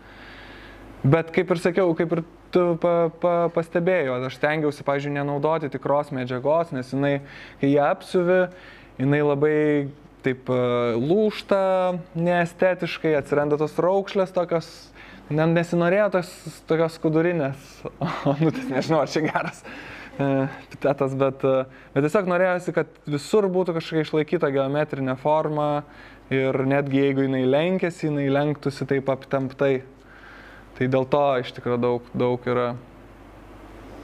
Bet 1.03 1.35
kaip 1.35 1.51
ir 1.51 1.67
sakiau, 1.67 1.91
kaip 1.99 2.21
ir 2.21 2.27
tu 2.55 2.69
pa, 2.79 2.97
pa, 3.19 3.37
pastebėjai, 3.55 4.15
aš 4.31 4.39
stengiausi, 4.39 4.87
pažiūrėjau, 4.87 5.19
nenaudoti 5.25 5.75
tikros 5.75 6.15
medžiagos, 6.15 6.71
nes 6.71 6.95
jinai, 6.95 7.17
kai 7.59 7.75
ją 7.75 7.91
apsiuvi, 7.99 8.45
jinai 9.03 9.27
labai 9.27 9.57
taip 10.25 10.51
e, 10.53 10.61
lūšta, 10.99 11.61
neestetiškai, 12.19 13.15
atsiranda 13.19 13.59
tos 13.61 13.77
raukšlės 13.83 14.35
tokios, 14.35 14.69
nesinorėjo 15.31 16.09
tos, 16.17 16.33
tokios 16.71 16.99
skudurinės, 16.99 17.71
o, 18.05 18.35
nu, 18.41 18.53
tai 18.55 18.67
nežinau, 18.73 19.03
ar 19.03 19.13
čia 19.13 19.25
geras 19.27 19.63
e, 19.63 20.29
epitetas, 20.67 21.17
bet, 21.19 21.47
e, 21.47 21.65
bet 21.95 22.07
tiesiog 22.09 22.31
norėjosi, 22.33 22.77
kad 22.77 23.01
visur 23.09 23.49
būtų 23.53 23.79
kažkokia 23.79 24.07
išlaikyta 24.07 24.53
geometrinė 24.55 25.17
forma 25.21 25.71
ir 26.35 26.61
netgi 26.69 27.07
jeigu 27.07 27.25
jinai 27.29 27.47
lenkėsi, 27.49 28.09
jinai 28.11 28.29
lenktųsi 28.33 28.89
taip 28.89 29.09
aptemptai. 29.13 29.79
Tai 30.79 30.87
dėl 30.87 31.09
to 31.11 31.25
iš 31.41 31.57
tikrųjų 31.57 31.79
daug, 31.83 32.11
daug 32.15 32.45
yra 32.47 32.69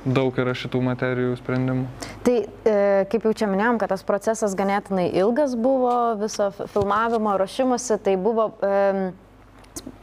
daug 0.04 0.36
yra 0.40 0.54
šitų 0.56 0.80
materijų 0.84 1.34
sprendimų. 1.40 1.88
Tai 2.26 2.36
e, 2.44 2.76
kaip 3.12 3.26
jau 3.28 3.34
čia 3.36 3.48
minėjom, 3.50 3.80
kad 3.80 3.92
tas 3.94 4.04
procesas 4.06 4.56
ganėtinai 4.58 5.08
ilgas 5.16 5.56
buvo, 5.56 6.14
viso 6.20 6.50
filmavimo, 6.62 7.36
ruošimuose, 7.40 8.00
tai 8.04 8.18
buvo... 8.20 8.52
E, 8.62 9.12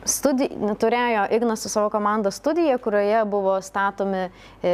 Studi, 0.03 0.47
turėjo 0.81 1.27
Ignas 1.31 1.61
su 1.63 1.69
savo 1.71 1.87
komanda 1.93 2.31
studiją, 2.33 2.75
kurioje 2.81 3.21
buvo 3.29 3.53
statomi 3.63 4.25
e, 4.27 4.73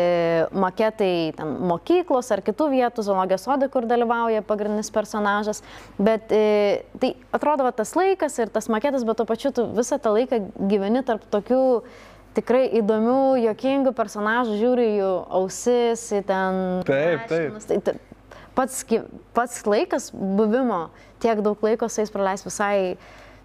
maketai 0.55 1.35
ten, 1.37 1.51
mokyklos 1.69 2.31
ar 2.33 2.41
kitų 2.43 2.69
vietų, 2.71 3.05
zoologijos 3.05 3.45
sodai, 3.45 3.69
kur 3.71 3.85
dalyvauja 3.87 4.41
pagrindinis 4.47 4.89
personažas. 4.95 5.61
Bet 5.99 6.33
e, 6.33 6.81
tai 6.99 7.13
atrodo 7.35 7.67
va, 7.67 7.75
tas 7.75 7.93
laikas 7.99 8.39
ir 8.41 8.51
tas 8.55 8.71
maketas, 8.73 9.05
bet 9.07 9.19
tuo 9.19 9.27
pačiu 9.29 9.53
tu 9.55 9.67
visą 9.77 9.99
tą 10.01 10.15
laiką 10.17 10.41
gyveni 10.71 11.03
tarp 11.07 11.27
tokių 11.33 11.61
tikrai 12.37 12.67
įdomių, 12.79 13.19
jokingų 13.41 13.93
personažų, 13.97 14.57
žiūri 14.61 14.87
jų 14.99 15.13
ausis, 15.39 16.07
į 16.15 16.23
ten... 16.29 16.61
Taip, 16.87 17.25
taip. 17.31 17.81
Tai, 17.85 17.95
pats, 18.57 18.81
pats 19.37 19.61
laikas 19.69 20.11
buvimo, 20.13 20.87
tiek 21.23 21.41
daug 21.45 21.61
laiko 21.65 21.89
su 21.89 22.01
jais 22.01 22.13
praleis 22.13 22.45
visai, 22.45 22.97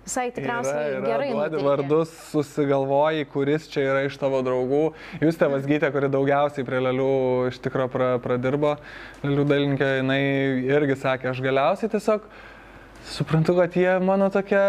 visai 0.06 0.26
tikriausiai 0.34 0.76
yra, 0.76 1.00
yra, 1.00 1.08
gerai. 1.08 1.30
Duodi 1.32 1.64
vardus, 1.66 2.14
susigalvoji, 2.32 3.26
kuris 3.32 3.68
čia 3.72 3.84
yra 3.90 4.04
iš 4.08 4.16
tavo 4.20 4.42
draugų. 4.44 4.84
Jūs 5.24 5.40
tėvas 5.40 5.66
Gytė, 5.68 5.92
kuri 5.94 6.12
daugiausiai 6.12 6.66
prie 6.68 6.80
lėlių 6.86 7.10
iš 7.50 7.60
tikro 7.64 7.88
pra, 7.92 8.14
pradirbo, 8.24 8.76
lėlių 9.24 9.48
dalininkė, 9.52 9.90
jinai 10.00 10.22
irgi 10.70 10.98
sakė, 11.04 11.32
aš 11.32 11.44
galiausiai 11.44 11.92
tiesiog 11.92 12.28
suprantu, 13.12 13.56
kad 13.58 13.76
jie 13.76 13.98
mano 14.04 14.30
tokia, 14.32 14.64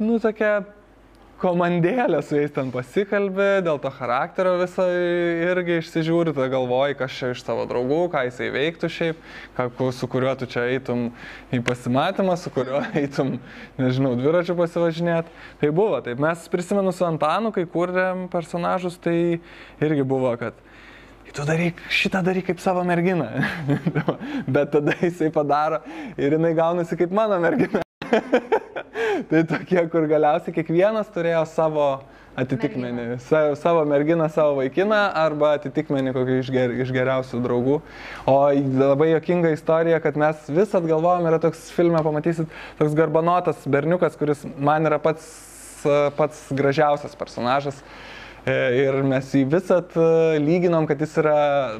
nu 0.00 0.20
tokia 0.22 0.58
komandėlė 1.40 2.22
su 2.24 2.38
jais 2.38 2.52
ten 2.54 2.70
pasikalbė, 2.72 3.60
dėl 3.66 3.78
to 3.82 3.90
charakterio 3.92 4.54
visą 4.60 4.86
irgi 5.46 5.78
išsižiūri, 5.82 6.32
tada 6.36 6.48
galvoji, 6.52 6.96
kas 6.96 7.16
čia 7.18 7.30
iš 7.34 7.42
tavo 7.46 7.66
draugų, 7.68 8.00
ką 8.12 8.24
jisai 8.28 8.48
veiktų 8.54 8.90
šiaip, 8.92 9.22
ką, 9.58 9.68
su 9.92 10.08
kuriuo 10.12 10.32
tu 10.40 10.48
čia 10.50 10.64
eitum 10.72 11.08
į 11.52 11.60
pasimatymą, 11.66 12.38
su 12.40 12.52
kuriuo 12.54 12.82
eitum, 13.02 13.36
nežinau, 13.80 14.14
dviračiu 14.18 14.56
pasivažinėti. 14.58 15.32
Tai 15.60 15.72
buvo, 15.76 16.00
taip 16.04 16.22
mes 16.24 16.48
prisimenu 16.52 16.94
su 16.96 17.06
Antanu, 17.08 17.52
kai 17.54 17.66
kūrėm 17.68 18.26
personažus, 18.32 18.96
tai 19.02 19.16
irgi 19.84 20.06
buvo, 20.08 20.32
kad 20.40 20.56
tu 21.36 21.44
daryk, 21.44 21.82
šitą 21.92 22.24
daryk 22.24 22.48
kaip 22.48 22.62
savo 22.64 22.84
merginą. 22.88 23.28
Bet 24.54 24.72
tada 24.72 24.96
jisai 25.02 25.28
padaro 25.34 25.82
ir 26.16 26.38
jinai 26.38 26.56
gaunasi 26.56 26.96
kaip 26.96 27.12
mano 27.12 27.40
mergina. 27.42 27.85
tai 29.30 29.42
tokie, 29.48 29.80
kur 29.92 30.06
galiausiai 30.10 30.54
kiekvienas 30.56 31.10
turėjo 31.14 31.42
savo 31.50 31.88
atitikmenį, 32.36 33.06
Sa, 33.24 33.40
savo 33.56 33.84
merginą, 33.88 34.26
savo 34.32 34.58
vaikiną 34.58 34.98
arba 35.16 35.54
atitikmenį 35.56 36.12
kokį 36.16 36.34
iš, 36.42 36.50
ger, 36.52 36.74
iš 36.84 36.92
geriausių 36.92 37.40
draugų. 37.44 37.78
O 38.28 38.36
labai 38.82 39.12
jokinga 39.14 39.54
istorija, 39.56 40.02
kad 40.04 40.18
mes 40.20 40.50
vis 40.52 40.74
atgalvojom, 40.76 41.30
yra 41.30 41.40
toks 41.40 41.70
filme, 41.72 42.02
pamatysit, 42.04 42.52
toks 42.80 42.98
garbanotas 42.98 43.64
berniukas, 43.64 44.18
kuris 44.20 44.44
man 44.58 44.88
yra 44.90 45.00
pats, 45.00 45.30
pats 46.18 46.44
gražiausias 46.56 47.16
personažas. 47.16 47.80
E, 47.80 48.15
ir 48.46 49.00
mes 49.06 49.26
jį 49.34 49.42
visat 49.50 49.96
e, 49.98 50.38
lyginom, 50.42 50.86
kad 50.86 51.00
jis 51.02 51.16
yra 51.18 51.38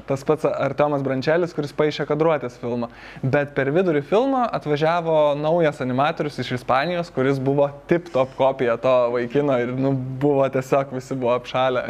tas 0.08 0.24
pats 0.26 0.46
Artomas 0.50 1.04
Brančelis, 1.06 1.54
kuris 1.54 1.74
paaišė 1.76 2.08
kadruotės 2.08 2.58
filmą. 2.58 2.88
Bet 3.22 3.54
per 3.54 3.70
vidurį 3.74 4.02
filmo 4.06 4.42
atvažiavo 4.58 5.36
naujas 5.38 5.78
animatorius 5.84 6.40
iš 6.42 6.56
Ispanijos, 6.58 7.12
kuris 7.14 7.38
buvo 7.38 7.68
tip 7.90 8.10
top 8.14 8.34
kopija 8.38 8.76
to 8.82 8.96
vaikino 9.14 9.58
ir 9.62 9.74
nu, 9.78 9.94
buvo 9.94 10.48
tiesiog 10.50 10.94
visi 10.96 11.14
buvo 11.14 11.36
apšalę. 11.38 11.86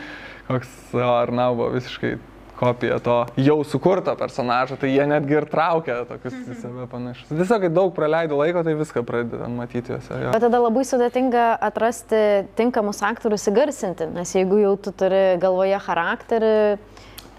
Koks 0.50 0.94
Arnau 0.94 1.56
buvo 1.58 1.74
visiškai 1.74 2.16
kopija 2.60 2.98
to 3.04 3.16
jau 3.40 3.58
sukurto 3.64 4.12
personažo, 4.20 4.76
tai 4.80 4.92
jie 4.92 5.06
netgi 5.08 5.38
ir 5.38 5.48
traukia 5.50 6.02
tokius 6.08 6.36
į 6.36 6.58
save 6.60 6.86
panašus. 6.92 7.28
Tiesiog, 7.32 7.64
kai 7.64 7.72
daug 7.72 7.92
praleidų 7.96 8.40
laiko, 8.40 8.64
tai 8.66 8.76
viską 8.78 9.04
pradeda 9.08 9.48
matyti 9.52 9.94
juose. 9.94 10.12
Jo. 10.12 10.34
Bet 10.34 10.44
tada 10.44 10.60
labai 10.60 10.84
sudėtinga 10.88 11.46
atrasti 11.70 12.22
tinkamus 12.60 13.00
aktorius 13.06 13.48
įgarsinti, 13.50 14.10
nes 14.14 14.34
jeigu 14.36 14.60
jau 14.60 14.74
tu 14.84 14.94
turi 15.04 15.24
galvoje 15.40 15.80
charakterį, 15.88 16.56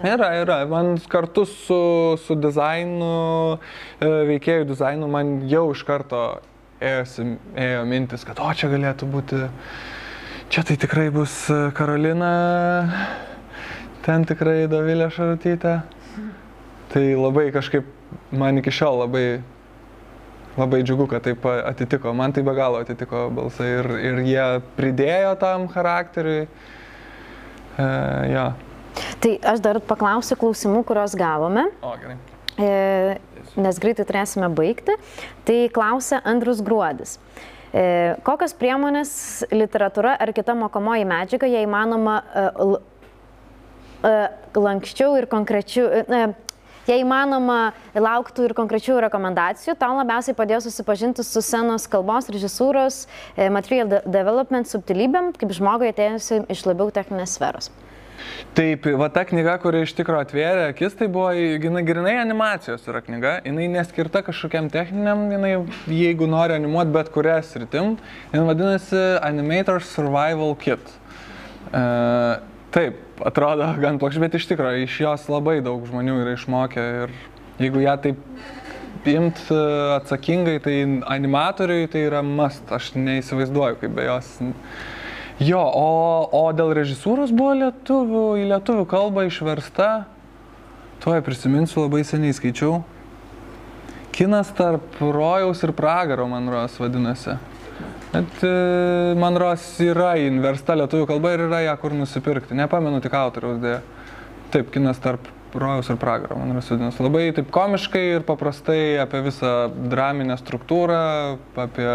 Yra, 0.02 0.32
yra. 0.34 0.56
Man 0.66 0.96
kartu 1.12 1.44
su, 1.46 1.76
su 2.26 2.34
dizainu, 2.42 3.60
e, 4.02 4.08
veikėjų 4.32 4.66
dizainu, 4.72 5.06
man 5.12 5.44
jau 5.52 5.68
iš 5.76 5.84
karto 5.86 6.22
ėjosi, 6.82 7.26
ėjo 7.54 7.84
mintis, 7.86 8.24
kad 8.26 8.42
o 8.42 8.48
čia 8.58 8.72
galėtų 8.72 9.10
būti, 9.12 9.44
čia 10.50 10.64
tai 10.66 10.80
tikrai 10.82 11.12
bus 11.14 11.36
Karolina 11.78 12.32
ten 14.06 14.26
tikrai 14.28 14.66
Dovilė 14.72 15.10
Šarutytė. 15.14 15.76
Tai 16.92 17.04
labai 17.16 17.48
kažkaip, 17.56 17.88
man 18.36 18.60
iki 18.60 18.74
šiol 18.76 19.06
labai, 19.06 19.26
labai 20.58 20.82
džiugu, 20.84 21.08
kad 21.12 21.24
taip 21.24 21.46
atitiko. 21.48 22.12
Man 22.18 22.36
tai 22.36 22.44
be 22.44 22.56
galo 22.58 22.82
atitiko 22.84 23.30
balsai 23.36 23.70
ir, 23.78 23.90
ir 24.10 24.20
jie 24.28 24.48
pridėjo 24.76 25.38
tam 25.40 25.70
charakteriui. 25.72 26.44
E, 27.80 27.88
ja. 28.34 28.50
Tai 29.24 29.34
aš 29.54 29.64
dar 29.64 29.80
paklausiu 29.88 30.36
klausimų, 30.42 30.84
kuriuos 30.90 31.16
gavome. 31.16 31.70
O, 31.80 31.96
gerai. 32.02 32.20
E, 32.60 32.74
nes 33.56 33.80
greitai 33.80 34.06
turėsime 34.10 34.52
baigti. 34.52 35.00
Tai 35.48 35.58
klausia 35.72 36.20
Andrus 36.28 36.60
Gruodis. 36.66 37.16
E, 37.72 38.18
kokios 38.28 38.52
priemonės 38.60 39.12
literatūra 39.56 40.18
ar 40.20 40.36
kita 40.36 40.58
mokomoji 40.60 41.08
medžiaga, 41.08 41.48
jei 41.48 41.64
įmanoma, 41.64 42.20
e, 42.20 42.48
E, 42.60 42.91
lankščiau 44.02 45.18
ir 45.20 45.28
konkrečiau, 45.32 45.90
e, 46.02 46.24
jei 46.90 47.04
įmanoma, 47.04 47.74
lauktų 47.96 48.48
ir 48.48 48.56
konkrečių 48.58 49.00
rekomendacijų, 49.06 49.78
tau 49.80 49.94
labiausiai 50.00 50.38
padėjo 50.38 50.64
susipažinti 50.66 51.26
su 51.26 51.44
scenos 51.44 51.88
kalbos, 51.92 52.30
režisūros, 52.34 53.06
e, 53.38 53.50
material 53.50 54.02
development 54.06 54.68
subtilybėm, 54.68 55.34
kaip 55.38 55.54
žmogui 55.54 55.92
atėjusi 55.94 56.46
iš 56.50 56.66
labiau 56.66 56.92
techninės 56.92 57.38
sferos. 57.38 57.72
Taip, 58.54 58.86
va 59.00 59.08
ta 59.10 59.24
knyga, 59.26 59.56
kuri 59.64 59.82
iš 59.86 59.94
tikrųjų 59.98 60.26
atvėrė 60.26 60.66
akis, 60.72 60.94
tai 61.00 61.08
buvo 61.12 61.32
jinai 61.34 61.82
grinai 61.88 62.18
animacijos 62.22 62.84
yra 62.90 63.02
knyga, 63.02 63.38
jinai 63.48 63.70
neskirta 63.72 64.22
kažkokiam 64.26 64.68
techniniam, 64.74 65.24
jinai 65.32 65.54
jeigu 65.90 66.28
nori 66.30 66.58
animuoti 66.58 66.94
bet 66.94 67.10
kurią 67.16 67.40
sritim, 67.48 67.96
jinai 68.34 68.46
vadinasi 68.52 69.02
Animator 69.26 69.82
Survival 69.82 70.54
Kit. 70.60 70.94
Uh, 71.72 72.44
Taip, 72.72 73.00
atrodo 73.28 73.68
gan 73.84 74.00
plokščia, 74.00 74.24
bet 74.24 74.40
iš 74.40 74.48
tikrųjų 74.54 74.86
iš 74.86 74.98
jos 75.04 75.28
labai 75.32 75.60
daug 75.66 75.84
žmonių 75.90 76.22
yra 76.24 76.36
išmokę 76.38 76.88
ir 77.04 77.16
jeigu 77.60 77.84
ją 77.84 77.98
taip 78.06 79.08
imt 79.12 79.42
e, 79.52 79.60
atsakingai, 79.98 80.60
tai 80.64 80.76
animatoriui 81.10 81.90
tai 81.92 82.06
yra 82.08 82.22
must, 82.24 82.64
aš 82.72 82.94
neįsivaizduoju 82.96 83.80
kaip 83.82 83.96
be 83.98 84.08
jos. 84.08 84.32
Jo, 85.42 85.62
o, 85.66 85.92
o 86.38 86.44
dėl 86.54 86.72
režisūros 86.78 87.34
buvo 87.34 87.56
lietuvių, 87.58 88.26
į 88.44 88.48
lietuvių 88.54 88.86
kalbą 88.90 89.26
išversta, 89.26 89.90
tuoj 91.02 91.24
prisiminsiu, 91.26 91.88
labai 91.88 92.04
seniai 92.06 92.36
skaičiau. 92.38 92.84
Kinas 94.14 94.52
tarp 94.54 95.00
rojaus 95.02 95.64
ir 95.66 95.74
pragaro, 95.74 96.28
man 96.30 96.52
rodos, 96.52 96.78
vadinasi. 96.78 97.40
Bet 98.12 98.42
e, 98.44 98.56
man 99.16 99.38
ros 99.40 99.64
yra 99.84 100.18
inversta 100.20 100.76
lietuvių 100.76 101.06
kalba 101.08 101.36
ir 101.36 101.46
yra 101.48 101.62
ją 101.64 101.76
kur 101.80 101.96
nusipirkti. 101.96 102.58
Nepamenu 102.60 103.00
tik 103.04 103.14
autoriaus 103.16 103.62
dėja. 103.64 103.80
Taip, 104.52 104.68
kinas 104.74 105.00
tarp 105.00 105.30
rojaus 105.56 105.88
ir 105.92 106.00
pragaro, 106.00 106.36
man 106.40 106.52
yra 106.52 106.64
sudėnas. 106.64 107.00
Labai 107.00 107.30
taip 107.36 107.48
komiškai 107.56 108.04
ir 108.18 108.26
paprastai 108.28 109.00
apie 109.00 109.22
visą 109.24 109.54
draminę 109.92 110.36
struktūrą, 110.40 111.00
apie 111.64 111.88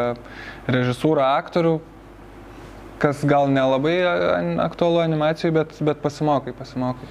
režisūrą 0.72 1.28
aktorių, 1.36 1.76
kas 3.02 3.20
gal 3.28 3.52
nelabai 3.52 3.96
aktualu 4.64 5.02
animacijai, 5.04 5.52
bet, 5.56 5.76
bet 5.84 6.00
pasimokai, 6.04 6.56
pasimokai. 6.56 7.08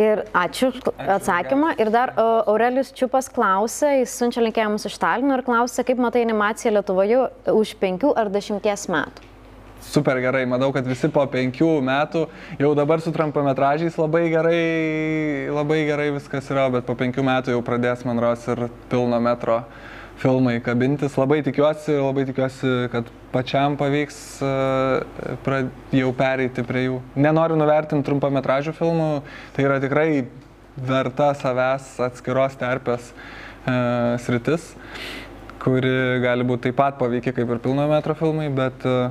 Ir 0.00 0.24
ačiū 0.36 0.70
už 0.72 0.80
atsakymą. 1.18 1.74
Ir 1.82 1.92
dar 1.94 2.14
Aurelius 2.20 2.92
Čiupas 2.96 3.28
klausė, 3.32 3.98
jis 4.02 4.14
siunčia 4.20 4.44
linkėjimus 4.44 4.88
iš 4.88 4.96
Talino 5.02 5.36
ir 5.36 5.44
klausė, 5.46 5.84
kaip 5.86 6.00
matai 6.00 6.24
animaciją 6.26 6.78
Lietuvoje 6.78 7.26
už 7.52 7.76
penkių 7.82 8.14
ar 8.16 8.32
dešimties 8.32 8.88
metų. 8.92 9.28
Super 9.82 10.20
gerai, 10.22 10.44
manau, 10.46 10.68
kad 10.70 10.86
visi 10.86 11.08
po 11.10 11.24
penkių 11.26 11.80
metų 11.82 12.20
jau 12.62 12.68
dabar 12.78 13.02
su 13.02 13.10
trumpametražiais 13.12 13.96
labai 13.98 14.28
gerai, 14.30 14.60
labai 15.50 15.80
gerai 15.88 16.12
viskas 16.14 16.46
yra, 16.54 16.68
bet 16.70 16.86
po 16.86 16.94
penkių 16.94 17.24
metų 17.26 17.56
jau 17.56 17.64
pradės, 17.66 18.04
man 18.06 18.22
ros, 18.22 18.46
ir 18.46 18.68
pilno 18.92 19.18
metro 19.18 19.64
filmai 20.22 20.60
kabintis. 20.62 21.16
Labai 21.18 21.40
tikiuosi, 21.42 21.96
labai 21.98 22.24
tikiuosi, 22.28 22.70
kad 22.92 23.08
pačiam 23.32 23.76
pavyks 23.80 24.18
uh, 24.46 25.56
jau 25.96 26.12
pereiti 26.18 26.64
prie 26.66 26.86
jų. 26.86 27.00
Nenoriu 27.24 27.58
nuvertinti 27.58 28.06
trumpametražių 28.06 28.74
filmų, 28.78 29.08
tai 29.56 29.66
yra 29.66 29.80
tikrai 29.82 30.06
verta 30.76 31.32
savęs 31.38 31.96
atskiros 32.06 32.54
terpės 32.60 33.10
uh, 33.12 34.14
sritis, 34.22 34.70
kuri 35.62 36.22
gali 36.22 36.46
būti 36.46 36.68
taip 36.68 36.78
pat 36.78 37.00
paveikia 37.02 37.34
kaip 37.36 37.50
ir 37.50 37.62
pilno 37.64 37.88
metro 37.90 38.16
filmai, 38.18 38.46
bet, 38.54 38.86
uh, 38.86 39.10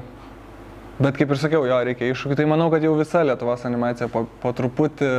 bet 1.02 1.20
kaip 1.20 1.36
ir 1.36 1.44
sakiau, 1.44 1.68
jo 1.68 1.84
reikia 1.92 2.14
iššūkių. 2.14 2.40
Tai 2.40 2.48
manau, 2.54 2.72
kad 2.74 2.88
jau 2.88 2.96
visa 3.00 3.26
Lietuvos 3.28 3.68
animacija 3.68 4.08
po, 4.14 4.26
po 4.42 4.56
truputį, 4.56 5.12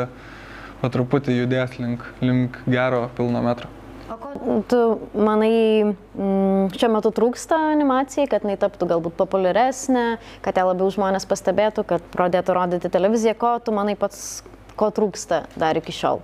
po 0.81 0.93
truputį 0.97 1.43
judės 1.43 1.79
link, 1.83 2.09
link 2.25 2.59
gero 2.65 3.07
pilno 3.19 3.45
metro. 3.45 3.82
O 4.13 4.17
ko 4.21 4.29
tu 4.69 4.79
manai, 5.17 5.89
mm, 5.89 6.73
šiuo 6.77 6.89
metu 6.93 7.09
trūksta 7.17 7.57
animacijai, 7.73 8.27
kad 8.29 8.45
jinai 8.45 8.59
taptų 8.61 8.89
galbūt 8.91 9.15
populiaresnė, 9.17 10.19
kad 10.45 10.59
ją 10.61 10.67
labiau 10.69 10.91
žmonės 10.93 11.25
pastebėtų, 11.31 11.87
kad 11.89 12.05
pradėtų 12.13 12.57
rodyti 12.59 12.91
televiziją, 12.93 13.33
ko 13.41 13.55
tu 13.65 13.73
manai 13.73 13.95
pats, 13.97 14.43
ko 14.77 14.91
trūksta 14.93 15.47
dar 15.57 15.81
iki 15.81 15.97
šiol? 15.97 16.21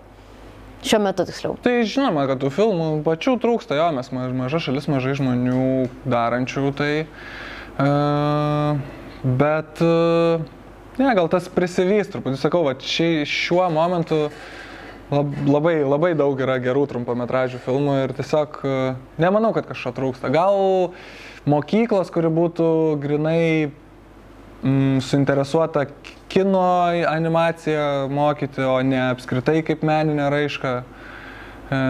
Šiuo 0.84 1.00
metu 1.06 1.24
tiksliau. 1.30 1.56
Tai 1.64 1.72
žinoma, 1.88 2.26
kad 2.28 2.44
tų 2.44 2.52
filmų 2.58 2.90
pačių 3.08 3.38
trūksta, 3.40 3.80
jo, 3.80 3.88
mes 3.96 4.12
maža 4.12 4.60
šalis, 4.68 4.90
mažai 4.92 5.16
žmonių 5.16 5.88
darančių 6.04 6.68
tai. 6.76 6.92
Uh, 7.78 8.76
bet, 9.24 9.80
uh, 9.80 10.44
ne, 11.00 11.10
gal 11.16 11.32
tas 11.32 11.48
prisivys 11.48 12.12
truputį, 12.12 12.36
sakau, 12.42 12.66
va, 12.68 12.76
ši, 12.76 13.24
šiuo 13.24 13.64
momentu 13.72 14.26
uh, 14.28 14.40
labai, 15.10 15.80
labai 15.84 16.12
daug 16.18 16.38
yra 16.40 16.58
gerų 16.62 16.84
trumpametražių 16.90 17.60
filmų 17.64 17.96
ir 18.04 18.14
tiesiog 18.18 18.60
e, 18.62 18.76
nemanau, 19.20 19.54
kad 19.56 19.68
kažko 19.68 19.94
trūksta. 19.96 20.30
Gal 20.32 20.92
mokyklos, 21.48 22.12
kuri 22.12 22.30
būtų 22.32 22.68
grinai 23.00 23.70
mm, 24.62 25.00
suinteresuota 25.04 25.86
kino 26.28 26.62
animaciją 27.08 28.08
mokyti, 28.12 28.64
o 28.68 28.78
ne 28.84 29.00
apskritai 29.08 29.62
kaip 29.66 29.84
meninę 29.86 30.28
raišką. 30.34 30.74
E, 30.78 31.80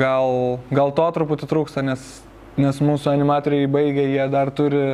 gal, 0.00 0.58
gal 0.72 0.94
to 0.96 1.10
truputį 1.18 1.50
trūksta, 1.50 1.84
nes, 1.84 2.08
nes 2.60 2.80
mūsų 2.80 3.12
animatoriai 3.12 3.68
baigia, 3.68 4.08
jie 4.08 4.26
dar 4.32 4.52
turi 4.56 4.86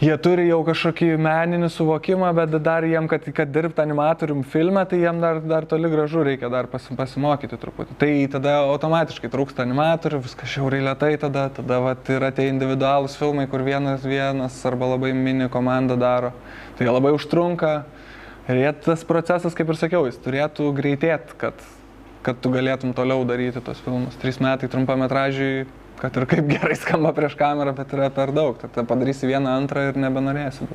jie 0.00 0.14
turi 0.20 0.44
jau 0.50 0.58
kažkokį 0.66 1.08
meninį 1.24 1.70
suvokimą, 1.72 2.28
bet 2.36 2.56
dar 2.64 2.84
jiem, 2.84 3.06
kad, 3.08 3.24
kad 3.36 3.50
dirbti 3.52 3.80
animatorium 3.80 4.42
filme, 4.44 4.82
tai 4.88 5.00
jiem 5.00 5.20
dar, 5.22 5.40
dar 5.40 5.66
toli 5.68 5.90
gražu 5.92 6.24
reikia 6.26 6.50
dar 6.52 6.68
pas, 6.72 6.84
pasimokyti 6.98 7.58
truputį. 7.60 7.96
Tai 8.00 8.10
tada 8.36 8.56
automatiškai 8.74 9.30
trūksta 9.32 9.64
animatorių, 9.64 10.20
viskas 10.26 10.52
šiauriai 10.52 10.84
lietai 10.90 11.14
tada, 11.22 11.46
tada 11.56 11.80
vat, 11.84 12.10
yra 12.12 12.32
tie 12.36 12.50
individualūs 12.52 13.16
filmai, 13.20 13.46
kur 13.50 13.64
vienas 13.66 14.04
vienas 14.04 14.58
arba 14.68 14.92
labai 14.92 15.14
mini 15.16 15.48
komanda 15.52 15.96
daro. 16.00 16.34
Tai 16.76 16.90
labai 16.90 17.14
užtrunka. 17.16 17.78
Ir 18.52 18.60
tas 18.84 19.02
procesas, 19.02 19.56
kaip 19.58 19.72
ir 19.72 19.80
sakiau, 19.80 20.04
jis 20.06 20.20
turėtų 20.22 20.68
greitėti, 20.76 21.34
kad, 21.40 21.64
kad 22.22 22.38
tu 22.38 22.52
galėtum 22.54 22.92
toliau 22.94 23.24
daryti 23.26 23.64
tos 23.64 23.80
filmus. 23.82 24.14
Trys 24.22 24.38
metai 24.44 24.68
trumpametražiai 24.70 25.64
kad 26.00 26.16
ir 26.16 26.28
kaip 26.30 26.48
gerai 26.50 26.76
skamba 26.78 27.12
prieš 27.16 27.36
kamerą, 27.38 27.74
bet 27.76 27.92
yra 27.96 28.10
per 28.14 28.32
daug. 28.36 28.58
Tada 28.60 28.86
padarysi 28.88 29.28
vieną, 29.30 29.58
antrą 29.62 29.88
ir 29.90 30.00
nebenorėsi. 30.00 30.68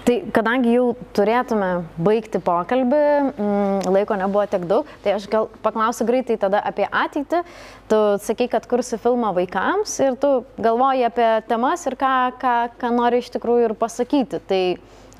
Tai 0.00 0.14
kadangi 0.32 0.72
jau 0.72 0.94
turėtume 1.14 1.68
baigti 2.00 2.40
pokalbį, 2.42 3.02
mm, 3.30 3.90
laiko 3.92 4.16
nebuvo 4.16 4.46
tiek 4.48 4.64
daug, 4.66 4.88
tai 5.04 5.12
aš 5.18 5.26
gal 5.30 5.50
paklausiu 5.62 6.06
greitai 6.08 6.38
tada 6.40 6.62
apie 6.64 6.86
ateitį. 6.88 7.42
Tu 7.90 7.98
sakai, 8.24 8.48
kad 8.48 8.66
kursi 8.66 8.96
filmą 8.98 9.34
vaikams 9.36 9.92
ir 10.00 10.16
tu 10.16 10.32
galvoji 10.56 11.04
apie 11.06 11.28
temas 11.46 11.84
ir 11.86 11.98
ką, 12.00 12.14
ką, 12.40 12.56
ką 12.80 12.92
nori 12.96 13.20
iš 13.20 13.28
tikrųjų 13.36 13.68
ir 13.68 13.76
pasakyti. 13.76 14.40
Tai 14.40 14.62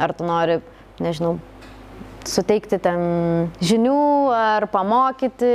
ar 0.01 0.17
tu 0.17 0.25
nori, 0.25 0.59
nežinau, 0.99 1.37
suteikti 2.25 2.81
ten 2.81 3.51
žinių 3.61 4.01
ar 4.33 4.67
pamokyti, 4.73 5.53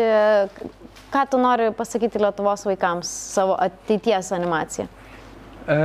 ką 1.16 1.24
tu 1.32 1.40
nori 1.40 1.72
pasakyti 1.72 2.20
Lietuvos 2.20 2.66
vaikams 2.68 3.08
savo 3.08 3.56
ateities 3.62 4.34
animaciją? 4.36 4.88
E, 5.66 5.78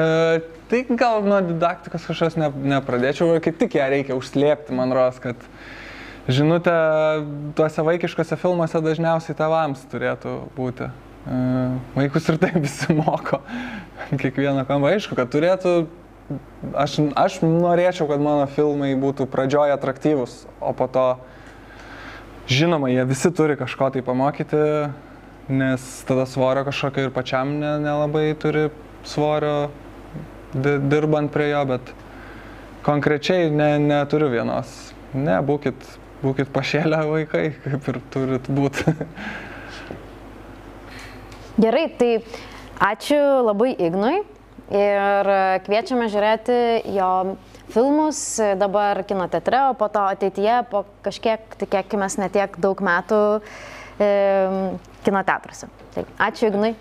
tai 0.69 0.81
gal 0.91 1.23
nuo 1.25 1.39
didaktikos 1.45 2.09
kažkas 2.11 2.37
ne, 2.41 2.51
nepradėčiau, 2.75 3.39
kaip 3.45 3.61
tik 3.61 3.79
ją 3.79 3.87
reikia 3.93 4.17
užslėpti, 4.19 4.75
man 4.77 4.91
ros, 4.97 5.21
kad 5.23 5.39
žinutė 6.31 6.75
tuose 7.57 7.85
vaikiškose 7.87 8.37
filmuose 8.41 8.83
dažniausiai 8.85 9.39
tavams 9.39 9.87
turėtų 9.93 10.35
būti. 10.59 10.91
E, 10.91 11.39
vaikus 11.95 12.27
ir 12.33 12.41
taip 12.43 12.59
visi 12.61 12.97
moko 13.01 13.41
kiekvieną 14.11 14.67
kampą. 14.69 14.91
Aišku, 14.97 15.15
kad 15.15 15.31
turėtų, 15.31 15.75
aš, 16.75 16.99
aš 17.15 17.39
norėčiau, 17.47 18.09
kad 18.11 18.25
mano 18.25 18.49
filmai 18.51 18.97
būtų 18.99 19.31
pradžioje 19.31 19.79
atraktyvus, 19.79 20.43
o 20.59 20.75
po 20.75 20.91
to, 20.91 21.07
žinoma, 22.51 22.91
jie 22.91 23.07
visi 23.07 23.31
turi 23.31 23.57
kažko 23.61 23.93
tai 23.95 24.03
pamokyti, 24.05 24.65
nes 25.51 26.05
tada 26.09 26.27
svorio 26.27 26.65
kažkokio 26.65 27.09
ir 27.09 27.15
pačiam 27.15 27.59
ne, 27.59 27.79
nelabai 27.83 28.35
turi 28.39 28.69
svorio 29.05 29.71
dirbant 30.55 31.33
prie 31.33 31.51
jo, 31.51 31.65
bet 31.67 31.93
konkrečiai 32.87 33.51
ne, 33.51 33.75
neturiu 33.83 34.31
vienos. 34.33 34.71
Ne, 35.15 35.37
būkit, 35.43 35.77
būkit 36.23 36.53
pašėlę 36.55 37.03
vaikai, 37.11 37.45
kaip 37.65 37.89
ir 37.93 38.01
turit 38.15 38.51
būti. 38.51 38.95
Gerai, 41.61 41.89
tai 41.99 42.13
ačiū 42.81 43.21
labai 43.45 43.75
Ignui 43.75 44.23
ir 44.71 45.31
kviečiame 45.67 46.07
žiūrėti 46.09 46.57
jo 46.95 47.11
filmus 47.71 48.21
dabar 48.59 49.03
kino 49.07 49.27
teatre, 49.31 49.61
o 49.71 49.75
po 49.79 49.91
to 49.93 50.03
ateityje, 50.15 50.63
po 50.71 50.85
kažkiek, 51.05 51.43
tikėkime, 51.61 52.09
netiek 52.23 52.57
daug 52.63 52.81
metų 52.83 53.21
e, 54.01 54.09
kino 55.05 55.23
teatruose. 55.25 55.69
Tai 55.95 56.05
ačiū 56.29 56.51
Ignai. 56.51 56.75